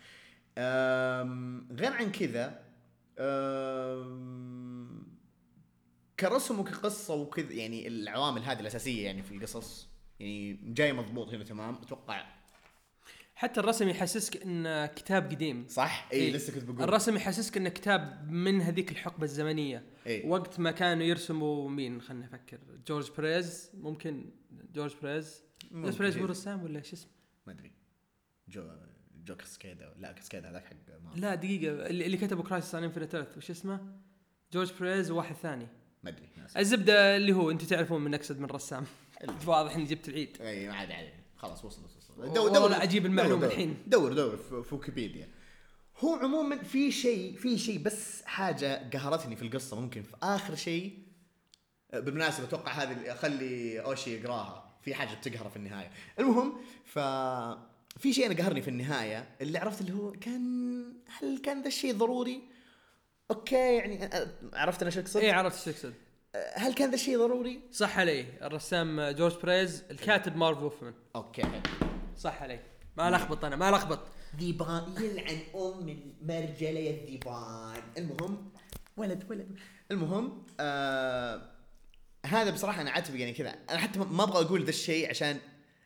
غير 1.72 1.92
عن 1.92 2.12
كذا 2.12 2.60
كرسم 6.20 6.60
وكقصة 6.60 7.14
وكذا 7.14 7.52
يعني 7.52 7.88
العوامل 7.88 8.42
هذه 8.42 8.60
الأساسية 8.60 9.04
يعني 9.04 9.22
في 9.22 9.34
القصص. 9.34 9.88
يعني 10.20 10.52
جاي 10.64 10.92
مضبوط 10.92 11.34
هنا 11.34 11.44
تمام؟ 11.44 11.74
أتوقع 11.74 12.26
حتى 13.40 13.60
الرسم 13.60 13.88
يحسسك 13.88 14.42
انه 14.42 14.86
كتاب 14.86 15.30
قديم. 15.30 15.66
صح؟ 15.68 16.08
اي 16.12 16.18
إيه. 16.18 16.32
لسه 16.32 16.52
كنت 16.52 16.64
بقول 16.64 16.82
الرسم 16.82 17.16
يحسسك 17.16 17.56
انه 17.56 17.68
كتاب 17.68 18.30
من 18.30 18.60
هذيك 18.60 18.90
الحقبة 18.90 19.24
الزمنية. 19.24 19.84
إيه. 20.06 20.26
وقت 20.26 20.60
ما 20.60 20.70
كانوا 20.70 21.02
يرسموا 21.02 21.70
مين؟ 21.70 22.00
خلنا 22.00 22.26
نفكر. 22.26 22.58
جورج 22.86 23.10
بريز 23.18 23.70
ممكن؟ 23.74 24.30
جورج 24.72 24.94
بريز؟ 25.02 25.42
جورج. 25.72 25.98
بريز 25.98 26.18
هو 26.18 26.24
رسام 26.24 26.62
ولا 26.62 26.82
شو 26.82 26.96
اسمه؟ 26.96 27.10
ما 27.46 27.52
أدري. 27.52 27.72
جو 28.48 28.70
جو 29.24 29.36
كاسكيدا 29.36 29.94
لا 29.98 30.12
كاسكيدا 30.12 30.50
هذاك 30.50 30.64
حق 30.64 30.76
ما 31.04 31.20
لا 31.20 31.34
دقيقة. 31.34 31.86
اللي 31.86 32.06
اللي 32.06 32.16
كتبوا 32.16 32.44
Crisis 32.44 32.74
on 32.74 32.84
Infinite 32.84 33.14
Earth 33.14 33.36
وش 33.36 33.50
اسمه؟ 33.50 33.80
جورج 34.52 34.72
بريز 34.80 35.10
وواحد 35.10 35.34
ثاني. 35.34 35.66
ما 36.02 36.10
أدري. 36.10 36.28
الزبدة 36.56 37.16
اللي 37.16 37.32
هو 37.32 37.50
أنتم 37.50 37.66
تعرفون 37.66 38.04
من 38.04 38.14
أقصد 38.14 38.40
من 38.40 38.46
رسام. 38.46 38.84
واضح 39.46 39.74
إني 39.74 39.84
جبت 39.84 40.08
العيد. 40.08 40.36
اي 40.40 40.68
ما 40.68 40.74
عاد 40.74 40.90
عليه. 40.90 41.24
خلاص 41.36 41.64
وصل 41.64 41.82
وصل 42.20 42.38
وصل 42.38 42.62
والله 42.62 42.82
أجيب 42.82 43.06
المعلومة 43.06 43.40
دور 43.40 43.50
الحين. 43.50 43.76
دور 43.86 44.12
دور 44.12 44.36
في 44.36 44.74
ويكيبيديا 44.74 45.28
هو 45.98 46.14
عموما 46.14 46.62
في 46.62 46.92
شيء 46.92 47.36
في 47.36 47.58
شيء 47.58 47.82
بس 47.82 48.22
حاجة 48.24 48.90
قهرتني 48.92 49.36
في 49.36 49.42
القصة 49.42 49.80
ممكن 49.80 50.02
في 50.02 50.16
آخر 50.22 50.54
شيء 50.54 50.98
أه، 51.92 52.00
بالمناسبة 52.00 52.44
أتوقع 52.44 52.72
هذه 52.72 53.12
أخلي 53.12 53.80
أوشي 53.80 54.14
يقراها 54.14 54.70
في 54.82 54.94
حاجة 54.94 55.14
بتقهره 55.14 55.48
في 55.48 55.56
النهاية 55.56 55.90
المهم 56.18 56.52
ف 56.84 56.98
في 57.98 58.12
شيء 58.12 58.26
أنا 58.26 58.34
قهرني 58.34 58.62
في 58.62 58.68
النهاية 58.68 59.28
اللي 59.40 59.58
عرفت 59.58 59.80
اللي 59.80 59.92
هو 59.92 60.12
كان 60.12 60.84
هل 61.18 61.38
كان 61.38 61.62
ذا 61.62 61.68
الشيء 61.68 61.94
ضروري؟ 61.94 62.42
okay 63.30 63.76
يعني 63.76 64.04
أه، 64.04 64.28
عرفت 64.52 64.82
أنا 64.82 64.90
شو 64.90 65.00
أقصد؟ 65.00 65.20
إيه 65.20 65.32
عرفت 65.32 65.64
شو 65.64 65.70
تقصد 65.70 65.94
أه، 66.34 66.52
هل 66.58 66.74
كان 66.74 66.88
ذا 66.88 66.94
الشيء 66.94 67.18
ضروري؟ 67.18 67.60
صح 67.72 67.98
علي 67.98 68.26
الرسام 68.42 69.10
جورج 69.10 69.34
بريز 69.42 69.84
الكاتب 69.90 70.36
مارف 70.36 70.62
ووفمان 70.62 70.94
okay 71.16 71.42
صح 72.20 72.42
علي. 72.42 72.60
ما 72.96 73.10
لخبط 73.10 73.44
أنا 73.44 73.56
ما 73.56 73.70
لخبط. 73.70 74.00
ذيبان 74.36 74.94
يلعن 75.00 75.38
أم 75.54 75.88
المرجلة 75.88 76.80
يا 76.80 76.90
الذيبان. 76.90 77.82
المهم 77.98 78.52
ولد 78.96 79.24
ولد. 79.30 79.58
المهم 79.90 80.46
آه 80.60 81.50
هذا 82.26 82.50
بصراحة 82.50 82.80
أنا 82.80 82.90
عاتب 82.90 83.14
يعني 83.14 83.32
كذا. 83.32 83.50
أنا 83.70 83.78
حتى 83.78 83.98
ما 83.98 84.22
أبغى 84.22 84.44
أقول 84.44 84.64
ذا 84.64 84.70
الشيء 84.70 85.10
عشان 85.10 85.38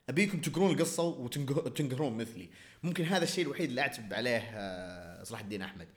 أبيكم 0.09 0.41
تقرون 0.41 0.71
القصة 0.71 1.03
وتنقه- 1.03 1.67
وتنقهرون 1.67 2.17
مثلي. 2.17 2.49
ممكن 2.83 3.05
هذا 3.05 3.25
الشيء 3.25 3.45
الوحيد 3.45 3.69
اللي 3.69 3.81
أعتب 3.81 4.15
عليه 4.15 4.39
آه 4.55 5.23
صلاح 5.25 5.41
الدين 5.41 5.63
أحمد. 5.63 5.89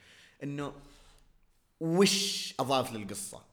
إنه 0.44 0.74
وش 1.80 2.54
أضاف 2.60 2.94
للقصة؟ 2.94 3.44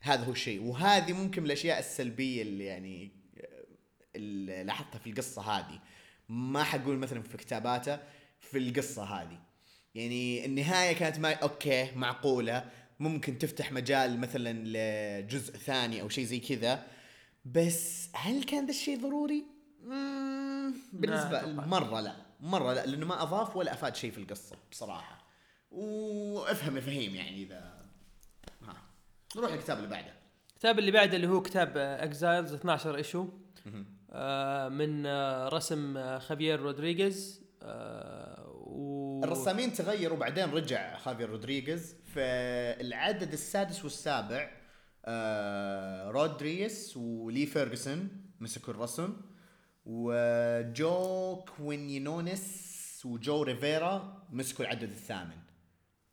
هذا 0.00 0.24
هو 0.24 0.32
الشيء. 0.32 0.62
وهذه 0.62 1.12
ممكن 1.12 1.42
من 1.42 1.46
الأشياء 1.46 1.78
السلبية 1.78 2.42
اللي 2.42 2.64
يعني 2.64 3.12
اللي 4.16 4.64
لاحظتها 4.64 4.98
في 4.98 5.10
القصة 5.10 5.42
هذه. 5.42 5.80
ما 6.28 6.62
حقول 6.62 6.98
مثلا 6.98 7.22
في 7.22 7.36
كتاباته 7.36 7.98
في 8.40 8.58
القصة 8.58 9.04
هذه. 9.04 9.38
يعني 9.94 10.46
النهاية 10.46 10.92
كانت 10.92 11.18
ما 11.18 11.34
أوكي 11.34 11.90
معقولة. 11.94 12.70
ممكن 13.00 13.38
تفتح 13.38 13.72
مجال 13.72 14.20
مثلا 14.20 14.52
لجزء 14.64 15.56
ثاني 15.56 16.00
أو 16.00 16.08
شيء 16.08 16.24
زي 16.24 16.40
كذا. 16.40 16.86
بس 17.44 18.08
هل 18.14 18.44
كان 18.44 18.64
ذا 18.64 18.70
الشيء 18.70 19.00
ضروري؟ 19.00 19.44
بالنسبة 20.92 21.40
أتوقع. 21.40 21.66
مرة 21.66 22.00
لا. 22.00 22.16
مرة 22.40 22.72
لا 22.72 22.86
لأنه 22.86 23.06
ما 23.06 23.22
أضاف 23.22 23.56
ولا 23.56 23.72
أفاد 23.72 23.96
شيء 23.96 24.10
في 24.10 24.18
القصة 24.18 24.56
بصراحة. 24.70 25.26
وأفهم 25.70 26.76
الفهيم 26.76 27.14
يعني 27.14 27.42
اذا 27.42 27.86
ها. 28.62 28.76
نروح 29.36 29.52
للكتاب 29.52 29.76
اللي 29.76 29.88
بعده. 29.88 30.14
الكتاب 30.52 30.78
اللي 30.78 30.90
بعده 30.90 31.16
اللي 31.16 31.28
هو 31.28 31.42
كتاب 31.42 31.76
Exiles 31.76 32.52
12 32.52 32.96
issue 32.96 33.28
من 34.68 35.06
آه 35.06 35.48
رسم 35.48 35.96
آه 35.96 36.18
خافير 36.18 36.60
رودريغيز 36.60 37.44
آه 37.62 38.46
و 38.66 39.20
الرسامين 39.24 39.72
تغيروا 39.72 40.18
بعدين 40.18 40.50
رجع 40.50 40.96
خافير 40.96 41.28
رودريغيز. 41.30 41.96
في 42.14 42.20
العدد 42.80 43.32
السادس 43.32 43.84
والسابع 43.84 44.50
آه 45.04 46.10
رودريس 46.10 46.96
ولي 46.96 47.46
فيرجسون 47.46 48.08
مسكوا 48.40 48.74
الرسم 48.74 49.16
وجو 49.86 51.36
كوينينونس 51.56 53.02
وجو 53.04 53.42
ريفيرا 53.42 54.22
مسكوا 54.30 54.64
العدد 54.64 54.90
الثامن. 54.90 55.36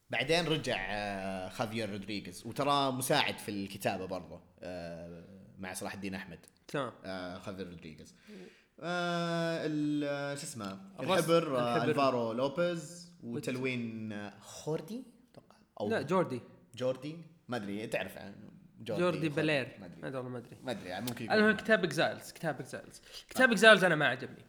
بعدين 0.10 0.46
رجع 0.46 0.78
آه 0.90 1.50
خافير 1.50 1.90
رودريغيز 1.90 2.46
وترى 2.46 2.92
مساعد 2.92 3.38
في 3.38 3.50
الكتابة 3.50 4.06
برضه 4.06 4.42
آه 4.60 5.43
مع 5.64 5.74
صلاح 5.74 5.94
الدين 5.94 6.16
أحمد. 6.16 6.40
تمام. 6.68 6.92
آه 7.06 7.38
خافير 7.40 7.68
رودريغيز. 7.68 8.16
آه 8.80 9.62
ال- 9.66 10.38
شو 10.38 10.44
اسمه؟ 10.44 10.80
الحبر, 11.00 11.58
آه 11.58 11.76
الحبر. 11.76 11.90
ألفارو 11.90 12.34
لوبيز 12.34 13.12
وتلوين 13.24 14.12
آه 14.12 14.34
خوردي 14.40 15.04
أتوقع. 15.32 15.56
أو 15.80 15.90
لا 15.90 16.02
جوردي. 16.02 16.42
جوردي؟ 16.76 17.18
ما 17.48 17.58
أدري 17.58 17.88
تعرف 17.88 18.18
عن 18.18 18.34
جوردي, 18.82 19.02
جوردي 19.04 19.30
بلير. 19.30 19.68
ما 19.80 19.88
ما 19.88 20.08
أدري 20.08 20.08
ادري 20.08 20.18
والله 20.18 20.30
ما 20.32 20.38
أدري. 20.38 20.58
ما 20.64 20.72
أدري 20.72 20.90
يعني 20.90 21.06
ممكن 21.06 21.26
يكون. 21.26 21.38
المهم 21.38 21.56
كتاب 21.56 21.84
Exiles 21.84 22.32
كتاب 22.32 22.60
Exiles. 22.60 23.02
كتاب 23.30 23.52
Exiles 23.52 23.84
أنا 23.84 23.96
ما 23.96 24.08
عجبني. 24.08 24.46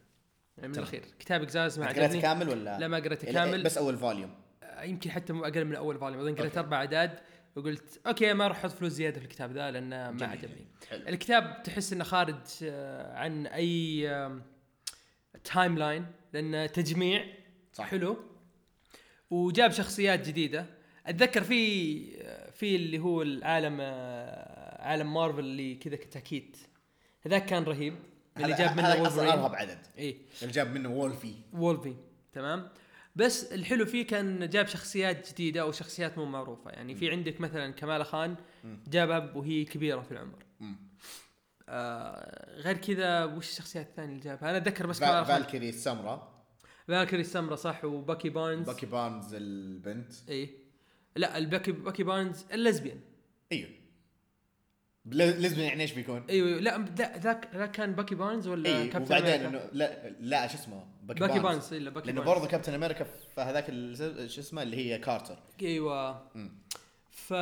يعني 0.59 0.68
من. 0.68 0.79
الاخير 0.79 1.03
كتاب 1.18 1.42
Exiles 1.42 1.79
ما 1.79 1.85
أنت 1.85 1.92
قريته 1.98 2.05
عجبني 2.07 2.22
كامل 2.22 2.48
ولا؟ 2.48 2.79
لا 2.79 2.88
ما 2.88 2.96
قريته 2.96 3.33
كامل. 3.33 3.62
بس 3.62 3.79
أول 3.79 3.96
volume. 3.96 4.35
يمكن 4.83 5.11
حتى 5.11 5.33
أقل 5.33 5.64
من 5.64 5.74
أول 5.74 5.98
volume. 5.98 6.20
أظن 6.20 6.35
قريت. 6.35 6.59
أربع 6.59 6.77
أعداد. 6.77 7.18
وقلت 7.57 8.01
okay 8.07 8.33
ما 8.35 8.49
راح 8.49 8.57
أحط 8.57 8.71
فلوس 8.71 8.93
زيادة 8.93 9.19
في 9.21 9.25
الكتاب 9.25 9.53
ذا 9.53 9.71
لأنه 9.71 10.11
ما. 10.11 10.27
عجبني. 10.27 10.67
حلو. 10.88 11.09
الكتاب 11.09 11.62
تحس 11.62 11.93
إنه 11.93 12.05
خارج 12.05 12.37
آه، 12.62 13.19
عن 13.19 13.47
أي 13.47 14.09
timeline 15.44 16.07
لأنه 16.33 16.67
تجميع 16.67 17.25
صح. 17.73 17.85
حلو. 17.85 18.17
وجاب 19.31 19.71
شخصيات 19.71 20.29
جديدة. 20.29 20.67
أتذكر 21.07 21.43
في 21.43 22.23
آه، 22.23 22.51
في 22.51 22.77
اللي 22.77 22.99
هو 22.99 23.23
العالم 23.23 23.79
آه، 23.81 24.83
عالم 24.83 25.14
مارفل 25.14 25.40
اللي 25.40 25.75
كذا 25.75 25.97
كتاكيت 25.97 26.57
هذاك 27.27 27.47
كان 27.47 27.64
رهيب. 27.64 27.95
اللي 28.37 28.55
جاب 28.57 28.77
منه 28.77 28.88
هذا 28.88 29.07
أصلا 29.07 29.33
أرهب 29.33 29.55
عدد. 29.55 29.79
اي 29.99 30.17
اللي 30.43 30.53
جاب 30.53 30.75
منه 30.75 30.88
وولفي 30.88 31.35
وولفي 31.53 31.95
تمام. 32.33 32.69
بس 33.16 33.53
الحلو 33.53 33.87
فيه 33.87 34.07
كان 34.07 34.48
جاب 34.48 34.66
شخصيات 34.66 35.33
جديدة 35.33 35.61
أو 35.61 35.72
شخصيات 35.72 36.18
مو 36.18 36.24
معروفة. 36.24 36.70
يعني 36.70 36.94
في 36.94 37.11
عندك 37.11 37.40
مثلا 37.40 37.72
كمال 37.72 38.05
خان 38.05 38.37
جابها 38.88 39.33
وهي 39.35 39.64
كبيرة 39.64 40.00
في 40.00 40.12
العمر. 40.12 40.44
آه 41.68 42.61
غير 42.61 42.77
كذا 42.77 43.24
وش 43.24 43.50
الشخصيات 43.50 43.87
الثانية 43.87 44.12
اللي 44.12 44.24
جابها؟ 44.24 44.50
أنا 44.50 44.57
أتذكر 44.57 44.87
بس 44.87 45.00
كمال 45.00 45.27
خان. 45.27 45.42
فالكيري 45.42 45.68
السمراء. 45.68 46.44
فالكري 46.88 47.20
السمراء 47.20 47.57
صح 47.57 47.85
وباكي 47.85 48.29
بارنز 48.29 48.66
باكي 48.66 48.87
بارنز 48.87 49.35
البنت. 49.35 50.12
إي. 50.29 50.50
لا 51.16 51.38
الباكي 51.38 51.72
باكي 51.72 52.03
بارنز 52.03 52.44
ال 52.53 52.59
lesbian 52.59 53.00
أيوه. 53.53 53.70
لازم 55.05 55.61
يعني 55.61 55.83
إيش 55.83 55.92
بيكون؟ 55.92 56.24
أيوه 56.31 56.61
لا 56.61 56.85
ذاك 56.98 57.50
ذاك 57.55 57.70
كان 57.70 57.92
باكي 57.92 58.14
بارنز 58.14 58.48
ولا 58.48 58.68
إي 58.68 58.88
كابتن 58.88 59.16
وبعدين؟ 59.16 59.46
انه 59.46 59.68
لا 59.72 60.09
لا 60.20 60.46
شو 60.46 60.55
اسمه؟ 60.55 60.87
باكي, 61.07 61.21
باكي 61.21 61.38
بارنز 61.38 61.73
إلا 61.75 61.90
باكي 61.90 62.07
لأنه 62.07 62.23
برضه 62.23 62.47
كابتن 62.47 62.75
أمريكا 62.75 63.05
في 63.05 63.40
هذاك 63.40 63.64
شو 64.27 64.40
اسمه 64.40 64.62
اللي 64.62 64.77
هي 64.77 64.99
كارتر 64.99 65.38
أيوه. 65.62 66.23
ف 67.11 67.33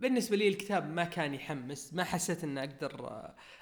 بالنسبة 0.00 0.36
لي 0.36 0.48
الكتاب 0.48 0.90
ما 0.90 1.04
كان 1.04 1.34
يحمس 1.34 1.94
ما 1.94 2.04
حسيت 2.04 2.44
ان 2.44 2.58
أقدر 2.58 3.10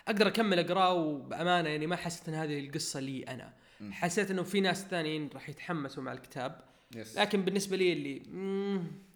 أقدر 0.08 0.26
أكمل 0.28 0.58
أقرأه 0.58 0.92
وبأمانة 0.92 1.68
يعني 1.68 1.86
ما 1.86 1.96
حسيت 1.96 2.28
إن 2.28 2.34
هذه 2.34 2.58
القصة 2.66 3.00
لي 3.00 3.22
أنا. 3.22 3.52
مم. 3.80 3.92
حسيت 3.92 4.30
إنه 4.30 4.42
في 4.42 4.60
ناس 4.60 4.84
ثانيين 4.86 5.30
راح 5.34 5.48
يتحمسوا 5.48 6.02
مع 6.02 6.12
الكتاب. 6.12 6.60
يس 6.96 7.18
لكن 7.18 7.42
بالنسبة 7.44 7.76
لي 7.76 7.92
اللي 7.92 8.22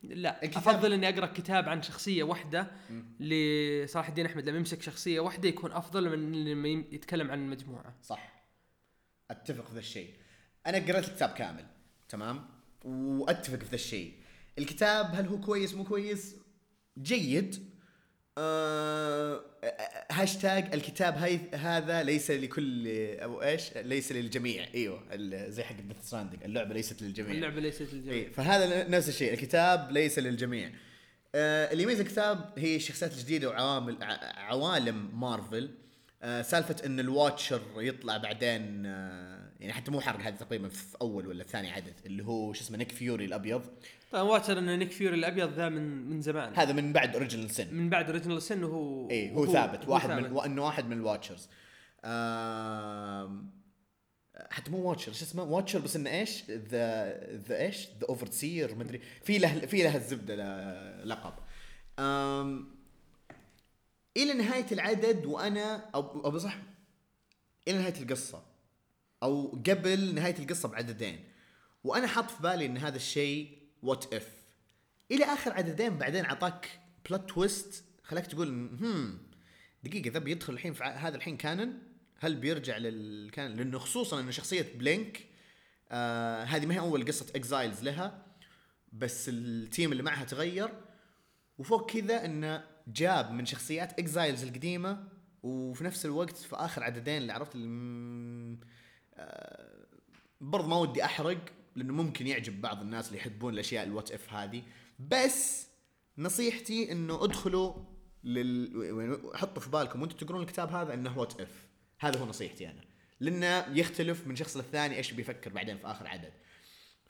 لا. 0.02 0.42
الكتاب- 0.44 0.68
أفضل 0.68 0.92
إني 0.92 1.08
أقرأ 1.08 1.26
كتاب 1.26 1.68
عن 1.68 1.82
شخصية 1.82 2.22
واحدة. 2.22 2.66
لصلاح 3.20 4.08
الدين 4.08 4.26
أحمد 4.26 4.48
لما 4.48 4.58
يمسك 4.58 4.82
شخصية 4.82 5.20
واحدة 5.20 5.48
يكون 5.48 5.72
أفضل 5.72 6.16
من 6.18 6.44
لما 6.44 6.68
يتكلم 6.68 7.30
عن 7.30 7.50
مجموعة. 7.50 7.94
صح. 8.02 8.35
أتفق 9.30 9.66
في 9.68 9.72
ذا 9.74 9.78
الشيء. 9.78 10.10
أنا 10.66 10.78
قرأت 10.78 11.08
الكتاب 11.08 11.28
كامل 11.30 11.64
تمام؟ 12.08 12.46
وأتفق 12.84 13.58
في 13.58 13.64
ذا 13.70 13.74
الشيء. 13.74 14.12
الكتاب 14.58 15.14
هل 15.14 15.26
هو 15.26 15.40
كويس 15.40 15.74
مو 15.74 15.84
كويس؟ 15.84 16.36
جيد. 16.98 17.76
آه 18.38 19.40
هاشتاج 20.10 20.74
الكتاب 20.74 21.14
هاي 21.14 21.40
هذا 21.54 22.02
ليس 22.02 22.30
لكل 22.30 22.88
أو 23.18 23.42
إيش؟ 23.42 23.76
ليس 23.76 24.12
للجميع. 24.12 24.66
إيوه 24.74 25.16
زي 25.48 25.62
حق 25.62 25.74
Death 25.74 25.96
Stranding 26.02 26.44
اللعبة 26.44 26.74
ليست 26.74 27.02
للجميع. 27.02 27.32
اللعبة 27.32 27.60
ليست 27.60 27.82
للجميع. 27.82 28.14
اي 28.14 28.30
فهذا 28.30 28.88
نفس 28.88 29.08
الشيء. 29.08 29.32
الكتاب 29.32 29.90
ليس 29.92 30.18
للجميع. 30.18 30.72
آه 31.34 31.72
اللي 31.72 31.82
يميز 31.82 32.00
الكتاب 32.00 32.52
هي 32.58 32.76
الشخصيات 32.76 33.12
الجديدة 33.12 33.48
وعوامل 33.48 34.02
ع- 34.02 34.40
عوالم 34.40 35.20
مارفل 35.20 35.70
آه 36.22 36.42
سالفة 36.42 36.86
إن 36.86 37.00
ال 37.00 37.08
Watcher 37.08 37.60
يطلع 37.76 38.16
بعدين 38.16 38.86
آه 38.86 39.50
يعني 39.60 39.72
حتى 39.72 39.90
مو 39.90 40.00
حرق 40.00 40.20
هذا 40.20 40.36
تقريبا 40.36 40.68
في 40.68 40.96
أول 41.00 41.26
ولا 41.26 41.44
ثاني 41.44 41.70
عدد 41.70 41.94
اللي 42.06 42.24
هو 42.24 42.52
شو 42.52 42.60
اسمه 42.60 42.76
نيك 42.78 42.92
فيوري 42.92 43.24
الأبيض. 43.24 43.62
طبعا 44.12 44.22
Watcher 44.22 44.58
إن 44.58 44.78
نيك 44.78 44.92
فيوري 44.92 45.14
الأبيض 45.16 45.52
ذا 45.52 45.68
من 45.68 46.10
من 46.10 46.20
زمان. 46.20 46.52
هذا 46.56 46.72
من 46.72 46.92
بعد 46.92 47.14
Original 47.14 47.50
Sin 47.50 47.74
من 47.74 47.90
بعد 47.90 48.06
Original 48.06 48.42
Sin 48.42 48.64
وهو 48.64 49.10
اي 49.10 49.30
هو, 49.32 49.42
وهو- 49.42 49.52
ثابت. 49.52 49.84
هو 49.84 49.92
واحد 49.92 50.08
ثابت. 50.08 50.26
من 50.26 50.32
وانه 50.32 50.64
واحد 50.64 50.86
من 50.86 50.92
ال 50.96 51.01
Watchers. 51.01 51.48
حتى 54.50 54.70
مو 54.70 54.78
Watcher 54.90 55.12
شو 55.12 55.24
اسمه؟ 55.24 55.42
Watcher 55.42 55.78
بس 55.78 55.96
إنه 55.96 56.10
إيش؟ 56.10 56.44
ذا 56.50 57.08
ذا 57.36 57.58
إيش؟ 57.60 57.88
ذا 58.00 58.06
overseer 58.08 58.74
مدري 58.74 59.00
في 59.22 59.38
له 59.38 59.58
في 59.60 59.82
له 59.82 59.96
الزبدة 59.96 60.34
لقب. 61.04 61.32
آم، 61.98 62.75
إلى 64.16 64.32
نهاية 64.32 64.66
العدد 64.72 65.26
وأنا 65.26 65.90
أو 65.94 66.24
أو 66.24 66.30
بصح 66.30 66.58
إلى 67.68 67.78
نهاية 67.78 68.02
القصة 68.02 68.42
أو 69.22 69.62
قبل 69.66 70.14
نهاية 70.14 70.38
القصة 70.38 70.68
بعددين. 70.68 71.24
وأنا 71.84 72.06
حاط 72.06 72.30
في 72.30 72.42
بالي 72.42 72.66
إن 72.66 72.78
هذا 72.78 72.96
الشيء 72.96 73.58
What 73.82 74.14
If 74.14 74.28
إلى 75.10 75.24
آخر 75.24 75.52
عددين 75.52 75.98
بعدين 75.98 76.24
اعطاك 76.24 76.80
plot 77.08 77.30
twist 77.30 77.84
خلاك 78.04 78.26
تقول 78.26 78.48
هم 78.48 79.18
دقيقة 79.84 80.10
ذا 80.10 80.18
بيدخل 80.18 80.52
الحين 80.52 80.72
في 80.72 80.84
هذا 80.84 81.16
الحين 81.16 81.36
canon 81.36 81.78
هل 82.18 82.34
بيرجع 82.34 82.76
لل 82.76 82.99
canon 82.99 83.56
لأنه 83.56 83.78
خصوصا 83.78 84.20
إنه 84.20 84.30
شخصية 84.30 84.72
بلينك 84.74 85.26
آه 85.90 86.44
هذه 86.44 86.66
ما 86.66 86.74
هي 86.74 86.78
أول 86.78 87.06
قصة 87.06 87.26
Exiles 87.36 87.82
لها 87.82 88.26
بس 88.92 89.28
ال 89.28 89.41
team 89.41 89.92
اللي 89.92 90.02
معها 90.02 90.24
تغير. 90.24 90.68
وفوق 91.58 91.90
كذا 91.90 92.24
إنه 92.24 92.75
جاب 92.86 93.30
من 93.32 93.46
شخصيات 93.46 93.98
Exiles 93.98 94.42
القديمة 94.44 95.08
وفي 95.42 95.84
نفس 95.84 96.06
الوقت 96.06 96.36
في 96.36 96.56
آخر 96.56 96.84
عددين 96.84 97.16
اللي 97.16 97.32
عرفت 97.32 97.54
اللي 97.54 98.58
آه، 99.14 99.86
برضه 100.40 100.66
ما 100.66 100.76
ودي 100.76 101.04
أحرق 101.04 101.38
لأنه 101.76 101.92
ممكن 101.92 102.26
يعجب 102.26 102.60
بعض 102.60 102.80
الناس 102.80 103.08
اللي 103.08 103.18
يحبون 103.18 103.54
الأشياء 103.54 103.84
ال 103.84 103.90
What 103.90 104.12
If 104.12 104.32
هذه. 104.32 104.62
بس 104.98 105.66
نصيحتي 106.18 106.92
إنه 106.92 107.24
ادخلوا 107.24 107.74
لل 108.24 109.30
حطوا 109.34 109.62
في 109.62 109.70
بالكم 109.70 110.02
وأنتم 110.02 110.16
تقرون 110.16 110.42
الكتاب 110.42 110.72
هذا 110.72 110.94
إنه 110.94 111.18
What 111.18 111.40
If 111.40 111.66
هذا 112.00 112.20
هو 112.20 112.26
نصيحتي 112.26 112.70
أنا. 112.70 112.80
لأنه 113.20 113.78
يختلف 113.78 114.26
من 114.26 114.36
شخص 114.36 114.56
للثاني 114.56 114.96
إيش 114.96 115.12
بيفكر 115.12 115.52
بعدين 115.52 115.78
في 115.78 115.86
آخر 115.86 116.06
عدد. 116.06 116.32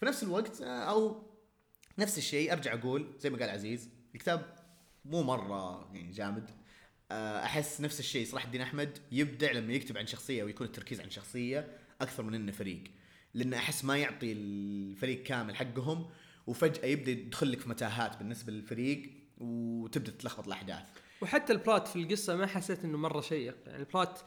في 0.01 0.07
نفس 0.07 0.23
الوقت 0.23 0.61
آه، 0.61 0.67
أو 0.67 1.23
نفس 1.99 2.19
الشيء 2.19 2.53
أرجع 2.53 2.75
أقول 2.75 3.15
زي 3.19 3.31
ما 3.31 3.39
قال 3.39 3.51
عزيز 3.51 3.91
الكتاب 4.15 4.56
مو 5.11 5.23
مرة 5.23 5.89
يعني 5.95 6.13
جامد. 6.13 6.51
آه، 7.11 7.45
أحس 7.45 7.81
نفس 7.81 8.01
الشيء 8.01 8.27
صلاح 8.27 8.45
الدين 8.45 8.61
أحمد 8.61 8.99
يبدع 9.13 9.53
لما 9.53 9.73
يكتب 9.73 9.99
عن 9.99 10.07
شخصية 10.07 10.45
ويكون 10.45 10.67
التركيز 10.67 11.01
عن 11.01 11.11
شخصية 11.11 11.79
أكثر 12.01 12.23
من 12.23 12.35
إنه 12.35 12.53
فريق. 12.53 12.85
لأن 13.35 13.55
أحس 13.55 13.85
ما 13.85 13.97
يعطي 13.97 14.33
الفريق 14.33 15.23
كامل 15.23 15.57
حقهم 15.57 16.11
وفجأة 16.47 16.87
يبدأ 16.87 17.11
يدخل 17.11 17.53
لك 17.53 17.61
في 17.61 17.69
متاهات 17.69 18.17
بالنسبة 18.17 18.53
للفريق 18.53 19.13
وتبدأ 19.39 20.13
تتلخبط 20.13 20.47
الأحداث. 20.47 20.85
وحتى 21.21 21.53
البلات 21.53 21.89
في 21.89 21.97
القصة 21.97 22.37
ما 22.37 22.47
حسيت 22.47 22.85
إنه 22.85 22.99
مرة 22.99 23.21
شيق. 23.21 23.57
يعني 23.67 23.79
البلات 23.79 24.21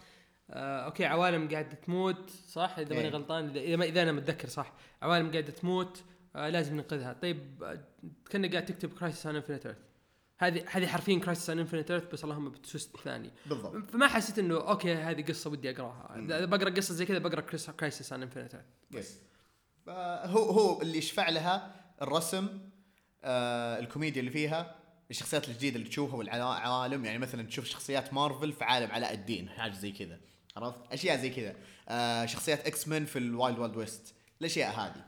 آه 0.49 0.85
أوكي 0.85 1.05
عوالم 1.05 1.49
قاعدة 1.49 1.73
تموت 1.73 2.29
صح؟ 2.29 2.75
إذا 2.79 2.95
ماني 2.95 3.07
إيه. 3.07 3.13
غلطان 3.13 3.49
اذا 3.57 3.75
ما 3.75 3.85
إذا 3.85 4.01
أنا 4.01 4.11
متذكر 4.11 4.47
صح؟ 4.47 4.73
عوالم 5.01 5.31
قاعدة 5.31 5.51
تموت 5.51 6.03
آه 6.35 6.49
لازم 6.49 6.75
ننقذها. 6.75 7.13
طيب 7.13 7.63
آه، 7.63 7.83
كأنك 8.29 8.51
قاعد 8.51 8.65
تكتب 8.65 8.93
Crisis 8.93 9.25
on 9.25 9.35
Infinite 9.35 9.65
Earth 9.65 9.88
هذه 10.39 10.63
هذه 10.67 10.88
حرفيا 10.88 11.19
Crisis 11.19 11.49
on 11.49 11.59
Infinite 11.59 11.91
Earth 11.91 12.13
بس 12.13 12.23
اللهم 12.23 12.49
ب 12.49 12.57
twist 12.57 12.97
ثاني. 13.04 13.32
بالضبط. 13.45 13.91
فما 13.91 14.08
حسيت 14.08 14.39
إنه 14.39 14.56
okay 14.55 14.93
هذه 14.93 15.21
قصة 15.21 15.49
ودي 15.49 15.69
أقراها. 15.69 16.15
إذا 16.17 16.45
بقرأ 16.45 16.69
قصة 16.69 16.93
زي 16.93 17.06
كذا 17.06 17.17
بقرأ 17.17 17.41
Crisis 17.79 18.13
on 18.13 18.21
Infinite 18.21 18.55
Earth 18.55 18.65
yes. 18.91 19.19
هو 20.25 20.43
هو 20.43 20.82
اللي 20.82 20.97
يشفع 20.97 21.30
لها 21.30 21.75
الرسم 22.02 22.60
آه 23.23 23.80
الكوميديا 23.80 24.19
اللي 24.19 24.32
فيها 24.32 24.75
الشخصيات 25.12 25.49
الجديدة 25.49 25.75
اللي 25.75 25.89
تشوفها 25.89 26.15
والعوالم 26.15 27.06
يعني 27.06 27.17
مثلا 27.17 27.43
تشوف 27.47 27.65
شخصيات 27.65 28.13
مارفل 28.13 28.54
في 28.54 28.63
عالم 28.63 28.91
علاء 28.91 29.13
الدين 29.13 29.49
حاجة 29.49 29.73
زي 29.73 29.91
كذا. 29.91 30.19
عرفت؟ 30.58 30.80
أشياء 30.91 31.17
زي 31.17 31.30
كذا. 31.30 31.56
آه 31.89 32.25
شخصيات 32.25 32.67
X-Men 32.67 33.05
في 33.06 33.19
ال 33.19 33.27
Wild 33.27 33.59
Wild 33.59 33.77
West 33.77 34.13
الأشياء 34.41 34.71
هذه. 34.71 35.06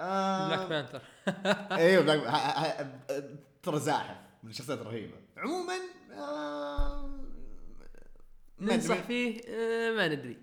آه 0.00 0.48
Black 0.48 0.68
Panther 0.68 1.02
إيوه 1.82 2.02
بلاك 2.02 2.86
ترى 3.62 3.80
زاحف. 3.80 4.27
من 4.42 4.50
الشخصيات 4.50 4.78
الرهيبه 4.78 5.14
عموما 5.36 5.78
آه 6.12 7.10
ننصح. 8.60 9.02
فيه 9.02 9.40
آه، 9.48 9.92
ما 9.92 10.08
ندري. 10.08 10.36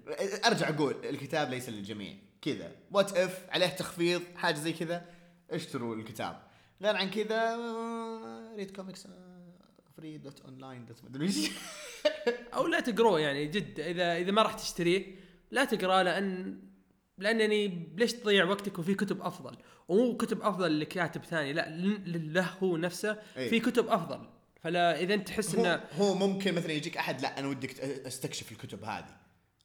أرجع 0.46 0.70
أقول 0.70 0.96
الكتاب 1.06 1.50
ليس 1.50 1.70
للجميع. 1.70 2.14
كذا. 2.42 2.72
What 2.92 3.18
if 3.18 3.46
عليه 3.50 3.68
تخفيض 3.68 4.22
حاجة 4.36 4.56
زي 4.56 4.74
كذا. 4.74 5.06
اشتروا 5.52 5.96
الكتاب. 5.96 6.42
غير 6.82 6.96
عن 6.96 7.10
كذا 7.10 7.56
read 8.56 8.76
comics 8.76 9.08
free 9.98 10.18
dot 10.18 10.42
online 10.42 10.86
dot 10.86 11.04
مدري 11.04 11.26
إيش. 11.26 11.52
أو 12.54 12.68
لا 12.68 12.80
تقروه 12.80 13.20
يعني 13.20 13.48
جد. 13.48 13.80
إذا 13.80 14.18
إذا 14.18 14.32
ما 14.32 14.42
راح 14.42 14.54
تشتريه 14.54 15.16
لا 15.52 15.66
تقرأه 15.66 16.04
لأن 16.04 16.60
لأنني 17.18 17.88
ليش 17.98 18.14
تضيع 18.14 18.46
وقتك 18.46 18.80
وفي 18.80 18.94
كتب 18.96 19.22
أفضل؟ 19.22 19.58
ومو 19.88 20.18
كتب 20.18 20.42
أفضل 20.42 20.80
لكاتب 20.80 21.24
ثاني 21.24 21.54
لا 21.54 21.70
له 22.08 22.50
هو 22.64 22.78
نفسه 22.78 23.18
أي. 23.38 23.50
في 23.50 23.60
كتب 23.60 23.88
أفضل. 23.88 24.20
فلا 24.62 25.00
إذا 25.00 25.14
أنت 25.14 25.28
تحس 25.28 25.56
إنه 25.56 25.84
هو 25.94 26.16
ممكن 26.16 26.54
مثلا 26.56 26.72
يجيك 26.72 26.98
أحد 26.98 27.22
لا 27.22 27.40
أنا 27.40 27.48
ودك 27.48 27.80
أستكشف 27.80 28.52
الكتب 28.52 28.84
هذه. 28.84 29.18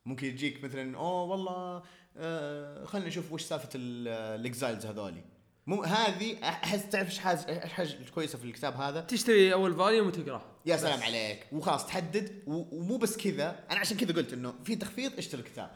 ممكن 0.06 0.26
يجيك 0.26 0.64
مثلا 0.64 0.96
أوه 0.96 1.22
والله 1.22 1.82
آه 2.16 2.84
خلينا 2.84 3.08
نشوف 3.08 3.32
وش 3.32 3.42
سالفة 3.42 3.68
ال- 3.74 4.08
ال 4.40 4.47
Exiles 4.47 4.87
هذولي. 4.86 5.24
مو 5.66 5.82
هذه 5.82 6.36
أحس 6.42 6.88
تعرف 6.88 7.08
إيش 7.08 7.18
حاجة 7.18 7.66
حاجة 7.66 7.96
كويسة 8.14 8.38
في 8.38 8.44
الكتاب 8.44 8.74
هذا؟ 8.76 9.00
تشتري 9.00 9.52
أول 9.52 9.74
volume 9.74 10.06
وتقرأه. 10.06 10.42
يا 10.66 10.76
سلام 10.76 11.02
عليك. 11.02 11.46
وخلاص 11.52 11.86
تحدد 11.86 12.42
ومو 12.46 12.96
بس 12.96 13.16
كذا. 13.16 13.64
أنا 13.70 13.80
عشان 13.80 13.96
كذا 13.96 14.12
قلت 14.12 14.32
إنه 14.32 14.54
في 14.64 14.76
تخفيض 14.76 15.18
اشتري 15.18 15.40
الكتاب 15.40 15.70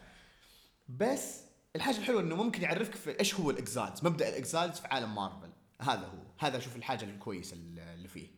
بس 0.88 1.40
الحاجة 1.76 1.98
الحلوة 1.98 2.20
إنه 2.20 2.37
ممكن 2.37 2.62
يعرفك 2.62 2.94
في 2.94 3.20
إيش 3.20 3.34
هو 3.34 3.50
ال 3.50 3.58
Exiles 3.58 4.04
مبدأ 4.04 4.28
ال 4.28 4.36
Exiles 4.36 4.78
في 4.78 4.88
عالم 4.88 5.14
مارفل. 5.14 5.50
هذا 5.80 6.06
هو. 6.06 6.46
هذا 6.46 6.58
أشوف 6.58 6.76
الحاجة 6.76 7.04
الكويسة 7.04 7.56
اللي 7.56 8.08
فيه. 8.08 8.28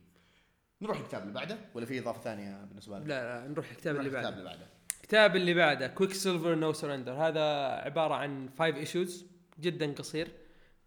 نروح 0.81 0.99
الكتاب 0.99 1.21
اللي 1.21 1.33
بعده؟ 1.33 1.57
ولا 1.73 1.85
في 1.85 1.99
إضافة 1.99 2.21
ثانية 2.21 2.65
بالنسبة 2.65 2.99
لك؟ 2.99 3.07
لا 3.07 3.41
لا 3.41 3.47
نروح 3.47 3.69
الكتاب 3.71 3.95
اللي 3.95 4.09
بعده. 4.09 4.29
الكتاب 4.29 4.39
اللي 4.39 4.49
بعده. 4.49 4.67
الكتاب 5.01 5.35
اللي 5.35 5.53
بعده 5.53 5.87
Quicksilver 5.87 6.55
No 6.55 6.73
Surrender 6.73 7.13
هذا 7.13 7.41
عبارة 7.85 8.13
عن 8.13 8.49
5 8.59 8.65
ايشوز 8.65 9.25
جدا 9.59 9.93
قصير. 9.93 10.31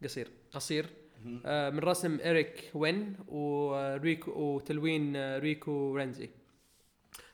قصير 0.04 0.30
قصير. 0.52 0.86
آه 1.46 1.70
من 1.70 1.78
رسم 1.78 2.18
إريك 2.20 2.70
وين 2.74 3.16
وريكو 3.28 4.30
وتلوين 4.30 5.36
ريكو 5.38 5.96
رنزي 5.96 6.30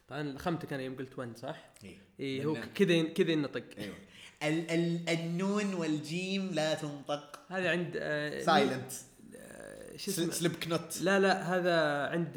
طبعا 0.08 0.38
خمتك 0.38 0.72
أنا 0.72 0.82
يوم 0.82 0.96
قلت 0.96 1.18
وين 1.18 1.34
صح؟ 1.34 1.70
إيه. 1.84 1.98
اي 2.20 2.44
هو 2.44 2.58
كذا 2.74 3.02
كذا 3.02 3.30
ينطق. 3.30 3.64
أيوه 3.78 3.96
ال 4.42 4.70
ال 4.70 5.08
النون 5.08 5.74
والجيم 5.74 6.50
لا 6.50 6.74
تنطق. 6.74 7.40
هذا 7.48 7.70
عند 7.70 7.92
آه 7.96 8.42
سايلنت 8.42 8.92
آه، 9.36 9.96
شو 9.96 10.10
اسمه؟ 10.10 10.30
سليب 10.32 10.52
كنوت 10.56 10.98
لا 11.02 11.20
لا 11.20 11.42
هذا 11.56 12.06
عند 12.06 12.32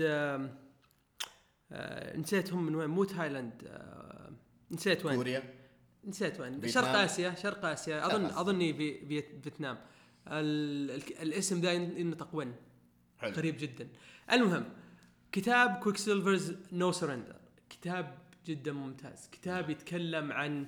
آه 1.72 2.18
نسيت 2.18 2.54
هم 2.54 2.66
من 2.66 2.76
وين؟ 2.76 2.90
مو 2.90 3.04
تايلاند 3.04 3.64
آه 3.68 4.32
نسيت 4.72 5.06
وين؟ 5.06 5.16
كوريا. 5.16 5.44
نسيت 6.06 6.40
وين. 6.40 6.68
شرق 6.68 6.88
آسيا 6.88 7.36
شرق 7.36 7.66
آسيا. 7.66 8.06
أظن. 8.06 8.26
أظني 8.26 8.74
في 8.74 9.06
في- 9.08 9.42
فيتنام. 9.44 9.78
ال- 10.28 10.92
ال- 10.92 11.22
الاسم 11.22 11.62
ذا 11.62 11.72
ينطق 11.72 12.30
وين؟ 12.34 12.56
حلو. 13.18 13.32
غريب 13.32 13.58
جدا. 13.58 13.88
المهم 14.32 14.66
كتاب 15.32 15.76
Quicksilver's 15.84 16.56
No 16.72 16.92
Surrender 16.92 17.36
كتاب 17.70 18.18
جدا 18.46 18.72
ممتاز. 18.72 19.30
كتاب 19.32 19.70
يتكلم 19.70 20.32
عن 20.32 20.66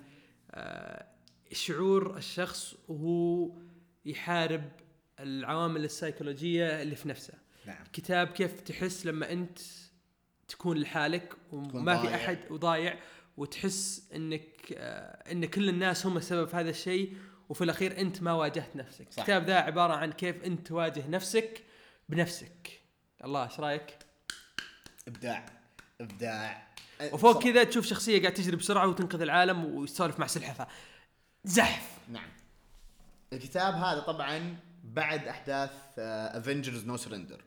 آه، 0.51 1.05
شعور 1.51 2.17
الشخص 2.17 2.75
وهو 2.87 3.51
يحارب 4.05 4.71
العوامل 5.19 5.83
السيكولوجية 5.83 6.81
اللي 6.81 6.95
في 6.95 7.09
نفسه. 7.09 7.33
نعم. 7.65 7.83
كتاب 7.93 8.27
كيف 8.27 8.61
تحس 8.61 9.05
لما 9.05 9.31
أنت 9.31 9.59
تكون 10.47 10.77
لحالك 10.77 11.33
وما 11.51 12.01
في. 12.01 12.15
أحد 12.15 12.37
وضايع 12.49 12.99
وتحس 13.37 14.09
إنك 14.15 14.73
آه، 14.73 15.31
إن 15.31 15.45
كل 15.45 15.69
الناس 15.69 16.05
هم 16.05 16.17
السبب 16.17 16.47
في 16.47 16.55
هذا 16.55 16.69
الشيء 16.69 17.17
وفي 17.49 17.63
الأخير 17.63 17.99
أنت 17.99 18.21
ما 18.21 18.33
واجهت 18.33 18.75
نفسك. 18.75 19.07
صح. 19.11 19.19
الكتاب 19.19 19.45
ذا 19.45 19.55
عبارة 19.55 19.93
عن 19.93 20.11
كيف 20.11 20.43
أنت 20.43 20.67
تواجه 20.67 21.07
نفسك 21.07 21.63
بنفسك. 22.09 22.81
الله 23.23 23.43
إيش 23.43 23.59
رأيك؟ 23.59 23.97
إبداع. 25.07 25.45
إبداع. 26.01 26.71
وفوق 27.13 27.43
كذا 27.43 27.63
تشوف 27.63 27.85
شخصية 27.85 28.21
قاعد 28.21 28.33
تجري 28.33 28.55
بسرعة 28.55 28.87
وتنقذ 28.87 29.21
العالم 29.21 29.65
ويسولف 29.65 30.19
مع 30.19 30.27
سلحفاة. 30.27 30.67
زحف. 31.43 31.97
نعم. 32.07 32.29
الكتاب 33.33 33.73
هذا 33.73 33.99
طبعا 33.99 34.55
بعد 34.83 35.27
أحداث 35.27 35.71
Avengers 35.99 36.85
No 36.85 36.97
Surrender 36.97 37.43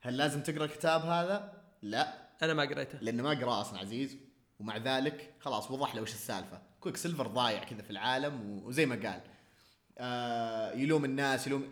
هل 0.00 0.16
لازم 0.16 0.42
تقرأ 0.42 0.64
الكتاب 0.64 1.00
هذا؟ 1.00 1.62
لا. 1.82 2.28
أنا 2.42 2.54
ما 2.54 2.62
قريته. 2.62 2.98
لأنه 2.98 3.22
ما 3.22 3.30
قرأه 3.30 3.60
أصلا 3.60 3.78
عزيز. 3.78 4.16
ومع 4.58 4.76
ذلك 4.76 5.34
خلاص 5.40 5.70
وضح 5.70 5.94
له 5.94 6.02
وش 6.02 6.12
السالفة. 6.12 6.62
Quicksilver 6.80 7.26
ضايع 7.26 7.64
كذا 7.64 7.82
في 7.82 7.90
العالم 7.90 8.62
وزي 8.64 8.86
ما 8.86 8.94
قال. 8.94 9.20
آه 9.98 10.72
يلوم 10.72 11.04
الناس 11.04 11.46
يلوم 11.46 11.70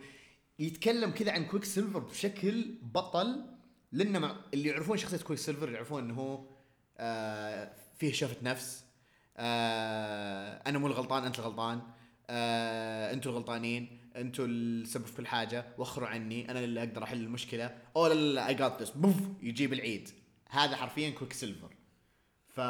يتكلم 0.59 1.11
كذا 1.11 1.31
عن 1.31 1.45
Quicksilver 1.45 1.99
بشكل 1.99 2.75
بطل. 2.81 3.45
لأن 3.91 4.35
اللي 4.53 4.69
يعرفون 4.69 4.97
شخصية 4.97 5.17
Quicksilver 5.17 5.71
يعرفون 5.71 6.03
إنه 6.03 6.13
هو 6.13 6.45
آه 6.97 7.73
فيه 7.97 8.13
شفت 8.13 8.43
نفس. 8.43 8.84
آه 9.37 10.61
أنا 10.67 10.77
مو 10.79 10.87
الغلطان 10.87 11.23
أنت 11.23 11.39
الغلطان. 11.39 11.81
آه 12.29 13.13
أنتوا 13.13 13.31
الغلطانين 13.31 13.99
أنتوا 14.15 14.45
السبب 14.45 15.05
في 15.05 15.17
كل 15.17 15.27
حاجة. 15.27 15.65
وخروا 15.77 16.07
عني 16.07 16.51
أنا 16.51 16.59
اللي 16.59 16.79
أقدر 16.79 17.03
أحل 17.03 17.21
المشكلة. 17.21 17.77
أو 17.95 18.07
لا 18.07 18.13
لا 18.13 18.47
I 18.47 18.53
got 18.53 18.81
this 18.81 18.89
بوف 18.89 19.15
يجيب 19.41 19.73
العيد. 19.73 20.09
هذا 20.49 20.75
حرفيا 20.75 21.09
Quicksilver 21.09 21.75
ف 22.47 22.61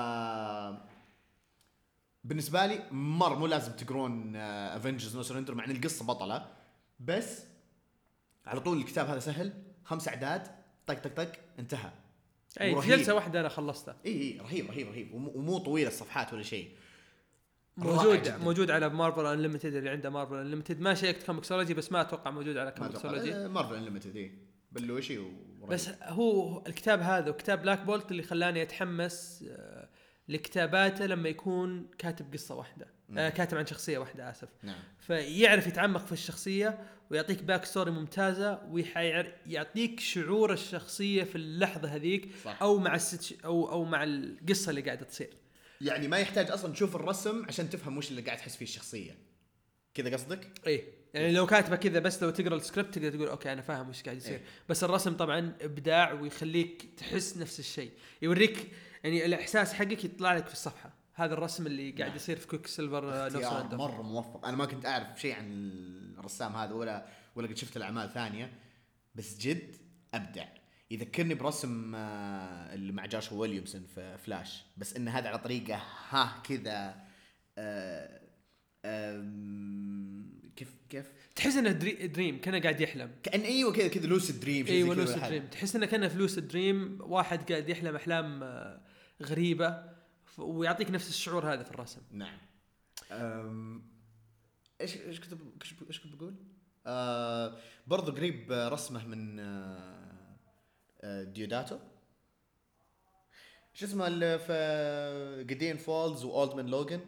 بالنسبة 2.23 2.65
لي 2.65 2.83
مر 2.91 3.35
مو 3.35 3.47
لازم 3.47 3.71
تقرون 3.71 4.35
Avengers 4.35 5.15
No 5.15 5.23
Surrender 5.23 5.55
مع 5.55 5.65
إن 5.65 5.71
القصة 5.71 6.05
بطلة. 6.05 6.47
بس 6.99 7.43
على 8.45 8.59
طول 8.59 8.77
الكتاب 8.77 9.07
هذا 9.07 9.19
سهل. 9.19 9.53
خمس 9.83 10.07
أعداد 10.07 10.47
طق 10.87 10.93
طق 10.93 11.23
طق 11.23 11.31
انتهى. 11.59 11.91
اي 12.61 12.81
في. 12.81 12.87
جلسة 12.89 13.13
واحدة 13.13 13.39
أنا 13.39 13.49
خلصتها 13.49 13.95
اي 14.05 14.11
اي 14.21 14.39
رهيب 14.41 14.69
رهيب 14.71 14.87
رهيب 14.87 15.13
ومو- 15.13 15.31
ومو 15.35 15.57
طويل 15.57 15.87
الصفحات 15.87 16.33
ولا 16.33 16.43
شيء 16.43 16.69
موجود. 17.77 18.27
موجود 18.43 18.71
على 18.71 18.89
Marvel 18.89 19.25
Unlimited 19.25 19.75
اللي 19.75 19.89
عنده 19.89 20.09
Marvel 20.09 20.35
Unlimited 20.35 20.79
ما 20.79 20.93
شيكت 20.93 21.23
Comixology 21.25 21.73
بس 21.73 21.91
ما 21.91 22.01
أتوقع 22.01 22.31
موجود 22.31 22.57
على. 22.57 22.71
Comixology 22.71 23.47
Marvel 23.47 23.75
Unlimited 23.75 24.15
اي 24.15 24.31
بلوشي 24.71 25.17
ورهيب. 25.17 25.69
بس 25.69 25.89
هو 26.03 26.63
الكتاب 26.67 27.01
هذا 27.01 27.29
وكتاب 27.29 27.61
Black 27.61 27.79
Bolt 27.81 28.11
اللي 28.11 28.23
خلاني 28.23 28.61
أتحمس 28.61 29.45
آه، 29.49 29.84
لكتاباته 30.27 31.05
لما 31.05 31.29
يكون 31.29 31.89
كاتب 31.97 32.33
قصة 32.33 32.55
واحدة. 32.55 32.87
آه 33.17 33.29
كاتب 33.29 33.57
عن 33.57 33.65
شخصية 33.65 33.97
واحدة 33.97 34.29
آسف. 34.29 34.49
نعم. 34.63 34.79
فيعرف 34.99 35.67
يتعمق 35.67 36.05
في 36.05 36.11
الشخصية 36.11 36.79
ويعطيك 37.09 37.43
backstory 37.43 37.91
ممتازة 37.91 38.61
ويعطيك 38.69 39.99
شعور 39.99 40.53
الشخصية 40.53 41.23
في 41.23 41.35
اللحظة 41.35 41.87
هذيك 41.87 42.29
صح. 42.43 42.61
أو 42.61 42.79
مع 42.79 42.95
ال 42.95 42.99
situation 42.99 43.33
أو 43.45 43.71
أو 43.71 43.83
مع 43.83 44.03
القصة 44.03 44.69
اللي 44.69 44.81
قاعدة 44.81 45.05
تصير. 45.05 45.29
يعني 45.81 46.07
ما 46.07 46.17
يحتاج 46.17 46.51
أصلا 46.51 46.73
تشوف 46.73 46.95
الرسم 46.95 47.45
عشان 47.45 47.69
تفهم 47.69 47.97
وش 47.97 48.11
اللي 48.11 48.21
قاعد 48.21 48.37
تحس 48.37 48.55
فيه 48.55 48.65
الشخصية. 48.65 49.17
كذا 49.93 50.13
قصدك؟ 50.13 50.47
إيه. 50.67 50.83
يعني 51.13 51.31
لو 51.31 51.45
كاتبه 51.45 51.75
كذا 51.75 51.99
بس 51.99 52.23
لو 52.23 52.29
تقرأ 52.29 52.55
السكريبت 52.55 52.95
تقدر 52.95 53.09
تقول 53.09 53.27
okay 53.27 53.53
أنا 53.53 53.61
فاهم 53.61 53.89
وش 53.89 54.03
قاعد 54.03 54.17
يصير. 54.17 54.33
إيه. 54.33 54.43
بس 54.69 54.83
الرسم 54.83 55.13
طبعا 55.13 55.53
إبداع 55.61 56.11
ويخليك 56.13 56.89
تحس 56.97 57.37
نفس 57.37 57.59
الشيء. 57.59 57.91
يوريك 58.21 58.67
يعني 59.05 59.25
الإحساس 59.25 59.73
حقك 59.73 60.05
يطلع 60.05 60.33
لك 60.33 60.47
في 60.47 60.53
الصفحة. 60.53 60.93
هذا 61.13 61.33
الرسم 61.33 61.67
اللي 61.67 61.91
قاعد 61.91 62.07
نعم. 62.07 62.15
يصير 62.15 62.37
في 62.37 62.47
Quicksilver 62.47 63.29
مرة 63.77 64.01
موفق. 64.01 64.45
أنا 64.45 64.57
ما 64.57 64.65
كنت 64.65 64.85
أعرف 64.85 65.21
شيء 65.21 65.35
عن 65.35 65.71
الرسام 66.19 66.55
هذا 66.55 66.73
ولا 66.73 67.05
ولا 67.35 67.47
قد 67.47 67.57
شفت 67.57 67.77
الأعمال 67.77 68.13
ثانية. 68.13 68.53
بس 69.15 69.37
جد 69.37 69.75
أبدع. 70.13 70.45
يذكرني 70.91 71.33
برسم 71.33 71.95
آه، 71.95 72.73
اللي 72.73 72.91
مع 72.91 73.05
Joshua 73.05 73.41
Williamson 73.41 73.85
في 73.95 74.17
فلاش 74.17 74.63
بس 74.77 74.95
إن 74.95 75.07
هذا 75.07 75.27
على 75.27 75.37
طريقة 75.37 75.81
ها 76.09 76.41
كذا 76.43 77.05
آه، 77.57 78.21
كيف 80.55 80.75
كيف؟ 80.89 81.24
تحس 81.35 81.55
إنه 81.55 81.71
drea- 81.71 82.07
dream 82.07 82.41
كأنه 82.41 82.59
قاعد 82.61 82.81
يحلم. 82.81 83.11
كأن 83.23 83.41
أيوه 83.41 83.73
كذا 83.73 83.87
كذا 83.87 84.07
lucid 84.07 84.39
dream 84.39 84.67
أيوه 84.67 84.95
lucid. 84.95 85.19
dream 85.23 85.47
تحس 85.47 85.75
إنه 85.75 85.85
كأنه 85.85 86.07
في 86.07 86.17
lucid 86.17 86.47
dream 86.47 86.97
واحد 87.01 87.51
قاعد 87.51 87.69
يحلم 87.69 87.95
أحلام 87.95 88.43
آه، 88.43 88.81
غريبة 89.23 89.83
ويعطيك 90.37 90.91
نفس 90.91 91.09
الشعور 91.09 91.53
هذا 91.53 91.63
في 91.63 91.71
الرسم. 91.71 92.01
نعم. 92.11 92.37
أم، 93.11 93.83
إيش 94.81 94.97
إيش 94.97 95.19
كنت 95.19 95.33
إيش 95.87 95.99
كنت 95.99 96.15
بقول؟ 96.15 96.35
آه 96.87 97.57
برضو 97.87 98.11
قريب 98.11 98.51
آه، 98.51 98.69
رسمه 98.69 99.05
من 99.07 99.39
آه 99.39 100.37
آه 101.01 101.23
ديوداتو 101.23 101.77
شو 103.73 103.85
اسمه 103.85 104.07
اللي 104.07 104.39
في 104.39 105.43
جدين 105.47 105.77
فولز 105.77 106.23
واولد 106.23 106.55
مان 106.55 106.67
لوجن 106.67 106.99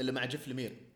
اللي 0.00 0.12
مع 0.12 0.24
جيف 0.24 0.48
لمير 0.48 0.87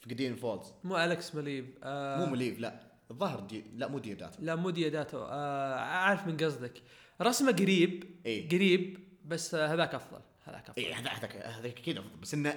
في 0.00 0.08
جدين 0.08 0.36
فولز 0.36 0.72
مو 0.84 0.96
الكس 0.96 1.34
مليب 1.34 1.78
آه 1.82 2.24
مو 2.24 2.32
مليف 2.32 2.58
لا 2.58 2.80
الظاهر 3.10 3.40
دي 3.40 3.64
لا 3.76 3.88
مو 3.88 3.98
ديوداتو 3.98 4.42
لا 4.42 4.56
مو 4.56 4.70
دياداتو 4.70 5.18
آه 5.18 5.74
عارف 5.74 6.26
من 6.26 6.36
قصدك 6.36 6.82
رسمه 7.22 7.52
قريب 7.52 8.04
إيه. 8.26 8.48
قريب 8.48 8.98
بس 9.24 9.54
هذاك 9.54 9.94
أفضل 9.94 10.20
هذاك 10.44 10.70
أفضل 10.70 10.82
إي 10.82 10.94
هذا 10.94 11.08
هذاك 11.08 11.36
هذاك 11.36 11.78
أكيد 11.78 11.98
أفضل 11.98 12.16
بس 12.22 12.34
إنه 12.34 12.54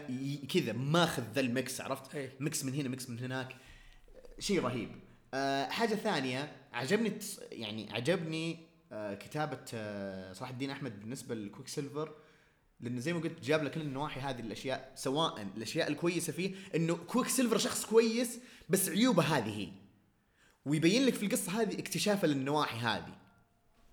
كذا 0.53 0.73
ماخذ 0.73 1.23
ذا 1.33 1.41
ال 1.41 1.51
mix 1.51 1.81
عرفت؟ 1.81 2.15
إيه. 2.15 2.31
mix 2.39 2.65
من 2.65 2.73
هنا 2.73 2.89
mix 2.89 3.09
من 3.09 3.19
هناك 3.19 3.55
شيء 4.39 4.61
رهيب. 4.61 4.89
آه 5.33 5.65
حاجة 5.69 5.95
ثانية 5.95 6.51
عجبني 6.73 7.13
يعني 7.51 7.93
عجبني 7.93 8.59
آه 8.91 9.13
كتابة 9.13 9.65
آه 9.73 10.33
صلاح 10.33 10.49
الدين 10.49 10.69
أحمد 10.69 10.99
بالنسبة 10.99 11.35
لل 11.35 11.67
Quicksilver 11.67 12.15
لأنه 12.81 12.99
زي 12.99 13.13
ما 13.13 13.19
قلت 13.19 13.43
جاب 13.43 13.63
لك 13.63 13.71
كل 13.71 13.81
النواحي 13.81 14.19
هذه 14.19 14.39
الأشياء 14.39 14.91
سواء 14.95 15.41
الأشياء 15.57 15.87
الكويسة 15.91 16.33
فيه 16.33 16.55
إنه 16.75 16.95
Quicksilver 16.95 17.57
شخص 17.57 17.85
كويس 17.85 18.39
بس 18.69 18.89
عيوبه 18.89 19.23
هذه 19.23 19.59
هي. 19.59 19.67
ويبين 20.65 21.05
لك 21.05 21.13
في 21.13 21.25
القصة 21.25 21.61
هذه 21.61 21.79
اكتشافه 21.79 22.27
للنواحي 22.27 22.77
هذه. 22.77 23.15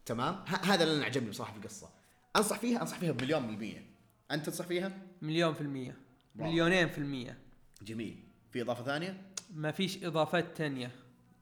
تمام؟ 0.06 0.34
ه- 0.34 0.64
هذا 0.74 0.84
اللي 0.84 0.96
أنا 0.96 1.04
عجبني 1.04 1.30
بصراحة 1.30 1.52
في 1.52 1.58
القصة. 1.58 1.88
أنصح 2.36 2.58
فيها؟ 2.58 2.82
أنصح 2.82 2.98
فيها 2.98 3.12
بمليون 3.12 3.46
بالمية 3.46 3.86
أنت 4.30 4.46
تنصح 4.46 4.66
فيها؟ 4.66 4.98
مليون 5.22 5.54
في 5.54 5.60
المية. 5.60 5.96
برافو. 6.34 6.50
مليونين 6.50 6.88
في 6.88 6.98
المية. 6.98 7.38
جميل. 7.82 8.16
في 8.52 8.62
إضافة 8.62 8.84
ثانية؟ 8.84 9.22
ما 9.54 9.70
فيش 9.70 10.04
إضافات 10.04 10.56
تانية. 10.56 10.90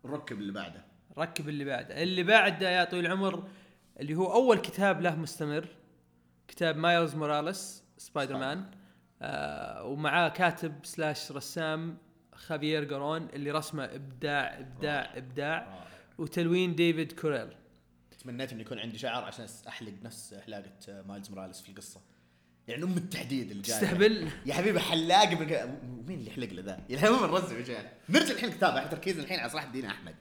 ركب 0.04 0.38
اللي 0.38 0.52
بعده. 0.52 0.84
ركب 1.18 1.48
اللي 1.48 1.64
بعده. 1.64 2.02
اللي 2.02 2.22
بعده 2.22 2.70
يا 2.70 2.84
طويل 2.84 3.06
العمر 3.06 3.48
اللي 4.00 4.14
هو 4.14 4.32
أول 4.32 4.58
كتاب 4.58 5.00
له 5.00 5.14
مستمر 5.16 5.68
كتاب 6.48 6.76
مايلز 6.76 7.14
موراليس 7.14 7.82
سبايدر 7.98 8.36
مان 8.36 8.70
آه 9.22 9.84
ومعاه 9.84 10.28
كاتب 10.28 10.74
slash 10.84 11.32
رسام 11.32 11.98
خافير 12.34 12.84
جارون 12.84 13.28
اللي 13.32 13.50
رسمه 13.50 13.84
إبداع 13.84 14.58
إبداع 14.58 15.16
إبداع. 15.16 15.86
وتلوين 16.18 16.74
ديفيد 16.74 17.12
كوريل. 17.12 17.48
تمنيت 18.22 18.52
إنه 18.52 18.60
يكون 18.60 18.78
عندي 18.78 18.98
شعر 18.98 19.24
عشان 19.24 19.46
أحلق 19.68 19.92
نفس 20.02 20.34
حلاقه 20.34 20.70
آه، 20.88 21.02
مايلز 21.02 21.30
موراليس 21.30 21.60
في 21.60 21.68
القصة. 21.68 22.00
يعني 22.68 22.84
أم 22.84 22.96
التحديد 22.96 23.50
اللي 23.50 23.62
جاي 23.62 23.80
تستهبل؟ 23.80 24.28
يا 24.46 24.54
حبيبي 24.54 24.80
حلاق 24.80 25.34
بك... 25.34 25.70
مين 26.06 26.18
اللي 26.18 26.30
يحلق 26.30 26.52
له 26.52 26.62
ذا؟ 26.62 27.10
من 27.10 27.30
رزق 27.30 27.58
وجهه. 27.58 27.92
نرجع 28.08 28.34
الحين 28.34 28.50
كتاب 28.50 28.76
إحنا 28.76 28.90
تركيزنا 28.90 29.22
الحين 29.22 29.40
على 29.40 29.50
صلاح 29.50 29.64
الدين 29.64 29.84
أحمد. 29.84 30.16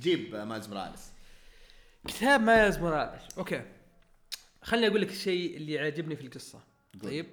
جيب 0.00 0.34
آه، 0.34 0.44
مايلز 0.44 0.68
موراليس. 0.68 1.10
كتاب 2.08 2.40
مايلز 2.40 2.78
موراليس. 2.78 3.22
أوكي. 3.38 3.62
خليني 4.62 4.86
أقول 4.86 5.00
لك 5.00 5.10
الشيء 5.10 5.56
اللي 5.56 5.78
عجبني 5.78 6.16
في 6.16 6.22
القصة. 6.22 6.60
طيب؟ 7.02 7.26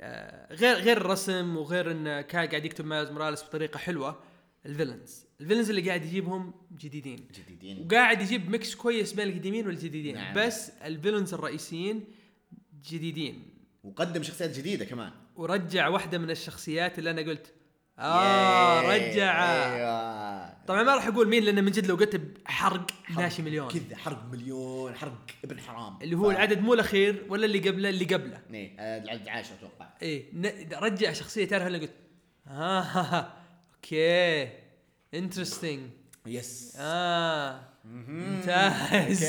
آه 0.00 0.54
غير 0.54 0.76
غير 0.76 0.96
الرسم 0.96 1.56
وغير 1.56 1.90
انه 1.90 2.20
كان 2.20 2.48
قاعد 2.48 2.64
يكتب 2.64 2.84
مايلز 2.84 3.10
موراليس 3.10 3.44
بطريقة 3.44 3.78
حلوة 3.78 4.20
ال 4.66 4.72
villains. 4.72 5.26
ال 5.40 5.43
villains 5.43 5.70
اللي 5.70 5.88
قاعد 5.88 6.04
يجيبهم 6.04 6.54
جديدين. 6.78 7.28
جديدين. 7.32 7.86
وقاعد 7.86 8.20
يجيب 8.22 8.50
mix 8.50 8.74
كويس 8.74 9.12
بين 9.12 9.28
القديمين 9.28 9.66
والجديدين. 9.66 10.14
نعم. 10.14 10.34
بس 10.36 10.70
ال 10.70 10.77
villains 10.77 11.34
الرئيسيين 11.34 12.04
جديدين. 12.90 13.54
وقدم 13.84 14.22
شخصيات 14.22 14.58
جديدة 14.58 14.84
كمان. 14.84 15.12
ورجع 15.36 15.88
واحدة 15.88 16.18
من 16.18 16.30
الشخصيات 16.30 16.98
اللي 16.98 17.10
أنا 17.10 17.22
قلت 17.22 17.54
آه. 17.98 18.80
رجع. 18.80 19.44
أيوه. 19.44 20.43
طبعا 20.66 20.82
ما 20.82 20.94
راح 20.94 21.06
أقول 21.06 21.28
مين 21.28 21.42
لأن 21.44 21.64
من 21.64 21.70
جد 21.70 21.86
لو 21.86 21.94
قلت 21.96 22.16
بحرق 22.16 22.90
ناشي 23.16 23.42
مليون. 23.42 23.68
كذا 23.70 23.96
حرق 23.96 24.24
مليون 24.32 24.94
حرق 24.94 25.26
ابن 25.44 25.60
حرام. 25.60 25.98
اللي 26.02 26.16
هو 26.16 26.28
ف- 26.30 26.32
العدد 26.34 26.60
مو 26.60 26.74
الأخير 26.74 27.26
ولا 27.28 27.44
اللي 27.46 27.58
قبله 27.68 27.88
اللي 27.88 28.04
قبله. 28.04 28.40
إيه 28.54 28.76
آه، 28.78 29.02
العدد 29.02 29.22
العاشر 29.22 29.54
أتوقع. 29.54 29.88
إيه 30.02 30.24
ن- 30.32 30.68
رجع 30.74 31.12
شخصية 31.12 31.48
تعرف 31.48 31.66
اللي 31.66 31.78
قلت 31.78 31.90
ها 32.46 32.80
ها 32.80 33.02
ها 33.14 33.32
أوكي. 33.74 34.48
interesting 35.14 35.80
yes 36.26 36.76
آه. 36.80 37.60
ممتاز. 37.84 39.24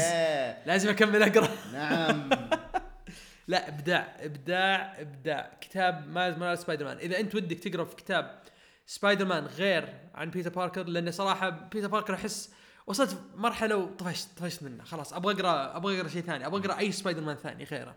لازم 0.65 0.89
أكمل 0.89 1.24
أقرأ. 1.24 1.50
نعم. 1.74 2.30
لا 3.48 3.67
إبداع 3.67 4.15
إبداع 4.19 5.02
إبداع. 5.02 5.52
كتاب 5.62 6.08
مايلز 6.08 6.38
موراليس 6.38 6.60
سبايدر 6.60 6.86
مان 6.86 6.98
إذا 6.98 7.19
أنت 7.19 7.36
ودك 7.36 7.60
تقرأ 7.60 7.84
في 7.86 7.95
كتاب 7.95 8.39
سبايدر 8.86 9.26
مان 9.26 9.45
غير 9.45 10.00
عن 10.15 10.30
بيتر 10.30 10.50
باركر 10.50 10.84
لأن 10.84 11.12
صراحة 11.12 11.50
بيتر 11.50 11.88
باركر 11.88 12.13
أحس 12.13 12.54
وصلت 12.88 13.17
مرحلة 13.36 13.76
وطفشت 13.76 14.38
طفشت 14.38 14.63
منه 14.63 14.84
خلاص. 14.84 15.13
أبغى 15.13 15.34
اقرا 15.34 15.78
أبغى 15.78 16.00
أقرأ 16.00 16.08
شيء 16.08 16.21
ثاني 16.21 16.45
أبغى 16.45 16.62
أقرأ 16.62 16.80
أي 16.80 16.91
سبايدر 16.91 17.21
مان 17.21 17.36
ثاني 17.36 17.63
غيره. 17.63 17.95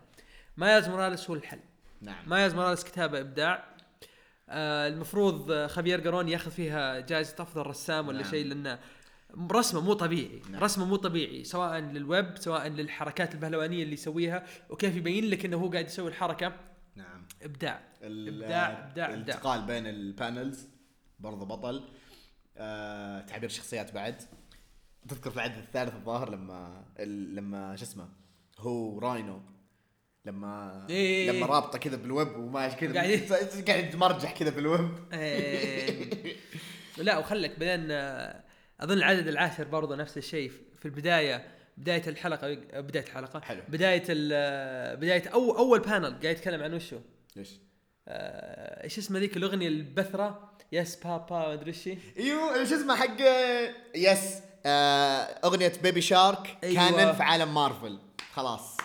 مايلز 0.57 0.87
موراليس 0.87 1.29
هو 1.29 1.35
الحل. 1.35 1.59
نعم. 2.01 2.29
مايلز 2.29 2.53
موراليس 2.53 2.83
كتابة 2.83 3.19
إبداع. 3.19 3.65
آه 4.49 4.87
المفروض 4.87 5.65
خافير 5.67 5.99
جارون 5.99 6.29
ياخذ 6.29 6.51
فيها 6.51 6.99
جائزة 6.99 7.35
أفضل 7.39 7.67
رسام 7.67 8.07
ولا 8.07 8.21
نعم. 8.21 8.31
شيء 8.31 8.45
لأنه 8.45 8.79
رسمه 9.51 9.81
مو 9.81 9.93
طبيعي. 9.93 10.41
نعم. 10.49 10.63
رسمه 10.63 10.85
مو 10.85 10.95
طبيعي 10.95 11.43
سواء 11.43 11.79
للويب 11.79 12.37
سواء 12.37 12.67
للحركات 12.67 13.33
البهلوانية 13.33 13.83
اللي 13.83 13.93
يسويها 13.93 14.45
وكيف 14.69 14.95
يبين 14.95 15.29
لك 15.29 15.45
إنه 15.45 15.57
هو 15.57 15.69
قاعد 15.69 15.85
يسوي 15.85 16.09
الحركة. 16.09 16.53
نعم. 16.95 17.27
إبداع. 17.41 17.81
إبداع، 18.03 18.87
إبداع. 18.87 19.09
الانتقال 19.09 19.61
بين 19.61 19.87
ال 19.87 19.98
panels 19.98 20.67
برضه 21.19 21.45
بطل. 21.45 21.83
آه، 22.57 23.21
تعبير 23.21 23.49
شخصيات 23.49 23.91
بعد. 23.93 24.21
تذكر 25.09 25.29
في 25.29 25.35
العدد 25.35 25.57
الثالث 25.57 25.95
الظاهر 25.95 26.29
لما 26.29 26.85
ال- 26.99 27.35
لما 27.35 27.75
شو 27.75 27.83
اسمه 27.83 28.09
هو 28.59 28.99
راينو. 28.99 29.41
لما 30.25 30.85
إيه. 30.89 31.31
لما 31.31 31.45
رابطه 31.45 31.77
كذا 31.79 31.95
بالويب 31.95 32.37
وماشي 32.37 32.75
كذا. 32.75 32.93
قاعد- 32.93 33.63
قاعد 33.67 33.83
يتمرجح 33.83 34.31
كذا 34.31 34.49
بالويب. 34.49 34.89
إيه. 35.13 36.35
لا 36.97 37.17
وخلك 37.17 37.59
بعدين 37.59 37.91
آه، 37.91 38.43
أظن 38.79 38.93
العدد 38.97 39.27
العاشر 39.27 39.63
برضه 39.63 39.95
نفس 39.95 40.17
الشيء. 40.17 40.51
في 40.79 40.85
البداية 40.85 41.47
بداية 41.77 42.03
الحلقة 42.07 42.53
بداية 42.81 43.03
الحلقة. 43.03 43.39
حلو. 43.39 43.61
بداية 43.69 44.03
آه، 44.33 44.95
بداية 44.95 45.27
أو 45.29 45.57
أول 45.57 45.79
panel 45.79 46.05
قاعد 46.05 46.25
يتكلم 46.25 46.63
عن 46.63 46.73
وشو؟ 46.73 46.99
آه، 48.09 48.83
إيش 48.83 48.97
اسمه 48.97 49.19
ذيك 49.19 49.37
الأغنية 49.37 49.67
البثرة؟ 49.67 50.51
yes 50.71 50.95
papa 50.95 51.25
ما 51.29 51.53
أدري 51.53 51.71
إيش. 51.71 51.87
أيوه 52.17 52.63
شو 52.63 52.75
اسمه 52.75 52.95
حق 52.95 53.17
يس 53.95 54.41
آه، 54.65 55.19
أغنية 55.21 55.73
بيبي 55.83 56.01
شارك 56.01 56.57
أيوة. 56.63 56.89
كانن 56.89 57.13
في 57.13 57.23
عالم 57.23 57.53
مارفل. 57.53 57.99
خلاص. 58.33 58.77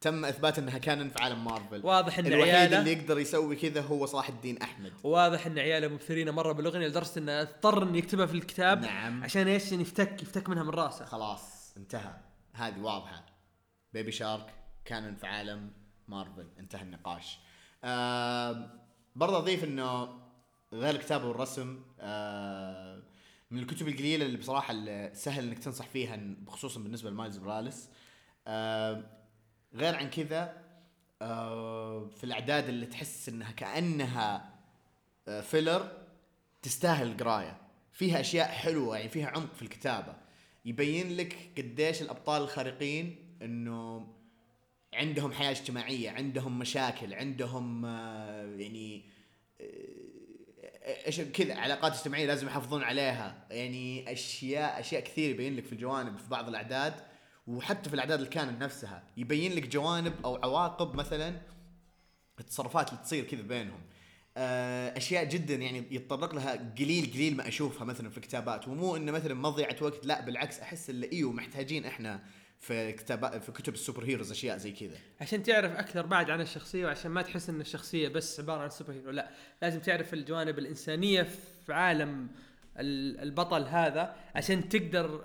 تم 0.00 0.24
إثبات 0.24 0.58
إنها 0.58 0.78
كانن 0.78 1.10
في 1.10 1.22
عالم 1.22 1.44
مارفل. 1.44 1.86
واضح 1.86 2.18
إن 2.18 2.26
الوحيد 2.26 2.54
عياله 2.54 2.78
اللي 2.78 2.92
يقدر 2.92 3.18
يسوي 3.18 3.56
كذا 3.56 3.80
هو 3.80 4.06
صلاح 4.06 4.28
الدين 4.28 4.62
أحمد. 4.62 4.92
واضح 5.04 5.46
إن 5.46 5.58
عياله 5.58 5.88
مبثرين 5.88 6.30
مرة 6.30 6.52
بالأغنية 6.52 6.86
لدرجة 6.86 7.18
انه 7.18 7.40
اضطر 7.40 7.82
انه 7.82 7.98
يكتبها 7.98 8.26
في 8.26 8.34
الكتاب 8.34 8.82
نعم. 8.82 9.24
عشان 9.24 9.48
إيش؟ 9.48 9.66
عشان 9.66 9.80
يفتك 9.80 10.22
يفتك 10.22 10.48
منها 10.48 10.62
من 10.62 10.70
راسه. 10.70 11.04
خلاص 11.04 11.74
انتهى. 11.76 12.14
هذه 12.52 12.78
واضحة. 12.78 13.26
بيبي 13.92 14.12
شارك 14.12 14.54
كانن 14.84 15.14
في 15.16 15.26
عالم 15.26 15.70
مارفل. 16.08 16.46
انتهى 16.58 16.82
النقاش. 16.82 17.38
آه 17.84 18.70
برضه 19.16 19.38
أضيف 19.38 19.64
إنه 19.64 20.18
غير 20.72 20.94
الكتابة 20.94 21.28
والرسم 21.28 21.80
آه 22.00 23.02
من 23.50 23.58
الكتب 23.58 23.88
القليلة 23.88 24.26
اللي 24.26 24.38
بصراحة 24.38 24.72
اللي 24.72 25.10
سهل 25.14 25.44
إنك 25.48 25.58
تنصح 25.58 25.86
فيها 25.86 26.20
خصوصا 26.48 26.80
بالنسبة 26.80 27.10
لمايلز 27.10 27.38
موراليس. 27.38 27.88
آه 28.46 29.02
غير 29.74 29.94
عن 29.96 30.10
كذا 30.10 30.62
آه 31.22 32.08
في 32.16 32.24
الأعداد 32.24 32.68
اللي 32.68 32.86
تحس 32.86 33.28
إنها 33.28 33.52
كأنها 33.52 34.50
آه 35.28 35.40
فيلر 35.40 35.92
تستاهل 36.62 37.06
القرايه 37.12 37.56
فيها 37.92 38.20
أشياء 38.20 38.48
حلوة 38.48 38.96
يعني 38.96 39.08
فيها 39.08 39.26
عمق 39.28 39.54
في 39.54 39.62
الكتابة. 39.62 40.14
يبين 40.64 41.16
لك 41.16 41.50
قديش 41.58 42.02
الأبطال 42.02 42.42
الخارقين 42.42 43.16
إنه 43.42 44.06
عندهم 44.94 45.32
حياة 45.32 45.50
اجتماعية 45.50 46.10
عندهم 46.10 46.58
مشاكل 46.58 47.14
عندهم 47.14 47.84
آه، 47.84 48.56
يعني 48.56 49.04
آه، 49.60 51.06
إيش 51.06 51.20
كذا 51.20 51.54
علاقات 51.54 51.92
اجتماعية 51.92 52.26
لازم 52.26 52.46
يحافظون 52.46 52.82
عليها. 52.82 53.46
يعني 53.50 54.12
أشياء 54.12 54.80
أشياء 54.80 55.02
كثير 55.02 55.30
يبين 55.30 55.56
لك 55.56 55.64
في 55.64 55.72
الجوانب 55.72 56.18
في 56.18 56.28
بعض 56.28 56.48
الأعداد 56.48 56.94
وحتى 57.46 57.88
في 57.88 57.94
الأعداد 57.94 58.20
الكانون 58.20 58.58
نفسها. 58.58 59.02
يبين 59.16 59.52
لك 59.52 59.68
جوانب 59.68 60.14
أو 60.24 60.36
عواقب 60.36 60.94
مثلا 60.94 61.40
التصرفات 62.40 62.88
اللي 62.88 63.02
تصير 63.02 63.24
كذا 63.24 63.42
بينهم. 63.42 63.80
آه، 64.36 64.96
أشياء 64.96 65.24
جدا 65.24 65.54
يعني 65.54 65.84
يتطرق 65.90 66.34
لها 66.34 66.74
قليل 66.78 67.12
قليل 67.12 67.36
ما 67.36 67.48
أشوفها 67.48 67.84
مثلا 67.84 68.10
في 68.10 68.18
الكتابات. 68.18 68.68
ومو 68.68 68.96
إنه 68.96 69.12
مثلا 69.12 69.34
مضيعة 69.34 69.76
وقت 69.80 70.06
لا 70.06 70.20
بالعكس 70.20 70.60
أحس 70.60 70.90
اللي 70.90 71.12
إيوه 71.12 71.32
محتاجين 71.32 71.84
إحنا 71.84 72.22
في 72.60 72.92
كتابات 72.92 73.42
في 73.42 73.52
كتب 73.52 73.74
السوبر 73.74 74.04
هيروز 74.04 74.30
أشياء 74.30 74.56
زي 74.56 74.72
كذا. 74.72 74.96
عشان 75.20 75.42
تعرف 75.42 75.72
أكثر 75.72 76.06
بعد 76.06 76.30
عن 76.30 76.40
الشخصية 76.40 76.86
وعشان 76.86 77.10
ما 77.10 77.22
تحس 77.22 77.48
إن 77.48 77.60
الشخصية 77.60 78.08
بس 78.08 78.40
عبارة 78.40 78.60
عن 78.62 78.70
superhero 78.70 79.10
لا. 79.10 79.30
لازم 79.62 79.80
تعرف 79.80 80.14
الجوانب 80.14 80.58
الإنسانية 80.58 81.22
في 81.66 81.72
عالم 81.72 82.28
ال- 82.78 83.20
البطل 83.20 83.62
هذا 83.62 84.16
عشان 84.34 84.68
تقدر 84.68 85.24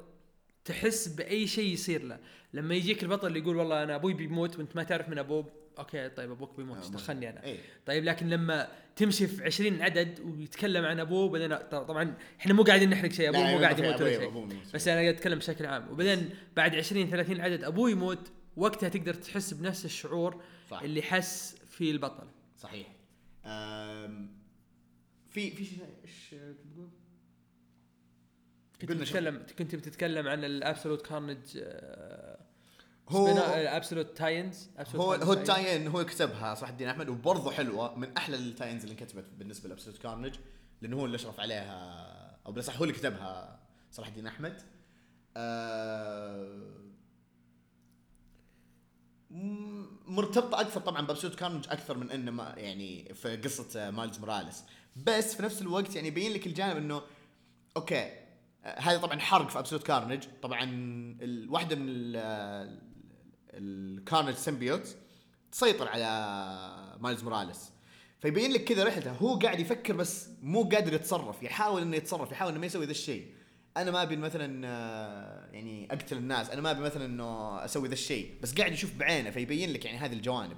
تحس 0.66 1.08
بأي 1.08 1.48
شيء 1.48 1.74
يصير 1.74 2.04
له. 2.04 2.20
لما 2.54 2.76
يجيك 2.76 3.04
البطل 3.04 3.28
اللي 3.28 3.40
يقول 3.40 3.56
والله 3.56 3.84
أنا 3.84 3.96
أبوي 3.96 4.14
بيموت 4.14 4.60
وأنت 4.60 4.76
ما 4.76 4.84
تعرف 4.84 5.10
من 5.10 5.18
أبوه 5.18 5.61
أوكي 5.82 6.10
طيب 6.10 6.32
أبوك 6.32 6.58
بيموت 6.58 6.78
آه، 6.78 6.82
إيش 6.82 6.90
دخلني 6.90 7.30
أنا. 7.30 7.44
اي 7.44 7.60
طيب 7.86 8.04
لكن 8.04 8.30
لما 8.30 8.68
تمشي 8.96 9.28
في 9.28 9.44
20 9.44 9.82
عدد 9.82 10.20
ويتكلم 10.20 10.86
عن 10.86 11.00
أبوه 11.00 11.30
بعدين 11.30 11.56
طبعا 11.58 12.14
إحنا 12.40 12.54
مو 12.54 12.64
قاعدين 12.64 12.90
نحرق 12.90 13.12
شيء 13.12 13.30
أبوه 13.30 13.52
مو 13.52 13.58
قاعد 13.60 13.80
يموت 13.80 14.02
ولا 14.02 14.18
شيء. 14.18 14.60
بس 14.74 14.88
أنا 14.88 15.02
قاعد 15.02 15.14
أتكلم 15.16 15.40
بشكل 15.40 15.66
عام. 15.66 15.92
وبعدين 15.92 16.30
بعد 16.56 16.76
20 16.76 17.10
30 17.10 17.42
عدد 17.42 17.64
أبوه 17.64 17.90
يموت 17.92 18.32
وقتها 18.58 18.90
تقدر 18.90 19.14
تحس 19.14 19.54
بنفس 19.54 19.86
الشعور 19.86 20.42
صح. 20.70 20.82
اللي 20.82 21.02
حس 21.02 21.56
فيه 21.70 21.92
البطل. 21.92 22.28
صحيح. 22.58 22.88
أم، 23.46 24.30
في 25.30 25.52
في 25.52 25.66
شيء 25.66 25.86
إيش 26.04 26.30
كنت 26.32 26.74
تقول؟ 26.74 26.90
كنت 28.82 28.92
بتتكلم 28.92 29.46
كنت 29.60 29.76
بتتكلم 29.76 30.28
عن 30.28 30.44
ال 30.44 30.50
Absolute 30.50 31.02
Carnage 31.08 31.38
هو 33.12 33.28
ال 33.28 33.38
Absolute 33.38 34.18
tie-ins 34.18 34.70
هو 34.96 35.14
هو 35.14 35.34
ال 35.34 35.41
tie-in 35.41 35.88
هو 35.88 36.06
كتبها 36.06 36.56
صلاح 36.56 36.70
الدين 36.70 36.88
أحمد 36.88 37.10
وبرضه 37.10 37.52
حلوة 37.52 37.96
من 37.96 38.18
أحلى 38.18 38.36
ال 38.36 38.42
tie-ins 38.42 38.84
اللي 38.84 38.94
انكتبت 38.94 39.26
بالنسبة 39.38 39.70
ل 39.70 39.73
Absolute 39.73 40.02
Carnage 40.02 40.36
لأنه 40.82 40.98
هو 40.98 41.06
اللي 41.06 41.16
أشرف 41.16 41.40
عليها 41.40 42.12
أو 42.46 42.52
بالاصح 42.52 42.78
هو 42.78 42.84
اللي 42.84 42.96
كتبها 42.96 43.60
صلاح 43.92 44.08
الدين 44.08 44.28
أحمد. 44.28 44.62
آه، 45.38 46.82
مرتبطة 50.08 50.62
أكثر 50.62 50.82
طبعا 50.82 51.06
ب 51.06 51.09
Absolute 51.09 51.36
Carnage 51.36 51.66
أكثر 51.70 51.98
من 51.98 52.12
إنه 52.12 52.32
ما 52.32 52.54
يعني 52.58 53.14
في 53.14 53.38
قصة 53.38 53.92
مايلز 53.92 54.20
موراليس. 54.20 54.64
بس 54.96 55.36
في 55.36 55.44
نفس 55.44 55.62
الوقت 55.62 55.96
يعني 55.96 56.08
يبين 56.08 56.34
لك 56.34 56.48
الجانب 56.48 56.78
إنه 56.78 57.02
أوكي 57.78 58.12
آه، 58.64 58.80
هذا 58.80 58.98
طبعا 58.98 59.20
حرق 59.20 59.50
في 59.50 59.60
Absolute 59.60 59.86
Carnage. 59.86 60.24
طبعا 60.42 60.62
واحدة 61.50 61.76
من 61.76 62.16
ال 63.54 63.64
Carnage 63.64 64.36
symbiote 64.36 64.96
تسيطر 65.52 65.88
على 65.88 66.98
مايلز 67.00 67.24
موراليس. 67.24 67.72
فيبين 68.20 68.52
لك 68.52 68.64
كذا 68.64 68.84
رحلته. 68.84 69.12
هو 69.12 69.40
قاعد 69.40 69.60
يفكر 69.60 69.94
بس 69.94 70.30
مو 70.42 70.64
قادر 70.64 70.94
يتصرف. 70.94 71.44
يحاول 71.44 71.82
إنه 71.82 71.98
يتصرف 71.98 72.32
يحاول 72.32 72.52
إنه 72.52 72.60
ما 72.60 72.66
يسوي 72.66 72.86
ذا 72.86 72.92
الشيء. 72.92 73.34
أنا 73.78 73.92
ما 73.92 74.02
أبي 74.02 74.16
مثلا 74.16 74.68
آه، 74.68 75.50
يعني 75.52 75.88
أقتل 75.92 76.18
الناس. 76.18 76.50
أنا 76.50 76.62
ما 76.62 76.72
أبي 76.72 76.82
مثلا 76.82 77.06
إنه 77.06 77.66
أسوي 77.66 77.88
ذا 77.88 77.94
الشيء. 77.94 78.36
بس 78.42 78.54
قاعد 78.54 78.72
يشوف 78.72 78.96
بعينه. 78.96 79.30
فيبين 79.30 79.74
لك 79.74 79.86
يعني 79.86 79.98
هذه 79.98 80.14
الجوانب. 80.14 80.58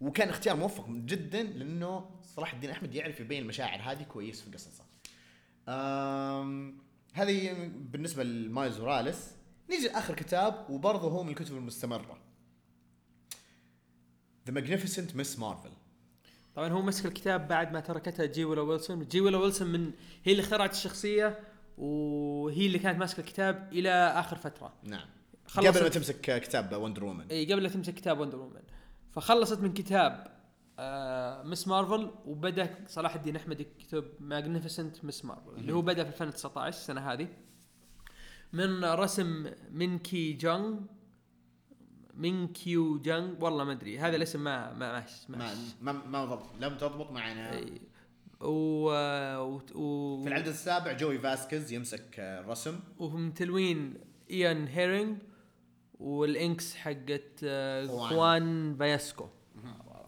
وكان 0.00 0.28
اختيار 0.28 0.56
موفق 0.56 0.86
جدا 0.88 1.42
لأنه 1.42 2.10
صلاح 2.36 2.54
الدين 2.54 2.70
أحمد 2.70 2.94
يعرف 2.94 3.20
يبين 3.20 3.42
المشاعر 3.42 3.80
هذه 3.82 4.02
كويس 4.02 4.42
في 4.42 4.50
قصصه 4.50 4.84
هذه 7.14 7.70
بالنسبة 7.74 8.24
لمايلز 8.24 8.80
موراليس. 8.80 9.30
نيجي 9.70 9.88
لآخر 9.88 10.14
كتاب 10.14 10.66
وبرضه 10.70 11.08
هو 11.08 11.22
من 11.22 11.30
الكتب 11.30 11.56
المستمرة. 11.56 12.18
The 14.46 14.52
Magnificent 14.52 15.16
Ms. 15.16 15.38
Marvel 15.38 15.70
طبعا 16.54 16.68
هو 16.68 16.82
مسك 16.82 17.06
الكتاب 17.06 17.48
بعد 17.48 17.72
ما 17.72 17.80
تركتها 17.80 18.26
جي 18.26 18.44
ويلا 18.44 18.62
ويلسون. 18.62 19.08
جي 19.08 19.20
ويلا 19.20 19.38
ويلسون 19.38 19.68
من 19.68 19.90
هي 20.24 20.32
اللي 20.32 20.42
اخترعت 20.42 20.72
الشخصية 20.72 21.38
وهي 21.78 22.66
اللي 22.66 22.78
كانت 22.78 22.98
ماسكة 22.98 23.20
الكتاب 23.20 23.68
إلى 23.72 23.90
آخر 23.90 24.36
فترة. 24.36 24.72
نعم. 24.84 25.06
قبل 25.56 25.82
ما 25.82 25.88
تمسك 25.88 26.40
كتاب 26.40 26.72
وندر 26.72 27.04
وومن 27.04 27.26
إي 27.30 27.52
قبل 27.52 27.62
لا 27.62 27.68
تمسك 27.68 27.94
كتاب 27.94 28.20
وندر 28.20 28.38
وومن 28.38 28.62
فخلصت 29.12 29.60
من 29.60 29.72
كتاب 29.72 30.26
آه 30.78 31.42
Ms. 31.42 31.68
Marvel 31.68 32.10
وبدأ 32.26 32.74
صلاح 32.88 33.14
الدين 33.14 33.36
أحمد 33.36 33.60
يكتب 33.60 34.04
Magnificent 34.20 35.04
Ms. 35.04 35.24
Marvel 35.24 35.50
اللي 35.56 35.72
هو 35.72 35.82
بدأ 35.82 36.04
في 36.04 36.10
2019 36.10 36.68
السنة 36.68 37.12
هذه. 37.12 37.28
من 38.52 38.84
رسم 38.84 39.50
مينكيو 39.70 40.32
جونغ 40.32 40.80
مينكيو 42.16 42.98
جونغ 42.98 43.44
والله 43.44 43.64
ما 43.64 43.72
أدري 43.72 43.98
هذا 43.98 44.16
الاسم 44.16 44.44
ما 44.44 44.72
ما 44.72 44.92
ماشي 44.92 45.26
ما 45.28 45.54
ما 45.80 45.92
ما 45.92 46.24
ضبط 46.24 46.48
لم 46.60 46.76
تضبط 46.76 47.10
معنا. 47.10 47.52
إي. 47.52 47.80
و, 48.40 48.48
و... 49.38 49.60
و... 49.74 50.22
في 50.22 50.28
العدد 50.28 50.48
السابع 50.48 50.92
جوي 50.92 51.18
فاسكيز 51.18 51.72
يمسك 51.72 52.16
آه، 52.18 52.40
الرسم. 52.40 52.80
ومن 52.98 53.34
تلوين 53.34 53.94
إيان 54.30 54.66
هيرينج 54.66 55.18
وال 56.00 56.25
inks 56.25 56.74
حقت 56.74 57.40
آه، 57.44 57.86
خوان. 57.86 58.76
فلاسكو. 58.78 59.28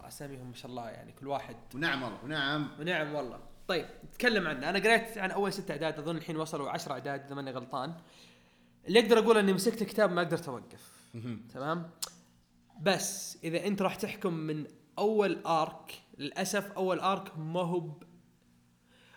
أساميهم 0.07 0.47
ما 0.47 0.53
شاء 0.53 0.71
الله 0.71 0.89
يعني 0.89 1.11
كل 1.11 1.27
واحد. 1.27 1.55
ونعم 1.75 2.03
والله 2.03 2.23
ونعم. 2.23 2.69
ونعم 2.79 3.15
والله. 3.15 3.39
طيب 3.67 3.85
نتكلم 4.05 4.47
عنه. 4.47 4.69
أنا 4.69 4.79
قريت 4.79 5.17
عن 5.17 5.31
أول 5.31 5.53
ست 5.53 5.71
أعداد 5.71 5.99
أظن 5.99 6.17
الحين 6.17 6.37
وصلوا 6.37 6.69
10 6.69 6.91
أعداد 6.93 7.25
إذا 7.25 7.35
ماني 7.35 7.51
غلطان. 7.51 7.93
اللي 8.87 8.99
أقدر 8.99 9.19
أقول 9.19 9.37
إني 9.37 9.53
مسكت 9.53 9.83
كتاب 9.83 10.11
ما 10.11 10.21
قدرت 10.21 10.49
اوقف 10.49 10.94
تمام؟ 11.53 11.89
بس 12.81 13.37
إذا 13.43 13.67
أنت 13.67 13.81
راح 13.81 13.95
تحكم 13.95 14.33
من 14.33 14.65
أول 14.99 15.37
arc 15.45 16.01
للأسف 16.17 16.71
أول 16.71 16.99
arc 16.99 17.37
ما 17.37 17.59
هو 17.61 17.79
ب- 17.79 18.03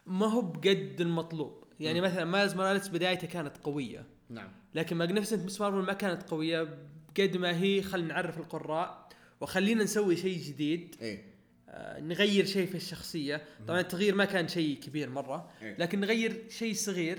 ما 0.06 0.26
هو 0.26 0.40
بقد 0.40 0.96
المطلوب. 1.00 1.64
يعني 1.80 2.00
مثلا 2.00 2.24
مايلز 2.24 2.54
موراليس 2.54 2.88
بدايته 2.88 3.26
كانت 3.26 3.56
قوية. 3.56 4.06
نعم. 4.28 4.48
لكن 4.74 4.96
Magnificent 4.96 5.44
Ms. 5.46 5.60
Marvel 5.60 5.78
ما 5.78 5.92
كانت 5.92 6.22
قوية 6.22 6.78
قد 7.20 7.36
ما 7.36 7.60
هي. 7.62 7.82
خلينا 7.82 8.08
نعرف 8.08 8.38
القراء 8.38 9.08
وخلينا 9.40 9.84
نسوي 9.84 10.16
شيء 10.16 10.38
جديد. 10.42 10.96
إيه. 11.00 11.24
آه، 11.68 12.00
نغير 12.00 12.44
شيء 12.46 12.66
في 12.66 12.74
الشخصية. 12.74 13.42
طبعا 13.68 13.80
التغيير 13.80 14.14
ما 14.14 14.24
كان 14.24 14.48
شيء 14.48 14.80
كبير 14.80 15.10
مرة. 15.10 15.50
إيه. 15.62 15.76
لكن 15.78 16.00
نغير 16.00 16.44
شيء 16.48 16.74
صغير. 16.74 17.18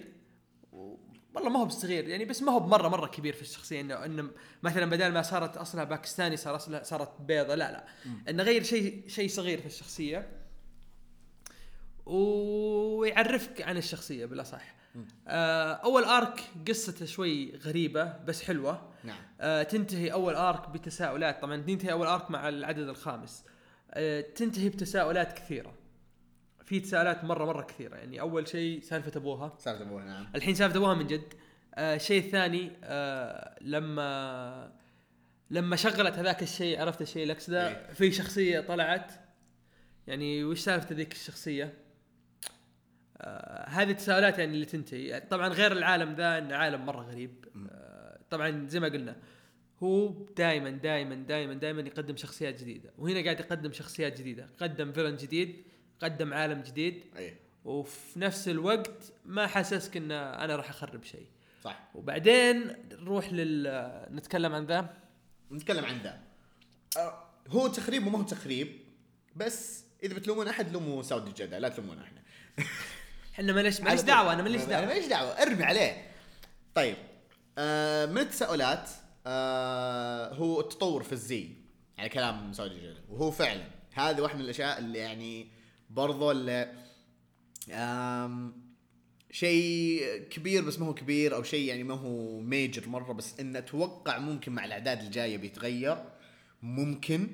والله 1.35 1.49
ما 1.49 1.59
هو 1.59 1.65
بصغير 1.65 2.07
يعني 2.07 2.25
بس 2.25 2.41
ما 2.41 2.51
هو 2.51 2.59
بمرة 2.59 2.87
مرة 2.87 3.07
كبير 3.07 3.33
في 3.33 3.41
الشخصية 3.41 3.81
إنه 3.81 4.05
إنه 4.05 4.29
مثلا 4.63 4.85
بدل 4.85 5.11
ما 5.11 5.21
صارت 5.21 5.57
أصلها 5.57 5.83
باكستاني 5.83 6.37
صار 6.37 6.55
أصلها 6.55 6.83
صارت 6.83 7.21
بيضة 7.21 7.55
لا 7.55 7.71
لا. 7.71 7.85
إنه 8.29 8.43
غير 8.43 8.63
شيء 8.63 9.03
شيء 9.07 9.29
صغير 9.29 9.59
في 9.59 9.65
الشخصية 9.65 10.29
ويعرفك 12.05 13.61
عن 13.61 13.77
الشخصية 13.77 14.25
بالأصح. 14.25 14.75
آه 15.27 15.73
أول 15.73 16.03
آرك 16.03 16.41
قصته 16.67 17.05
شوي 17.05 17.55
غريبة 17.55 18.03
بس 18.03 18.43
حلوة. 18.43 18.89
نعم. 19.03 19.17
آه 19.41 19.63
تنتهي 19.63 20.11
أول 20.11 20.35
آرك 20.35 20.69
بتساؤلات 20.69 21.41
طبعا 21.41 21.61
تنتهي 21.61 21.91
أول 21.91 22.07
آرك 22.07 22.31
مع 22.31 22.49
العدد 22.49 22.89
الخامس. 22.89 23.43
آه 23.91 24.21
تنتهي 24.21 24.69
بتساؤلات 24.69 25.33
كثيرة. 25.37 25.73
في 26.69 26.79
تساؤلات 26.79 27.23
مرة 27.23 27.45
مرة 27.45 27.61
كثيرة. 27.61 27.95
يعني 27.95 28.21
أول 28.21 28.47
شيء 28.47 28.81
سالفة 28.81 29.11
أبوها. 29.15 29.55
صارت 29.57 29.81
أبوها 29.81 30.05
نعم. 30.05 30.27
الحين 30.35 30.55
سالفة 30.55 30.77
أبوها 30.77 30.93
من 30.93 31.07
جد. 31.07 31.33
آه 31.75 31.95
الشيء 31.95 32.25
الثاني 32.25 32.71
آه 32.83 33.55
لما 33.61 34.71
لما 35.49 35.75
شغلت 35.75 36.13
هذاك 36.13 36.43
الشيء 36.43 36.81
عرفت 36.81 37.01
الشيء 37.01 37.23
ال 37.23 37.36
X 37.36 37.49
ده 37.49 37.67
إيه. 37.67 37.93
في 37.93 38.11
شخصية 38.11 38.59
طلعت. 38.59 39.11
يعني 40.07 40.43
وش 40.43 40.59
سالفة 40.59 40.95
ذيك 40.95 41.11
الشخصية؟ 41.11 41.73
آه 43.17 43.69
هذه 43.69 43.91
التساؤلات 43.91 44.39
يعني 44.39 44.53
اللي 44.53 44.65
تنتهي. 44.65 45.19
طبعا 45.19 45.47
غير 45.47 45.71
العالم 45.71 46.13
ذا 46.13 46.37
انه 46.37 46.55
عالم 46.55 46.85
مرة 46.85 47.01
غريب. 47.01 47.45
آه 47.71 48.19
طبعا 48.29 48.67
زي 48.67 48.79
ما 48.79 48.87
قلنا 48.87 49.15
هو 49.83 50.07
دائما 50.37 50.69
دائما 50.69 51.15
دائما 51.15 51.53
دائما 51.53 51.81
يقدم 51.81 52.17
شخصيات 52.17 52.61
جديدة. 52.61 52.93
وهنا 52.97 53.23
قاعد 53.23 53.39
يقدم 53.39 53.71
شخصيات 53.71 54.19
جديدة. 54.19 54.49
قدم 54.59 54.91
villain 54.91 55.15
جديد. 55.15 55.68
قدم 56.01 56.33
عالم 56.33 56.61
جديد. 56.61 57.03
إيه 57.17 57.39
وفي 57.65 58.19
نفس 58.19 58.47
الوقت 58.47 59.13
ما 59.25 59.47
حسسك 59.47 59.97
إن 59.97 60.11
أنا 60.11 60.55
راح 60.55 60.69
أخرب 60.69 61.03
شيء. 61.03 61.27
صح. 61.63 61.79
وبعدين 61.95 62.75
نروح 62.91 63.33
لل 63.33 63.81
نتكلم 64.11 64.55
عن 64.55 64.65
ذا؟ 64.65 64.93
نتكلم 65.51 65.85
عن 65.85 65.97
ذا. 66.03 66.19
آه، 66.97 67.23
هو 67.47 67.67
تخريب 67.67 68.07
وما 68.07 68.17
هو 68.19 68.23
تخريب 68.23 68.79
بس 69.35 69.83
إذا 70.03 70.13
بتلومون 70.13 70.47
أحد 70.47 70.73
لوموا 70.73 71.03
سعودي 71.03 71.31
جده 71.31 71.59
لا 71.59 71.69
تلومونا 71.69 72.03
إحنا. 72.03 72.21
إحنا 73.33 73.53
ماليش 73.53 73.81
ماليش 73.81 73.99
على 73.99 74.07
دعوة. 74.07 74.33
أنا 74.33 74.43
ماليش 74.43 74.61
أنا 74.61 74.69
دعوة. 74.69 74.85
ماليش 74.85 75.05
دعوة. 75.05 75.29
ارمي 75.29 75.63
عليه. 75.63 76.11
طيب. 76.75 76.95
آه 77.57 78.05
من 78.05 78.17
التساؤلات 78.17 78.89
آه 79.27 80.33
هو 80.33 80.59
التطور 80.59 81.03
في 81.03 81.13
الزي 81.13 81.49
يعني 81.97 82.09
كلام 82.09 82.53
سعودي 82.53 82.81
جدا 82.81 83.01
وهو 83.09 83.31
فعلا 83.31 83.63
هذه 83.93 84.21
واحدة 84.21 84.37
من 84.37 84.45
الأشياء 84.45 84.79
اللي 84.79 84.99
يعني 84.99 85.47
برضو 85.89 86.31
آم 87.71 88.69
شيء 89.31 90.03
كبير 90.29 90.63
بس 90.63 90.79
ما 90.79 90.87
هو 90.87 90.93
كبير 90.93 91.35
أو 91.35 91.43
شيء 91.43 91.67
يعني 91.67 91.83
ما 91.83 91.93
هو 91.93 92.39
major 92.39 92.89
مرة 92.89 93.13
بس 93.13 93.39
إن 93.39 93.55
أتوقع 93.55 94.17
ممكن 94.17 94.51
مع 94.51 94.65
الأعداد 94.65 95.01
الجاية 95.01 95.37
بيتغير. 95.37 96.03
ممكن 96.61 97.27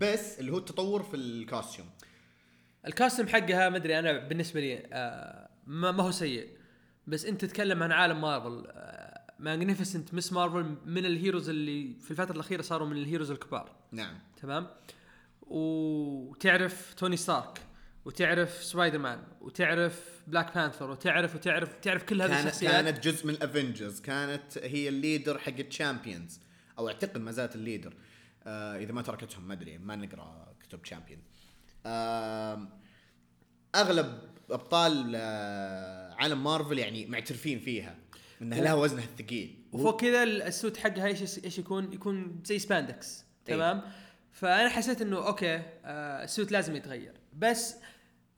بس 0.00 0.38
اللي 0.38 0.52
هو 0.52 0.58
التطور 0.58 1.02
في 1.02 1.16
ال 1.16 1.24
costume. 1.24 1.88
ال 2.86 2.91
costume 2.91 3.28
حقها 3.28 3.68
ما 3.68 3.76
أدري 3.76 3.98
أنا 3.98 4.28
بالنسبة 4.28 4.60
لي 4.60 4.86
آه 4.92 5.48
ما, 5.66 5.90
ما 5.90 6.02
هو 6.02 6.10
سيء. 6.10 6.48
بس 7.06 7.24
أنت 7.24 7.44
تتكلم 7.44 7.82
عن 7.82 7.92
عالم 7.92 8.20
مارفل 8.20 8.64
آه 8.66 9.22
Magnificent 9.38 10.14
Ms. 10.14 10.32
Marvel 10.32 10.76
من 10.86 11.06
ال 11.06 11.12
heroes 11.12 11.48
اللي 11.48 11.94
في 12.00 12.10
الفترة 12.10 12.34
الأخيرة 12.34 12.62
صاروا 12.62 12.88
من 12.88 12.96
ال 12.96 13.01
heroes 13.01 13.30
الكبار. 13.30 13.76
نعم. 13.92 14.18
تمام؟ 14.42 14.66
وتعرف 15.42 16.94
توني 16.94 17.16
ستارك. 17.16 17.60
وتعرف 18.04 18.64
سبايدر 18.64 18.98
مان 18.98 19.22
وتعرف 19.40 20.22
بلاك 20.26 20.54
بانثر 20.54 20.90
وتعرف 20.90 21.34
وتعرف 21.34 21.68
تعرف 21.82 22.02
كل 22.02 22.22
هذه 22.22 22.40
الشخصيات 22.40 22.72
كانت 22.72 23.08
جزء 23.08 23.26
من 23.26 23.34
الافنجرز 23.34 24.00
كانت 24.00 24.58
هي 24.58 24.88
ال 24.88 24.95
leader 24.95 25.38
حق 25.38 25.58
الشامبيونز 25.58 26.40
أو 26.78 26.88
أعتقد 26.88 27.18
ما 27.18 27.32
زالت 27.32 27.54
ال 27.54 27.60
leader 27.60 27.94
آه 28.44 28.76
إذا 28.76 28.92
ما 28.92 29.02
تركتهم 29.02 29.48
ما 29.48 29.54
أدري 29.54 29.78
ما 29.78 29.96
نقرأ 29.96 30.54
كتب 30.60 30.82
تشامبيون 30.82 31.22
آه 31.86 32.68
أغلب 33.74 34.18
أبطال 34.50 35.12
آه 35.16 36.14
عالم 36.14 36.44
مارفل 36.44 36.78
يعني 36.78 37.06
معترفين 37.06 37.60
فيها 37.60 37.98
إنها 38.42 38.60
لها 38.60 38.74
وزنها 38.74 39.04
الثقيل 39.04 39.58
وفوق 39.72 40.00
كذا 40.00 40.22
ال 40.22 40.33
suit 40.33 40.76
حقها 40.76 41.06
إيش 41.06 41.44
إيش 41.44 41.58
يكون؟ 41.58 41.92
يكون 41.92 42.40
زي 42.44 42.58
spandex 42.58 43.24
إيه. 43.48 43.54
تمام؟ 43.54 43.82
فأنا 44.32 44.68
حسيت 44.68 45.02
إنه 45.02 45.26
okay 45.26 45.54
آه 45.84 46.24
ال 46.24 46.30
suit 46.30 46.52
لازم 46.52 46.76
يتغير 46.76 47.12
بس 47.38 47.76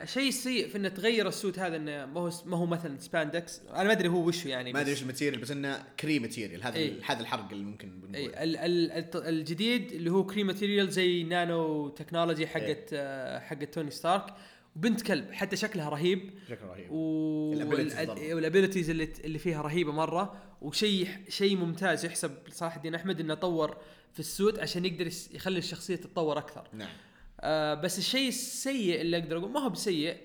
الشيء 0.03 0.29
السيء 0.29 0.69
في 0.69 0.79
إنه 0.79 0.89
تغير 0.89 1.29
ال 1.29 1.35
suit 1.35 1.59
هذا 1.59 1.77
إنه 1.77 2.07
ما 2.07 2.21
هو 2.21 2.31
ما 2.47 2.57
هو 2.57 2.67
مثلا 2.67 2.99
spandex 2.99 3.61
أنا 3.71 3.85
ما 3.85 3.93
أدري 3.93 4.09
هو 4.09 4.27
وشه 4.29 4.49
يعني 4.49 4.73
ما 4.73 4.81
أدري 4.81 4.91
إيش 4.91 5.03
ال 5.03 5.07
material 5.07 5.41
بس 5.41 5.51
إنه 5.51 5.85
Kree 6.01 6.19
material 6.19 6.65
هذا 6.65 6.77
إيه. 6.77 6.93
هذا 7.05 7.21
الحرق 7.21 7.51
اللي 7.53 7.65
ممكن 7.65 8.01
بنقول 8.01 8.15
اي 8.15 8.45
ال 8.45 8.57
ال 8.57 9.27
الجديد 9.29 9.93
اللي 9.93 10.11
هو 10.11 10.27
Kree 10.27 10.45
material 10.45 10.91
زي 10.91 11.23
nano 11.23 11.89
technology 11.89 12.47
حقت 12.47 12.65
إيه. 12.65 12.87
آه 12.93 13.39
حقت 13.39 13.75
توني 13.75 13.91
ستارك. 13.91 14.35
وبنت 14.77 15.03
كلب 15.03 15.33
حتى 15.33 15.57
شكلها 15.57 15.89
رهيب. 15.89 16.31
شكله 16.49 16.73
رهيب. 16.73 16.91
و. 16.91 17.51
وال 18.35 18.45
abilities 18.45 18.91
اللي 18.91 19.09
اللي 19.25 19.39
فيها 19.39 19.63
رهيبة 19.63 19.93
مرة. 19.93 20.37
وشيء 20.63 21.09
شيء 21.29 21.57
ممتاز 21.57 22.05
يحسب 22.05 22.33
صلاح 22.51 22.77
الدين 22.77 22.95
أحمد 22.95 23.21
إنه 23.21 23.35
طور 23.35 23.77
في 24.13 24.21
ال 24.21 24.28
suit 24.28 24.59
عشان 24.59 24.85
يقدر 24.85 25.07
يخلي 25.33 25.59
الشخصية 25.59 25.97
تتطور 25.97 26.39
أكثر. 26.39 26.69
نعم. 26.73 26.89
آه 27.45 27.75
بس 27.75 27.99
الشيء 27.99 28.29
السيء 28.29 29.01
اللي 29.01 29.19
أقدر 29.19 29.39
أقول 29.39 29.51
ما 29.51 29.61
هو 29.61 29.69
بسيء 29.69 30.17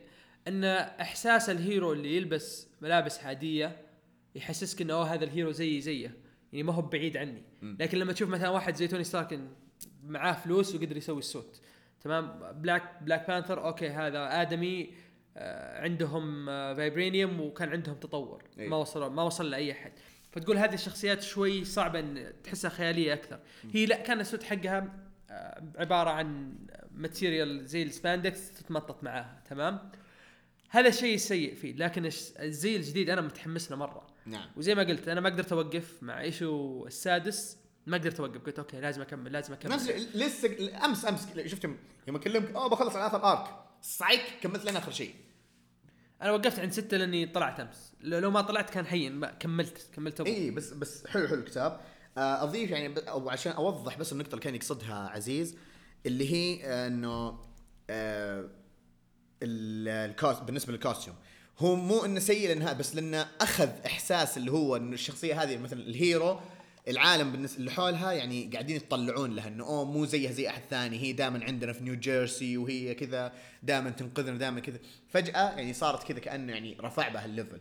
إن 0.47 0.63
إحساس 0.63 1.49
ال 1.49 1.58
hero 1.58 1.93
اللي 1.93 2.17
يلبس 2.17 2.67
ملابس 2.81 3.23
عادية 3.23 3.81
يحسسك 4.35 4.81
إنه 4.81 5.01
هذا 5.01 5.23
ال 5.23 5.29
hero 5.29 5.51
زيي 5.51 5.81
زيه 5.81 6.17
يعني 6.53 6.63
ما 6.63 6.73
هو 6.73 6.81
بعيد 6.81 7.17
عني. 7.17 7.43
لكن 7.61 7.97
لما 7.97 8.13
تشوف 8.13 8.29
مثلا 8.29 8.49
واحد 8.49 8.75
زي 8.75 8.87
توني 8.87 9.03
ستارك 9.03 9.39
معاه 10.03 10.33
فلوس 10.33 10.75
ويقدر 10.75 10.97
يسوي 10.97 11.19
ال 11.19 11.28
suit 11.28 11.61
تمام؟ 12.01 12.39
بلاك 12.61 13.03
بلاك 13.03 13.27
بانثر 13.27 13.65
okay 13.67 13.89
هذا 13.89 14.41
آدمي 14.41 14.93
آه 15.37 15.81
عندهم 15.81 16.45
vibranium 16.45 17.41
وكان 17.41 17.69
عندهم 17.69 17.95
تطور. 17.95 18.43
أي. 18.59 18.67
ما 18.67 18.77
وصل 18.77 19.13
ما 19.13 19.23
وصل 19.23 19.49
لأي 19.49 19.71
أحد. 19.71 19.91
فتقول 20.31 20.57
هذه 20.57 20.73
الشخصيات 20.73 21.21
شوي 21.21 21.65
صعبة 21.65 21.99
إن 21.99 22.33
تحسها 22.43 22.69
خيالية 22.69 23.13
أكثر. 23.13 23.39
هي 23.71 23.85
لا 23.85 23.95
كان 23.95 24.19
ال 24.19 24.24
suit 24.24 24.43
حقها 24.43 25.09
آه، 25.31 25.63
عبارة 25.77 26.09
عن 26.09 26.55
material 26.99 27.65
زي 27.67 27.83
ال 27.83 27.92
spandex 27.92 28.51
تتمطط 28.51 29.03
معاها 29.03 29.43
تمام؟ 29.49 29.91
هذا 30.69 30.87
الشيء 30.89 31.15
السيء 31.15 31.55
فيه 31.55 31.75
لكن 31.75 32.05
الزي 32.39 32.75
الجديد 32.75 33.09
أنا 33.09 33.21
متحمس 33.21 33.71
له 33.71 33.77
مرة. 33.77 34.07
نعم. 34.25 34.47
وزي 34.57 34.75
ما 34.75 34.83
قلت 34.83 35.07
أنا 35.07 35.21
ما 35.21 35.29
قدرت 35.29 35.51
أوقف 35.51 36.03
مع 36.03 36.21
issue 36.21 36.85
السادس 36.87 37.57
ما 37.87 37.97
قدرت 37.97 38.19
أوقف 38.19 38.41
قلت 38.41 38.59
okay 38.59 38.81
لازم 38.81 39.01
أكمل 39.01 39.31
لازم 39.31 39.53
أكمل. 39.53 39.71
نفس 39.71 39.87
لسه 40.15 40.85
أمس 40.85 41.05
أمس 41.05 41.27
شفت 41.45 41.63
يوم- 41.63 41.77
أكلمك 42.07 42.51
أوه 42.55 42.69
بخلص 42.69 42.95
على 42.95 43.07
آخر 43.07 43.23
arc 43.31 43.55
صعيك 43.81 44.21
كملت 44.41 44.65
لنا 44.65 44.79
آخر 44.79 44.91
شيء. 44.91 45.13
أنا 46.21 46.31
وقفت 46.31 46.59
عند 46.59 46.71
ستة 46.71 46.97
لأني 46.97 47.25
طلعت 47.25 47.59
أمس. 47.59 47.93
لو 48.01 48.31
ما 48.31 48.41
طلعت 48.41 48.69
كان 48.69 48.85
حين 48.85 49.15
ما 49.15 49.31
كملت 49.31 49.89
كملت. 49.95 50.21
اي 50.21 50.51
بس 50.51 50.73
بس 50.73 51.07
حلو 51.07 51.27
حلو 51.27 51.39
الكتاب. 51.39 51.79
آه، 52.17 52.43
أضيف 52.43 52.71
يعني 52.71 52.99
أو 53.09 53.29
عشان 53.29 53.51
أوضح 53.51 53.97
بس 53.97 54.13
النقطة 54.13 54.29
اللي 54.31 54.41
كان 54.41 54.55
يقصدها 54.55 55.09
عزيز. 55.09 55.57
اللي 56.05 56.31
هي 56.33 56.65
إنه 56.87 57.39
آه، 57.89 58.49
ال- 59.43 60.09
ال 60.09 60.16
cost 60.16 60.41
بالنسبة 60.41 60.73
لل 60.73 60.83
costume 60.83 61.15
هو 61.59 61.75
مو 61.75 62.05
إنه 62.05 62.19
سيء 62.19 62.47
لانها 62.47 62.73
بس 62.73 62.95
لأنه 62.95 63.27
أخذ 63.41 63.69
إحساس 63.85 64.37
اللي 64.37 64.51
هو 64.51 64.75
إنه 64.75 64.93
الشخصية 64.93 65.43
هذه 65.43 65.57
مثلا 65.57 65.79
ال 65.79 65.91
hero 65.91 66.39
العالم 66.87 67.31
بالنسبة 67.31 67.59
اللي 67.59 67.71
حولها 67.71 68.11
يعني 68.11 68.49
قاعدين 68.53 68.75
يطلعون 68.75 69.35
لها 69.35 69.47
إنه 69.47 69.63
أوه 69.65 69.85
مو 69.85 70.05
زيها 70.05 70.31
زي 70.31 70.49
أحد 70.49 70.61
ثاني 70.69 70.99
هي 70.99 71.13
دائما 71.13 71.45
عندنا 71.45 71.73
في 71.73 71.83
نيو 71.83 71.95
جيرسي 71.95 72.57
وهي 72.57 72.95
كذا 72.95 73.33
دائما 73.63 73.89
تنقذنا 73.89 74.37
دائما 74.37 74.59
كذا. 74.59 74.79
فجأة 75.09 75.49
يعني 75.49 75.73
صارت 75.73 76.03
كذا 76.07 76.19
كأنه 76.19 76.53
يعني 76.53 76.77
رفع 76.81 77.09
بها 77.09 77.25
الليفل. 77.25 77.59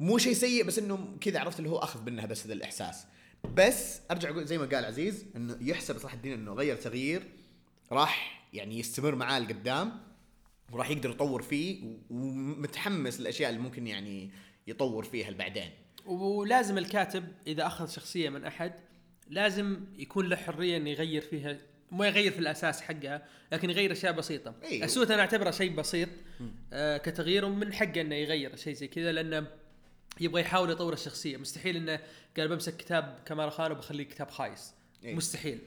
مو 0.00 0.18
شيء 0.18 0.32
سيء 0.32 0.64
بس 0.64 0.78
إنه 0.78 1.16
كذا 1.20 1.40
عرفت 1.40 1.58
اللي 1.58 1.70
هو 1.70 1.78
أخذ 1.78 2.02
منها 2.02 2.26
بس 2.26 2.44
هذا 2.44 2.52
الإحساس. 2.52 3.04
بس 3.54 4.00
أرجع 4.10 4.30
أقول 4.30 4.46
زي 4.46 4.58
ما 4.58 4.66
قال 4.66 4.84
عزيز 4.84 5.24
إنه 5.36 5.56
يحسب 5.60 5.98
صلاح 5.98 6.12
الدين 6.12 6.32
إنه 6.32 6.52
غير 6.52 6.76
تغيير 6.76 7.22
راح 7.92 8.44
يعني 8.52 8.78
يستمر 8.78 9.14
معاه 9.14 9.38
لقدام 9.38 10.00
وراح 10.72 10.90
يقدر 10.90 11.10
يطور 11.10 11.42
فيه 11.42 11.96
ومتحمس 12.10 13.20
للأشياء 13.20 13.50
اللي 13.50 13.60
ممكن 13.60 13.86
يعني 13.86 14.30
يطور 14.66 15.04
فيها 15.04 15.30
بعدين. 15.30 15.70
ولازم 16.06 16.78
الكاتب 16.78 17.24
إذا 17.46 17.66
أخذ 17.66 17.88
شخصية 17.88 18.28
من 18.28 18.44
أحد 18.44 18.72
لازم 19.28 19.80
يكون 19.98 20.28
له 20.28 20.36
حرية 20.36 20.76
إنه 20.76 20.90
يغير 20.90 21.22
فيها 21.22 21.58
ما 21.92 22.06
يغير 22.06 22.32
في 22.32 22.38
الأساس 22.38 22.80
حقها 22.80 23.26
لكن 23.52 23.70
يغير 23.70 23.92
أشياء 23.92 24.12
بسيطة. 24.12 24.54
أيوه. 24.62 24.84
ال 24.84 24.89
suit 24.89 25.10
أنا 25.10 25.20
أعتبره 25.20 25.50
شيء 25.50 25.74
بسيط 25.74 26.08
آه 26.72 26.96
كتغيير 26.96 27.44
ومن 27.44 27.72
حقه 27.72 28.00
إنه 28.00 28.14
يغير 28.14 28.56
شيء 28.56 28.74
زي 28.74 28.88
كذا 28.88 29.12
لأنه 29.12 29.46
يبغى 30.20 30.40
يحاول 30.40 30.70
يطور 30.70 30.92
الشخصية. 30.92 31.36
مستحيل 31.36 31.76
إنه 31.76 32.00
قال 32.36 32.48
بمسك 32.48 32.76
كتاب 32.76 33.18
كمالا 33.26 33.52
خان 33.52 33.72
وبخليه 33.72 34.04
كتاب 34.04 34.30
خايس. 34.30 34.74
أيوه. 35.04 35.16
مستحيل. 35.16 35.58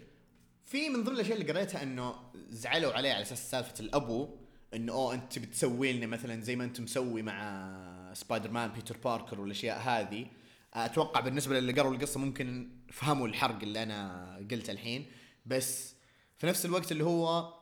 في 0.65 0.89
من 0.89 1.03
ضمن 1.03 1.15
الأشياء 1.15 1.41
اللي 1.41 1.51
قريتها 1.51 1.83
إنه 1.83 2.15
زعلوا 2.49 2.93
عليه 2.93 3.13
على 3.13 3.21
أساس 3.21 3.51
سالفة 3.51 3.73
الأبو 3.79 4.29
إنه 4.73 4.93
أوه 4.93 5.13
أنت 5.13 5.39
بتسوي 5.39 5.93
لنا 5.93 6.07
مثلا 6.07 6.41
زي 6.41 6.55
ما 6.55 6.63
أنت 6.63 6.81
مسوي 6.81 7.21
مع 7.21 8.13
سبايدر 8.13 8.51
مان 8.51 8.71
بيتر 8.71 8.97
باركر 8.97 9.41
والأشياء 9.41 9.79
هذه. 9.79 10.27
أتوقع 10.73 11.19
بالنسبة 11.19 11.59
للي 11.59 11.73
قروا 11.73 11.93
القصة 11.93 12.19
ممكن 12.19 12.69
فهموا 12.91 13.27
الحرق 13.27 13.61
اللي 13.63 13.83
أنا 13.83 14.35
قلته 14.51 14.71
الحين. 14.71 15.05
بس 15.45 15.95
في 16.37 16.47
نفس 16.47 16.65
الوقت 16.65 16.91
اللي 16.91 17.03
هو 17.03 17.53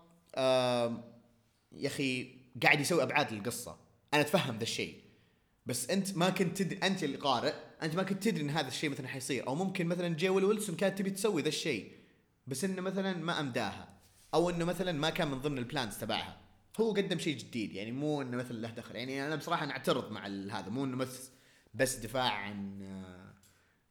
يا 1.71 1.87
أخي 1.87 2.35
قاعد 2.63 2.79
يسوي 2.79 3.03
أبعاد 3.03 3.33
للقصة. 3.33 3.77
أنا 4.13 4.21
أتفهم 4.21 4.57
ذا 4.57 4.63
الشيء. 4.63 5.01
بس 5.65 5.89
أنت 5.89 6.17
ما 6.17 6.29
كنت 6.29 6.57
تدري 6.57 6.79
أنت 6.83 7.03
اللي 7.03 7.17
قارئ 7.17 7.53
أنت 7.81 7.95
ما 7.95 8.03
كنت 8.03 8.23
تدري 8.23 8.43
إن 8.43 8.49
هذا 8.49 8.67
الشيء 8.67 8.89
مثلا 8.89 9.07
حيصير. 9.07 9.47
أو 9.47 9.55
ممكن 9.55 9.87
مثلا 9.87 10.15
جي 10.15 10.25
ويلو 10.25 10.43
ويلسون 10.43 10.75
كانت 10.75 10.99
تبي 10.99 11.09
تسوي 11.09 11.41
ذا 11.41 11.47
الشيء. 11.47 12.00
بس 12.47 12.63
إنه 12.63 12.81
مثلا 12.81 13.13
ما 13.13 13.39
أمداها 13.39 13.97
أو 14.33 14.49
إنه 14.49 14.65
مثلا 14.65 14.91
ما 14.91 15.09
كان 15.09 15.27
من 15.27 15.41
ضمن 15.41 15.57
ال 15.57 15.64
plans 15.64 15.97
تبعها. 15.97 16.37
هو 16.79 16.91
قدم 16.93 17.19
شيء 17.19 17.37
جديد 17.37 17.73
يعني 17.73 17.91
مو 17.91 18.21
إنه 18.21 18.37
مثلا 18.37 18.57
له 18.57 18.69
دخل. 18.69 18.95
يعني 18.95 19.27
أنا 19.27 19.35
بصراحة 19.35 19.65
نعترض 19.65 20.11
مع 20.11 20.25
هذا 20.27 20.69
مو 20.69 20.85
إنه 20.85 20.97
بس 20.97 21.31
بس 21.73 21.95
دفاع 21.95 22.31
عن 22.31 22.81
آه، 22.81 23.33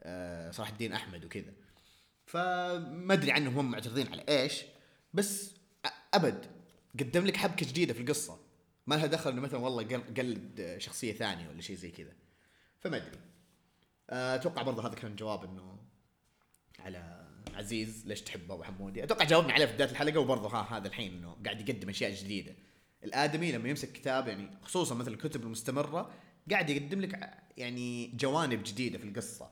آه، 0.03 0.51
صلاح 0.51 0.69
الدين 0.69 0.93
أحمد 0.93 1.25
وكذا. 1.25 1.53
فما 2.27 3.15
أدري 3.15 3.33
عنهم 3.33 3.59
هم 3.59 3.71
معترضين 3.71 4.09
على 4.13 4.25
إيش 4.29 4.63
بس 5.15 5.55
أبد 6.15 6.47
قدم 7.01 7.27
لك 7.27 7.37
حبكة 7.37 7.67
جديدة 7.67 7.95
في 7.95 8.01
القصة. 8.01 8.39
ما 8.87 8.95
لها 8.95 9.07
دخل 9.07 9.31
إنه 9.31 9.41
مثلا 9.41 9.61
والله 9.61 9.83
قل- 9.83 10.15
قلد 10.17 10.75
شخصية 10.79 11.13
ثانية 11.13 11.49
ولا 11.49 11.61
شيء 11.61 11.77
زي 11.77 11.91
كذا. 11.91 12.13
فما 12.81 12.97
أدري. 12.97 13.19
آه، 14.11 14.35
أتوقع 14.35 14.63
برضه 14.63 14.87
هذا 14.87 14.95
كان 14.95 15.17
جواب 15.17 15.45
إنه 15.45 15.79
على 16.79 17.20
عزيز 17.61 18.07
ليش 18.07 18.21
تحبه 18.23 18.55
أبو 18.55 18.63
حمودي؟ 18.63 19.05
أتوقع 19.05 19.25
جاوبنا 19.25 19.53
عليه 19.53 19.67
في 19.67 19.73
بداية 19.75 19.91
الحلقة 19.91 20.19
وبرضه 20.21 20.49
ها 20.49 20.77
هذا 20.79 20.89
الحين 20.89 21.13
إنه 21.15 21.37
قاعد 21.45 21.69
يقدم 21.69 21.89
أشياء 21.89 22.15
جديدة. 22.15 22.55
الآدمي 23.05 23.53
لما 23.53 23.69
يمسك 23.69 23.93
كتاب 23.93 24.29
يعني 24.29 24.51
خصوصا 24.63 24.95
مثل 24.95 25.13
الكتب 25.13 25.43
المستمرة 25.43 26.11
قاعد 26.51 26.71
يقدم 26.71 27.01
لك 27.01 27.31
يعني 27.57 28.07
جوانب 28.09 28.63
جديدة 28.63 28.99
في 28.99 29.05
القصة. 29.05 29.51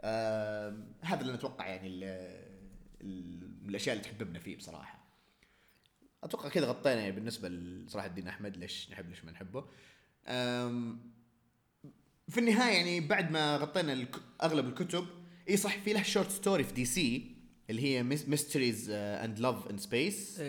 آه 0.00 0.76
هذا 1.00 1.20
اللي 1.20 1.32
نتوقع 1.32 1.66
يعني 1.66 1.88
ال- 1.88 3.68
الأشياء 3.68 3.96
اللي 3.96 4.04
تحببنا 4.08 4.38
فيه 4.38 4.56
بصراحة. 4.56 4.98
أتوقع 6.24 6.48
كذا 6.48 6.66
غطينا 6.66 7.00
يعني 7.00 7.12
بالنسبة 7.12 7.48
لصلاح 7.48 8.04
الدين 8.04 8.28
أحمد 8.28 8.56
ليش 8.56 8.90
نحب 8.90 9.10
ليش 9.10 9.24
ما 9.24 9.30
نحبه. 9.32 9.64
في 12.28 12.38
النهاية 12.40 12.76
يعني 12.76 13.00
بعد 13.00 13.30
ما 13.30 13.56
غطينا 13.56 14.06
أغلب 14.42 14.68
الكتب 14.68 15.06
إي 15.48 15.56
صح 15.56 15.78
في 15.78 15.92
له 15.92 16.02
short 16.02 16.30
story 16.30 16.64
في 16.64 16.72
دي 16.72 16.84
سي 16.84 17.37
اللي 17.70 17.82
هي 17.82 18.02
Mysteries 18.02 18.90
and 18.90 19.38
Love 19.38 19.70
in 19.70 19.78
Space 19.78 20.42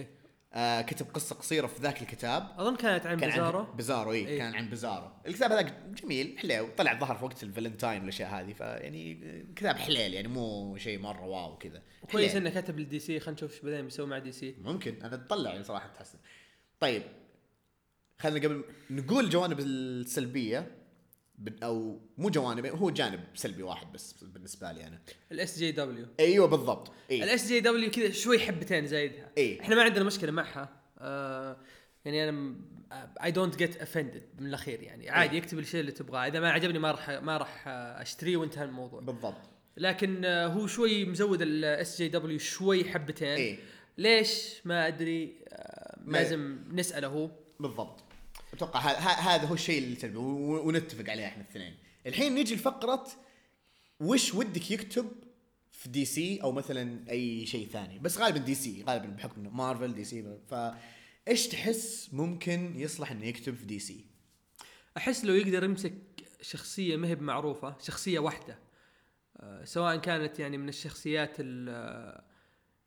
كتب 0.87 1.05
قصة 1.13 1.35
قصيرة 1.35 1.67
في 1.67 1.81
ذاك 1.81 2.01
الكتاب. 2.01 2.51
أظن 2.57 2.75
كانت 2.75 3.05
عن 3.05 3.19
كان 3.19 3.29
Bizarro 3.29 3.59
عن 3.59 3.77
Bizarro. 3.77 4.11
اي 4.11 4.27
إيه. 4.27 4.37
كان 4.37 4.55
عن 4.55 4.69
Bizarro. 4.69 5.11
الكتاب 5.27 5.51
هذاك 5.51 5.83
جميل 6.03 6.39
حلو. 6.39 6.69
طلع 6.77 6.99
ظهر 6.99 7.15
في 7.15 7.25
وقت 7.25 7.43
الفالنتاين 7.43 7.99
والأشياء 7.99 8.29
هذه 8.29 8.53
فيعني 8.53 9.19
كتاب 9.55 9.75
حليل 9.75 10.13
يعني 10.13 10.27
مو 10.27 10.77
شيء 10.77 10.99
مرة 10.99 11.25
wow 11.25 11.57
كذا. 11.57 11.81
كويس. 12.11 12.35
إنه 12.35 12.49
كتب 12.49 12.79
لل 12.79 12.99
DC 12.99 13.19
خلينا 13.19 13.37
نشوف 13.37 13.53
إيش 13.53 13.61
بعدين 13.61 13.85
بيسوي 13.85 14.07
مع 14.07 14.17
DC 14.17 14.55
ممكن. 14.61 15.01
أنا 15.03 15.15
أتطلع 15.15 15.51
يعني 15.51 15.63
صراحة 15.63 15.87
تحسن 15.87 16.17
طيب 16.79 17.03
خلينا 18.19 18.47
قبل 18.47 18.63
نقول 18.89 19.25
الجوانب 19.25 19.59
السلبية. 19.59 20.78
أو 21.63 22.01
مو 22.17 22.29
جوانب 22.29 22.65
هو 22.65 22.89
جانب 22.89 23.19
سلبي 23.35 23.63
واحد 23.63 23.93
بس 23.93 24.23
بالنسبة 24.23 24.71
لي 24.71 24.87
أنا. 24.87 24.99
ال 25.31 25.59
SJW 25.59 26.05
أيوه 26.19 26.47
بالضبط. 26.47 26.91
اي 27.11 27.23
ال 27.23 27.47
SJW 27.47 27.91
كذا 27.91 28.11
شوي 28.11 28.39
حبتين 28.39 28.87
زايدها. 28.87 29.31
إيه. 29.37 29.61
إحنا 29.61 29.75
ما 29.75 29.83
عندنا 29.83 30.03
مشكلة 30.03 30.31
معها. 30.31 30.69
آه 30.99 31.57
يعني 32.05 32.29
أنا 32.29 32.55
I 33.23 33.31
don't 33.31 33.55
get 33.55 33.81
offended 33.81 34.23
من 34.39 34.47
الأخير 34.47 34.81
يعني. 34.81 35.09
عادي 35.09 35.31
إيه. 35.31 35.37
يكتب 35.37 35.59
الشيء 35.59 35.79
اللي 35.79 35.91
تبغاه. 35.91 36.27
إذا 36.27 36.39
ما 36.39 36.49
عجبني 36.51 36.79
ما 36.79 36.91
راح 36.91 37.09
ما 37.09 37.37
راح 37.37 37.67
أشتريه 37.67 38.37
وانتهى 38.37 38.63
الموضوع. 38.63 38.99
بالضبط. 38.99 39.41
لكن 39.77 40.25
آه، 40.25 40.47
هو 40.47 40.67
شوي 40.67 41.05
مزود 41.05 41.41
ال 41.41 42.01
SJW 42.01 42.39
شوي 42.39 42.83
حبتين. 42.83 43.27
إيه. 43.27 43.57
ليش؟ 43.97 44.61
ما 44.65 44.87
أدري. 44.87 45.35
آه، 45.47 45.99
ما- 46.05 46.17
لازم 46.17 46.57
نسأله. 46.71 47.07
هو 47.07 47.29
بالضبط. 47.59 48.03
أتوقع 48.63 48.79
هذا 48.99 49.47
هو 49.47 49.53
الشيء 49.53 49.83
اللي 49.83 49.95
تبي 49.95 50.17
ونتفق 50.17 51.09
عليه 51.09 51.25
إحنا 51.25 51.43
الاثنين. 51.43 51.77
الحين 52.05 52.35
نيجي 52.35 52.55
لفقرة 52.55 53.07
وش 53.99 54.33
ودك 54.33 54.71
يكتب 54.71 55.11
في 55.71 55.89
DC 55.89 56.41
أو 56.43 56.51
مثلا 56.51 57.09
أي 57.11 57.45
شيء 57.45 57.67
ثاني؟ 57.67 57.99
بس 57.99 58.17
غالبا 58.17 58.37
DC 58.37 58.83
غالبا 58.87 59.07
بحكم 59.07 59.41
إنه 59.41 59.49
Marvel 59.49 59.93
DC 59.93 60.37
ف 60.49 60.55
إيش 61.27 61.47
تحس 61.47 62.09
ممكن 62.13 62.73
يصلح 62.79 63.11
إنه 63.11 63.25
يكتب 63.25 63.55
في 63.55 63.65
DC؟ 63.65 64.05
أحس 64.97 65.25
لو 65.25 65.33
يقدر 65.33 65.63
يمسك 65.63 65.93
شخصية 66.41 66.95
ما 66.97 67.07
هي 67.07 67.15
بمعروفة 67.15 67.75
شخصية 67.81 68.19
واحدة 68.19 68.59
آه، 69.37 69.63
سواء 69.65 69.97
كانت 69.97 70.39
يعني 70.39 70.57
من 70.57 70.69
الشخصيات 70.69 71.31
ال- 71.39 72.21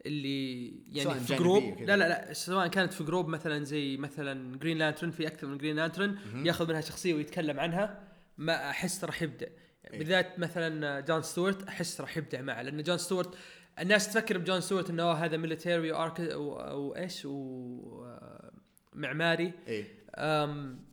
اللي 0.07 0.67
يعني 0.93 1.21
في 1.21 1.37
group. 1.37 1.63
لا 1.81 1.97
لا 1.97 2.09
لا 2.09 2.33
سواء 2.33 2.67
كانت 2.67 2.93
في 2.93 3.05
group 3.05 3.29
مثلا 3.29 3.65
زي 3.65 3.97
مثلا 3.97 4.59
Green 4.59 4.79
Lantern 4.79 5.11
في 5.11 5.27
أكثر 5.27 5.47
من 5.47 5.59
Green 5.59 5.77
Lantern 5.77 6.19
ياخذ 6.35 6.69
منها 6.69 6.81
شخصية 6.81 7.15
ويتكلم 7.15 7.61
عنها 7.61 8.09
ما 8.39 8.71
أحس 8.71 9.05
راح 9.05 9.23
يبدع 9.23 9.47
يعني 9.85 9.95
إيه. 9.95 9.99
بالذات 9.99 10.39
مثلا 10.39 11.01
John 11.01 11.23
Stewart 11.23 11.69
أحس 11.69 12.01
راح 12.01 12.17
يبدع 12.17 12.41
معه 12.41 12.63
لأن 12.63 12.83
John 12.83 12.99
Stewart 12.99 13.35
الناس 13.79 14.13
تفكر 14.13 14.39
ب 14.39 14.43
John 14.43 14.61
Stewart 14.61 14.91
إنه 14.91 15.03
هو 15.03 15.13
هذا 15.13 15.37
military 15.37 15.93
work 15.93 16.21
أو, 16.21 16.61
أو 16.61 16.97
إيش؟ 16.97 17.25
و 17.25 18.05
آه، 18.05 18.53
معماري. 18.93 19.53
إيه. 19.69 19.87
أم 20.17 20.85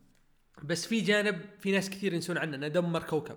بس 0.62 0.86
في 0.86 1.00
جانب 1.00 1.40
في 1.58 1.72
ناس 1.72 1.90
كثير 1.90 2.14
ينسون 2.14 2.38
عنه 2.38 2.56
إنه 2.56 2.68
دمر 2.68 3.02
كوكب. 3.02 3.36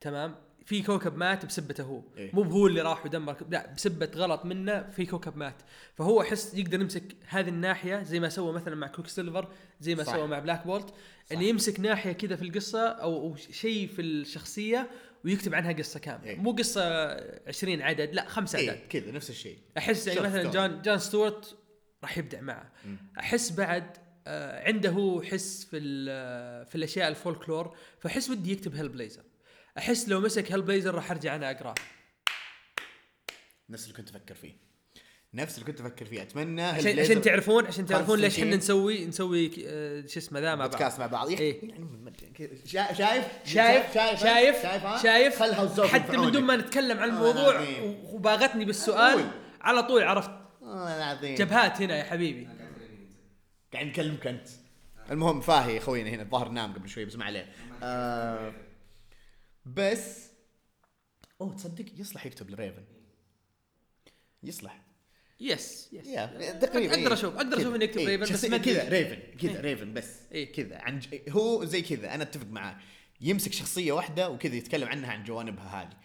تمام؟ 0.00 0.34
في 0.66 0.82
كوكب 0.82 1.16
مات 1.16 1.46
بسبته 1.46 1.84
هو 1.84 2.02
إيه. 2.16 2.30
مو 2.34 2.42
هو 2.42 2.66
اللي 2.66 2.80
راح 2.80 3.04
ودمر. 3.06 3.36
لا 3.50 3.72
بسبة 3.76 4.10
غلط 4.14 4.44
منه 4.44 4.90
في 4.90 5.06
كوكب 5.06 5.36
مات 5.36 5.54
فهو 5.94 6.20
احس 6.20 6.54
يقدر 6.54 6.80
يمسك 6.80 7.02
هذه 7.28 7.48
الناحية 7.48 8.02
زي 8.02 8.20
ما 8.20 8.28
سوى 8.28 8.52
مثلا 8.52 8.74
مع 8.74 8.86
Quicksilver 8.86 9.48
زي 9.80 9.94
ما 9.94 10.04
صح. 10.04 10.12
سوى 10.12 10.26
مع 10.26 10.38
Black 10.38 10.66
Bolt 10.66 10.94
انه 11.32 11.42
يمسك 11.42 11.80
ناحية 11.80 12.12
كذا 12.12 12.36
في 12.36 12.42
القصة 12.42 12.88
أو, 12.88 13.36
شيء 13.36 13.88
في 13.88 14.02
الشخصية 14.02 14.90
ويكتب 15.24 15.54
عنها 15.54 15.72
قصة 15.72 16.00
كاملة 16.00 16.24
إيه. 16.30 16.36
مو 16.36 16.52
قصة 16.52 16.82
20 17.48 17.82
عدد 17.82 18.14
لا 18.14 18.28
خمسة 18.28 18.58
عدد 18.58 18.68
إيه 18.68 18.88
كذا 18.88 19.10
نفس 19.12 19.30
الشيء 19.30 19.58
أحس 19.78 20.06
يعني 20.06 20.20
مثلا 20.20 20.50
story. 20.50 20.68
John 20.68 20.82
John 20.82 20.98
Stewart 20.98 21.56
راح 22.02 22.18
يبدع 22.18 22.40
معه 22.40 22.72
أحس 23.18 23.50
بعد 23.52 23.96
آه، 24.26 24.66
عنده 24.68 25.22
حس 25.24 25.64
في 25.64 25.76
ال- 25.76 26.66
في 26.66 26.74
الأشياء 26.74 27.08
الفولكلور 27.08 27.76
فأحس 28.00 28.30
ودي 28.30 28.52
يكتب 28.52 28.74
Hellblazer 28.74 29.22
أحس 29.78 30.08
لو 30.08 30.20
مسك 30.20 30.52
Hellblazer 30.52 30.94
راح 30.94 31.10
أرجع 31.10 31.36
أنا 31.36 31.50
اقراه 31.50 31.74
نفس 33.70 33.84
اللي 33.84 33.96
كنت 33.96 34.08
أفكر 34.10 34.34
فيه. 34.34 34.70
نفس 35.34 35.54
اللي 35.58 35.66
كنت 35.66 35.80
أفكر 35.80 36.04
فيه. 36.04 36.22
أتمنى 36.22 36.62
عشان 36.62 36.86
Hellblazer- 36.86 37.00
عشان 37.10 37.22
تعرفون 37.22 37.66
عشان 37.66 37.86
تعرفون 37.86 38.18
ليش 38.18 38.38
إحنا. 38.40 38.56
نسوي 38.56 39.06
نسوي 39.06 39.50
آه، 39.66 40.06
شو 40.06 40.18
اسمه 40.20 40.40
ذا 40.40 40.48
مع 40.48 40.54
بعض. 40.54 40.70
بودكاست 40.70 40.98
مع 41.00 41.06
بعض. 41.06 41.28
إيه. 41.28 41.70
يعني 41.70 41.84
ما 41.84 42.08
أدري، 42.10 42.26
كذا. 42.26 42.48
شا- 42.66 42.92
شايف؟ 42.92 43.24
شايف؟ 43.44 43.92
شايف؟ 43.94 44.20
شايف؟ 44.22 44.62
شايف؟ 44.62 44.64
ها؟ 44.86 45.02
شايف؟ 45.02 45.38
خلها 45.42 45.86
حتى 45.88 46.16
من 46.16 46.32
دون 46.32 46.42
ما 46.42 46.56
نتكلم 46.56 46.98
عن 46.98 47.10
والله 47.10 47.30
الموضوع 47.30 47.50
العظيم. 47.50 47.84
و- 47.84 48.14
وباغتني 48.14 48.64
بالسؤال. 48.64 49.30
على 49.60 49.82
طول 49.82 50.02
عرفت. 50.02 50.30
والله 50.60 50.96
العظيم. 50.96 51.34
جبهات 51.34 51.82
هنا 51.82 51.96
يا 51.96 52.04
حبيبي. 52.04 52.48
قاعد 53.72 53.86
نكلمك 53.86 54.26
أنت. 54.26 54.48
المهم 55.10 55.40
فاهي 55.40 55.80
خوينا 55.80 56.10
هنا 56.10 56.22
الظاهر 56.22 56.48
نام 56.48 56.72
قبل 56.72 56.88
شوي 56.88 57.04
بس 57.04 57.16
ما 57.16 57.24
عليه. 57.24 57.52
آه 57.82 58.52
بس 59.76 60.30
أوه 61.40 61.54
تصدق 61.54 61.84
يصلح 62.00 62.26
يكتب 62.26 62.50
ل 62.50 62.55
Raven. 62.55 62.84
يصلح. 64.42 64.82
yes 65.40 65.88
yes 65.92 66.06
yeah 66.06 66.52
تقريبا 66.52 66.94
أقدر 66.94 67.12
أشوف 67.12 67.34
أقدر 67.34 67.60
أشوف 67.60 67.74
إنه 67.74 67.84
يكتب 67.84 68.00
Raven 68.00 68.34
بس 68.34 68.44
ما 68.44 68.56
أدري. 68.56 68.74
كذا 68.74 68.88
Raven 68.88 69.38
كذا 69.38 69.50
إيه. 69.50 69.60
Raven 69.60 69.94
بس. 69.94 70.16
إيه. 70.32 70.52
كذا 70.52 70.78
عن. 70.78 71.00
هو 71.28 71.64
زي 71.64 71.82
كذا 71.82 72.14
أنا 72.14 72.22
أتفق 72.22 72.46
معاه. 72.46 72.80
يمسك 73.20 73.52
شخصية 73.52 73.92
واحدة 73.92 74.30
وكذا 74.30 74.56
يتكلم 74.56 74.88
عنها 74.88 75.12
عن 75.12 75.24
جوانبها 75.24 75.82
هذه. 75.82 75.96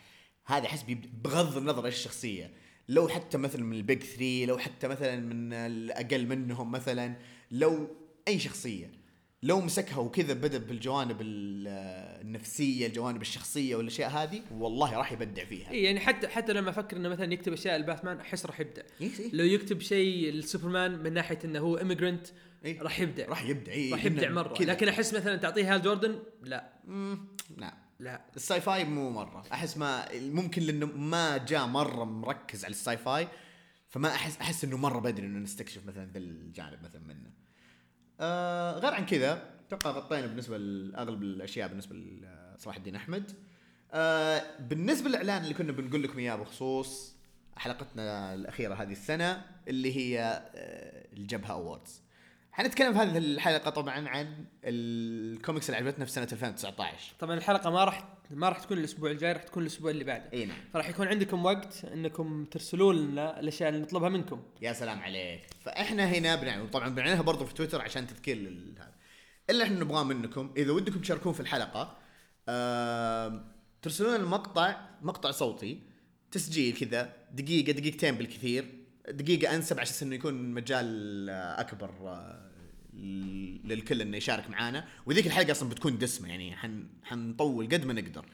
هذا 0.46 0.66
أحس 0.66 0.84
بغض 1.24 1.58
النظر 1.58 1.86
إيش 1.86 1.96
الشخصية. 1.96 2.54
لو 2.90 3.08
حتى 3.08 3.38
مثلا 3.38 3.64
من 3.64 3.78
ال 3.78 3.84
big 3.84 4.04
three 4.04 4.46
لو 4.46 4.58
حتى 4.58 4.88
مثلا 4.88 5.16
من 5.20 5.54
الاقل 5.54 6.28
منهم 6.28 6.72
مثلا 6.72 7.16
لو 7.52 7.96
أي 8.28 8.40
شخصية. 8.40 9.05
لو 9.44 9.62
مسكها 9.62 9.98
وكذا 9.98 10.34
بدأ 10.34 10.58
بالجوانب 10.58 11.22
ال- 11.22 11.68
النفسية 12.22 12.88
الجوانب 12.88 13.22
الشخصية 13.22 13.76
والأشياء 13.76 14.10
هذه 14.10 14.42
والله 14.52 14.98
راح 14.98 15.12
يبدع 15.12 15.46
فيها. 15.46 15.72
اي 15.72 15.84
يعني 15.84 16.00
حتى 16.00 16.28
حتى 16.28 16.54
لما 16.54 16.70
أفكر 16.70 16.98
إنه 16.98 17.10
مثلا 17.10 17.34
يكتب 17.34 17.54
أشياء 17.54 17.76
الباتمان 17.76 18.20
أحس 18.20 18.46
راح 18.46 18.60
يبدع. 18.60 18.82
إيه، 19.02 19.10
إيه. 19.20 19.30
لو 19.34 19.44
يكتب 19.46 19.82
شيء 19.82 20.34
لسوبرمان 20.34 21.04
من 21.04 21.14
ناحية 21.14 21.40
إنه 21.46 21.60
هو 21.60 21.78
immigrant 21.78 22.28
إيه. 22.66 22.82
راح 22.82 23.00
يبدع. 23.00 23.26
راح 23.26 23.44
يبدع 23.44 23.72
إيه، 23.72 23.92
راح 23.92 24.06
يبدع 24.06 24.30
مرة. 24.30 24.54
كذا. 24.54 24.66
لكن 24.72 24.88
أحس 24.88 25.14
مثلا 25.14 25.36
تعطيه 25.36 25.76
Hal 25.76 25.82
Jordan 25.82 26.20
لا. 26.44 26.74
مم، 26.86 27.28
نعم 27.58 27.74
لا. 28.00 28.22
ال 28.36 28.62
sci-fi 28.62 28.84
مو 28.86 29.10
مرة. 29.12 29.44
أحس 29.52 29.78
ما 29.78 30.06
ممكن 30.14 30.62
لأنه 30.62 30.86
ما 30.86 31.38
جاء 31.38 31.66
مرة 31.68 32.04
مركز 32.04 32.66
على 32.66 32.72
ال 32.72 32.98
sci-fi 32.98 33.28
فما 33.88 34.08
احس 34.10 34.38
أحس 34.42 34.64
إنه 34.64 34.78
مرة 34.78 35.00
بدري 35.00 35.26
إنه 35.26 35.40
نستكشف 35.40 35.86
مثلا 35.88 36.06
ذا 36.14 36.18
الجانب 36.18 36.84
مثلا 36.84 37.02
منه. 37.02 37.45
آه 38.20 38.80
غير 38.80 38.94
عن 38.94 39.06
كذا 39.06 39.42
أتوقع 39.68 39.92
غطينا 39.92 40.28
بالنسبة 40.28 40.58
لاغلب 40.58 41.22
الأشياء 41.24 41.68
بالنسبة 41.68 41.96
لصلاح 41.96 42.76
الدين 42.76 42.96
أحمد. 42.96 43.32
آه 43.94 44.44
بالنسبة 44.60 45.10
للإعلان 45.10 45.44
اللي 45.44 45.54
كنا 45.54 45.72
بنقول 45.72 46.04
لكم 46.04 46.20
إياه 46.20 46.36
بخصوص 46.36 47.16
حلقتنا 47.58 48.34
الأخيرة 48.34 48.74
هذه 48.76 48.92
السنة 48.92 49.46
اللي 49.68 49.96
هي 49.96 50.22
آه 50.56 51.08
الجبهة 51.14 51.52
awards 51.52 52.02
حنتكلم 52.56 52.94
في 52.94 53.00
هذه 53.00 53.18
الحلقة 53.18 53.70
طبعا 53.70 54.10
عن 54.10 54.46
الكوميكس 54.64 55.70
اللي 55.70 55.78
عجبتنا 55.78 56.06
في 56.06 56.12
سنة 56.12 56.28
2019 56.32 57.16
طبعا 57.20 57.38
الحلقة 57.38 57.70
ما 57.70 57.84
راح 57.84 58.08
ما 58.32 58.50
راح 58.50 58.60
تكون 58.60 58.78
الأسبوع 58.78 59.12
الجاي 59.12 59.32
راح 59.34 59.44
تكون 59.44 59.64
الأسبوع 59.64 59.92
اللي 59.92 60.04
بعده. 60.04 60.30
إي 60.34 60.46
نعم. 60.46 60.58
فراح 60.74 60.90
يكون 60.90 61.08
عندكم 61.08 61.46
وقت 61.46 61.86
إنكم 61.86 62.46
ترسلوا 62.46 62.94
لنا 62.94 63.40
الأشياء 63.40 63.70
اللي 63.70 63.82
نطلبها 63.82 64.10
منكم. 64.10 64.44
يا 64.62 64.74
سلام 64.74 65.00
عليك. 65.00 65.42
فإحنا 65.62 66.06
هنا 66.06 66.36
بنعمل 66.36 66.70
طبعا 66.70 66.90
بنعملها 66.90 67.22
برضو 67.22 67.46
في 67.46 67.54
تويتر 67.54 67.82
عشان 67.82 68.08
تذكير 68.08 68.38
لهذا 68.38 68.92
اللي 69.50 69.64
إحنا 69.64 69.80
نبغاه 69.80 70.04
منكم 70.04 70.54
إذا 70.58 70.72
ودكم 70.72 71.00
تشاركون 71.00 71.34
في 71.34 71.40
الحلقة 71.40 71.98
ترسلون 73.82 74.16
المقطع 74.16 74.76
مقطع 75.02 75.32
صوتي 75.32 75.82
تسجيل 76.32 76.78
كذا 76.78 77.14
دقيقة 77.32 77.72
دقيقتين 77.72 78.16
بالكثير. 78.16 78.85
دقيقة 79.10 79.56
أنسب 79.56 79.80
أساس 79.80 80.04
إنه 80.04 80.16
يكون 80.16 80.34
مجال 80.34 81.30
أكبر 81.30 81.90
آه، 82.06 82.52
للكل 83.64 84.02
إنه 84.02 84.18
يشارك 84.18 84.50
معانا. 84.50 84.86
وذيك 85.06 85.28
الحلقة 85.28 85.52
أصلا 85.52 85.70
بتكون 85.70 85.98
دسمة 85.98 86.30
يعني 86.30 86.56
حن 86.56 86.88
حنطول 87.04 87.66
قد 87.66 87.86
ما 87.86 87.94
نقدر. 87.94 88.26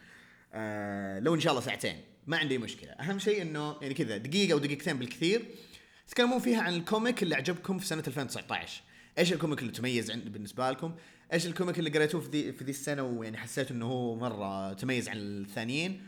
آه 0.54 1.20
لو 1.20 1.36
إن 1.36 1.40
شاء 1.40 1.52
الله 1.52 1.64
ساعتين. 1.64 2.02
ما 2.28 2.38
عندي 2.38 2.58
مشكلة. 2.58 2.92
أهم 2.92 3.20
شيء 3.20 3.42
إنه 3.42 3.76
يعني 3.82 3.94
كذا 3.94 4.18
دقيقة 4.18 4.54
أو 4.54 4.58
دقيقتين 4.58 5.00
بالكثير. 5.00 5.46
تتكلمون 6.08 6.40
فيها 6.40 6.62
عن 6.62 6.74
ال 6.74 6.82
comic 6.82 7.24
اللي 7.24 7.36
عجبكم 7.36 7.80
في 7.80 7.88
سنة 7.88 8.04
2019 8.08 8.82
إيش 9.18 9.34
ال 9.34 9.38
comic 9.38 9.60
اللي 9.60 9.72
تميز 9.72 10.12
عند 10.12 10.28
بالنسبة 10.28 10.72
لكم؟ 10.72 10.96
إيش 11.34 11.46
ال 11.46 11.51
comic 11.51 11.80
اللي 11.80 11.90
قريتوه 11.90 12.22
في 12.22 12.30
ذي 12.30 12.54
في 12.54 12.64
ذي 12.64 12.72
السنة؟ 12.72 13.04
ويعني 13.04 13.38
حسيت 13.38 13.72
إنه 13.72 13.86
هو 13.86 14.16
مرة 14.16 14.74
تميز 14.74 15.10
عن 15.10 15.18
الثانيين؟ 15.18 16.02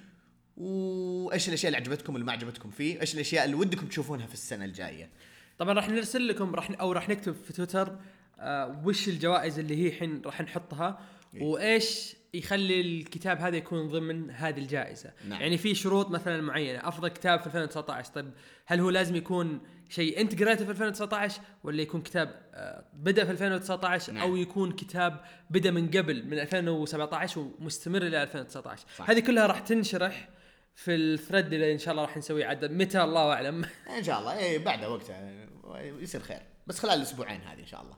وإيش 0.58 1.48
الأشياء 1.48 1.68
اللي 1.68 1.78
عجبتكم 1.78 2.16
اللي 2.16 2.26
ما 2.26 2.32
عجبتكم 2.32 2.70
فيه 2.70 3.02
إيش 3.02 3.14
الأشياء 3.14 3.46
اللي 3.46 3.56
ودكم 3.56 3.88
تشوفونها 3.88 4.28
في 4.28 4.34
السنة 4.34 4.66
الجاية 4.66 5.10
طبعا 5.58 5.74
راح 5.74 5.90
نرسل 5.90 6.28
لكم 6.28 6.56
راح 6.56 6.72
أو 6.80 6.92
راح 6.92 7.10
نكتب 7.10 7.34
في 7.34 7.54
تويتر 7.54 7.98
آه 8.40 8.82
وش 8.86 9.08
الجوائز 9.08 9.60
اللي 9.60 9.84
هي 9.84 9.88
الحين 9.88 10.22
راح 10.26 10.42
نحطها 10.42 11.00
إيه. 11.36 11.44
وإيش 11.44 12.16
يخلي 12.34 12.82
الكتاب 12.82 13.42
هذا 13.42 13.58
يكون 13.58 13.88
ضمن 13.88 14.32
هذه 14.32 14.60
الجائزة 14.60 15.12
نعم. 15.28 15.42
يعني 15.42 15.58
في 15.58 15.76
شروط 15.76 16.12
مثلا 16.12 16.42
معينة 16.42 16.88
أفضل 16.88 17.08
كتاب 17.08 17.40
في 17.40 17.46
2019 17.48 18.12
طيب 18.12 18.32
هل 18.66 18.80
هو 18.80 18.90
لازم 18.90 19.16
يكون 19.16 19.60
شيء 19.90 20.22
أنت 20.22 20.44
قريته 20.44 20.66
في 20.66 20.72
2019 20.72 21.42
ولا 21.64 21.82
يكون 21.82 22.02
كتاب 22.02 22.42
آه، 22.54 22.84
بدأ 22.94 23.26
في 23.26 23.32
2019 23.32 24.14
نعم. 24.14 24.24
أو 24.24 24.36
يكون 24.36 24.72
كتاب 24.72 25.22
بدأ 25.50 25.72
من 25.72 25.88
قبل 25.88 26.26
من 26.26 26.40
2017 26.40 27.40
ومستمر 27.60 28.02
إلى 28.02 28.24
2019 28.24 28.86
صح. 28.98 29.10
هذه 29.10 29.20
كلها 29.20 29.48
راح 29.48 29.60
تنشرح 29.60 30.30
في 30.76 30.96
الثريد 30.96 31.54
اللي 31.54 31.74
إن 31.74 31.78
شاء 31.78 31.92
الله 31.92 32.06
راح 32.06 32.18
نسويه 32.18 32.46
عاد 32.46 32.66
متى؟ 32.66 33.04
الله 33.04 33.34
أعلم. 33.34 33.66
إن 33.98 34.04
شاء 34.04 34.20
الله. 34.20 34.38
إيه 34.38 34.60
بعد 34.60 34.86
وقتها. 34.86 35.48
يصير 35.78 36.22
خير. 36.22 36.42
بس 36.68 36.80
خلال 36.80 36.94
الأسبوعين 36.94 37.42
هذه 37.42 37.60
إن 37.60 37.66
شاء 37.66 37.82
الله. 37.82 37.98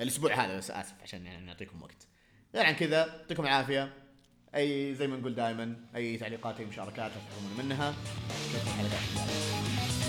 الأسبوع 0.00 0.34
هذا 0.34 0.56
بس 0.56 0.70
آسف 0.70 0.94
عشان 1.02 1.26
يعني 1.26 1.46
نعطيكم 1.46 1.82
وقت. 1.82 2.06
غير 2.54 2.66
عن 2.66 2.74
كذا 2.74 3.06
يعطيكم 3.06 3.42
العافية. 3.42 3.92
أي 4.54 4.94
زي 4.94 5.06
ما 5.06 5.16
نقول 5.16 5.34
دائما 5.34 5.76
أي 5.96 6.16
تعليقات 6.16 6.60
أي 6.60 6.66
مشاركات 6.66 7.10
تحبون 7.12 7.64
منها. 7.66 7.94
نشوفكم. 8.50 10.01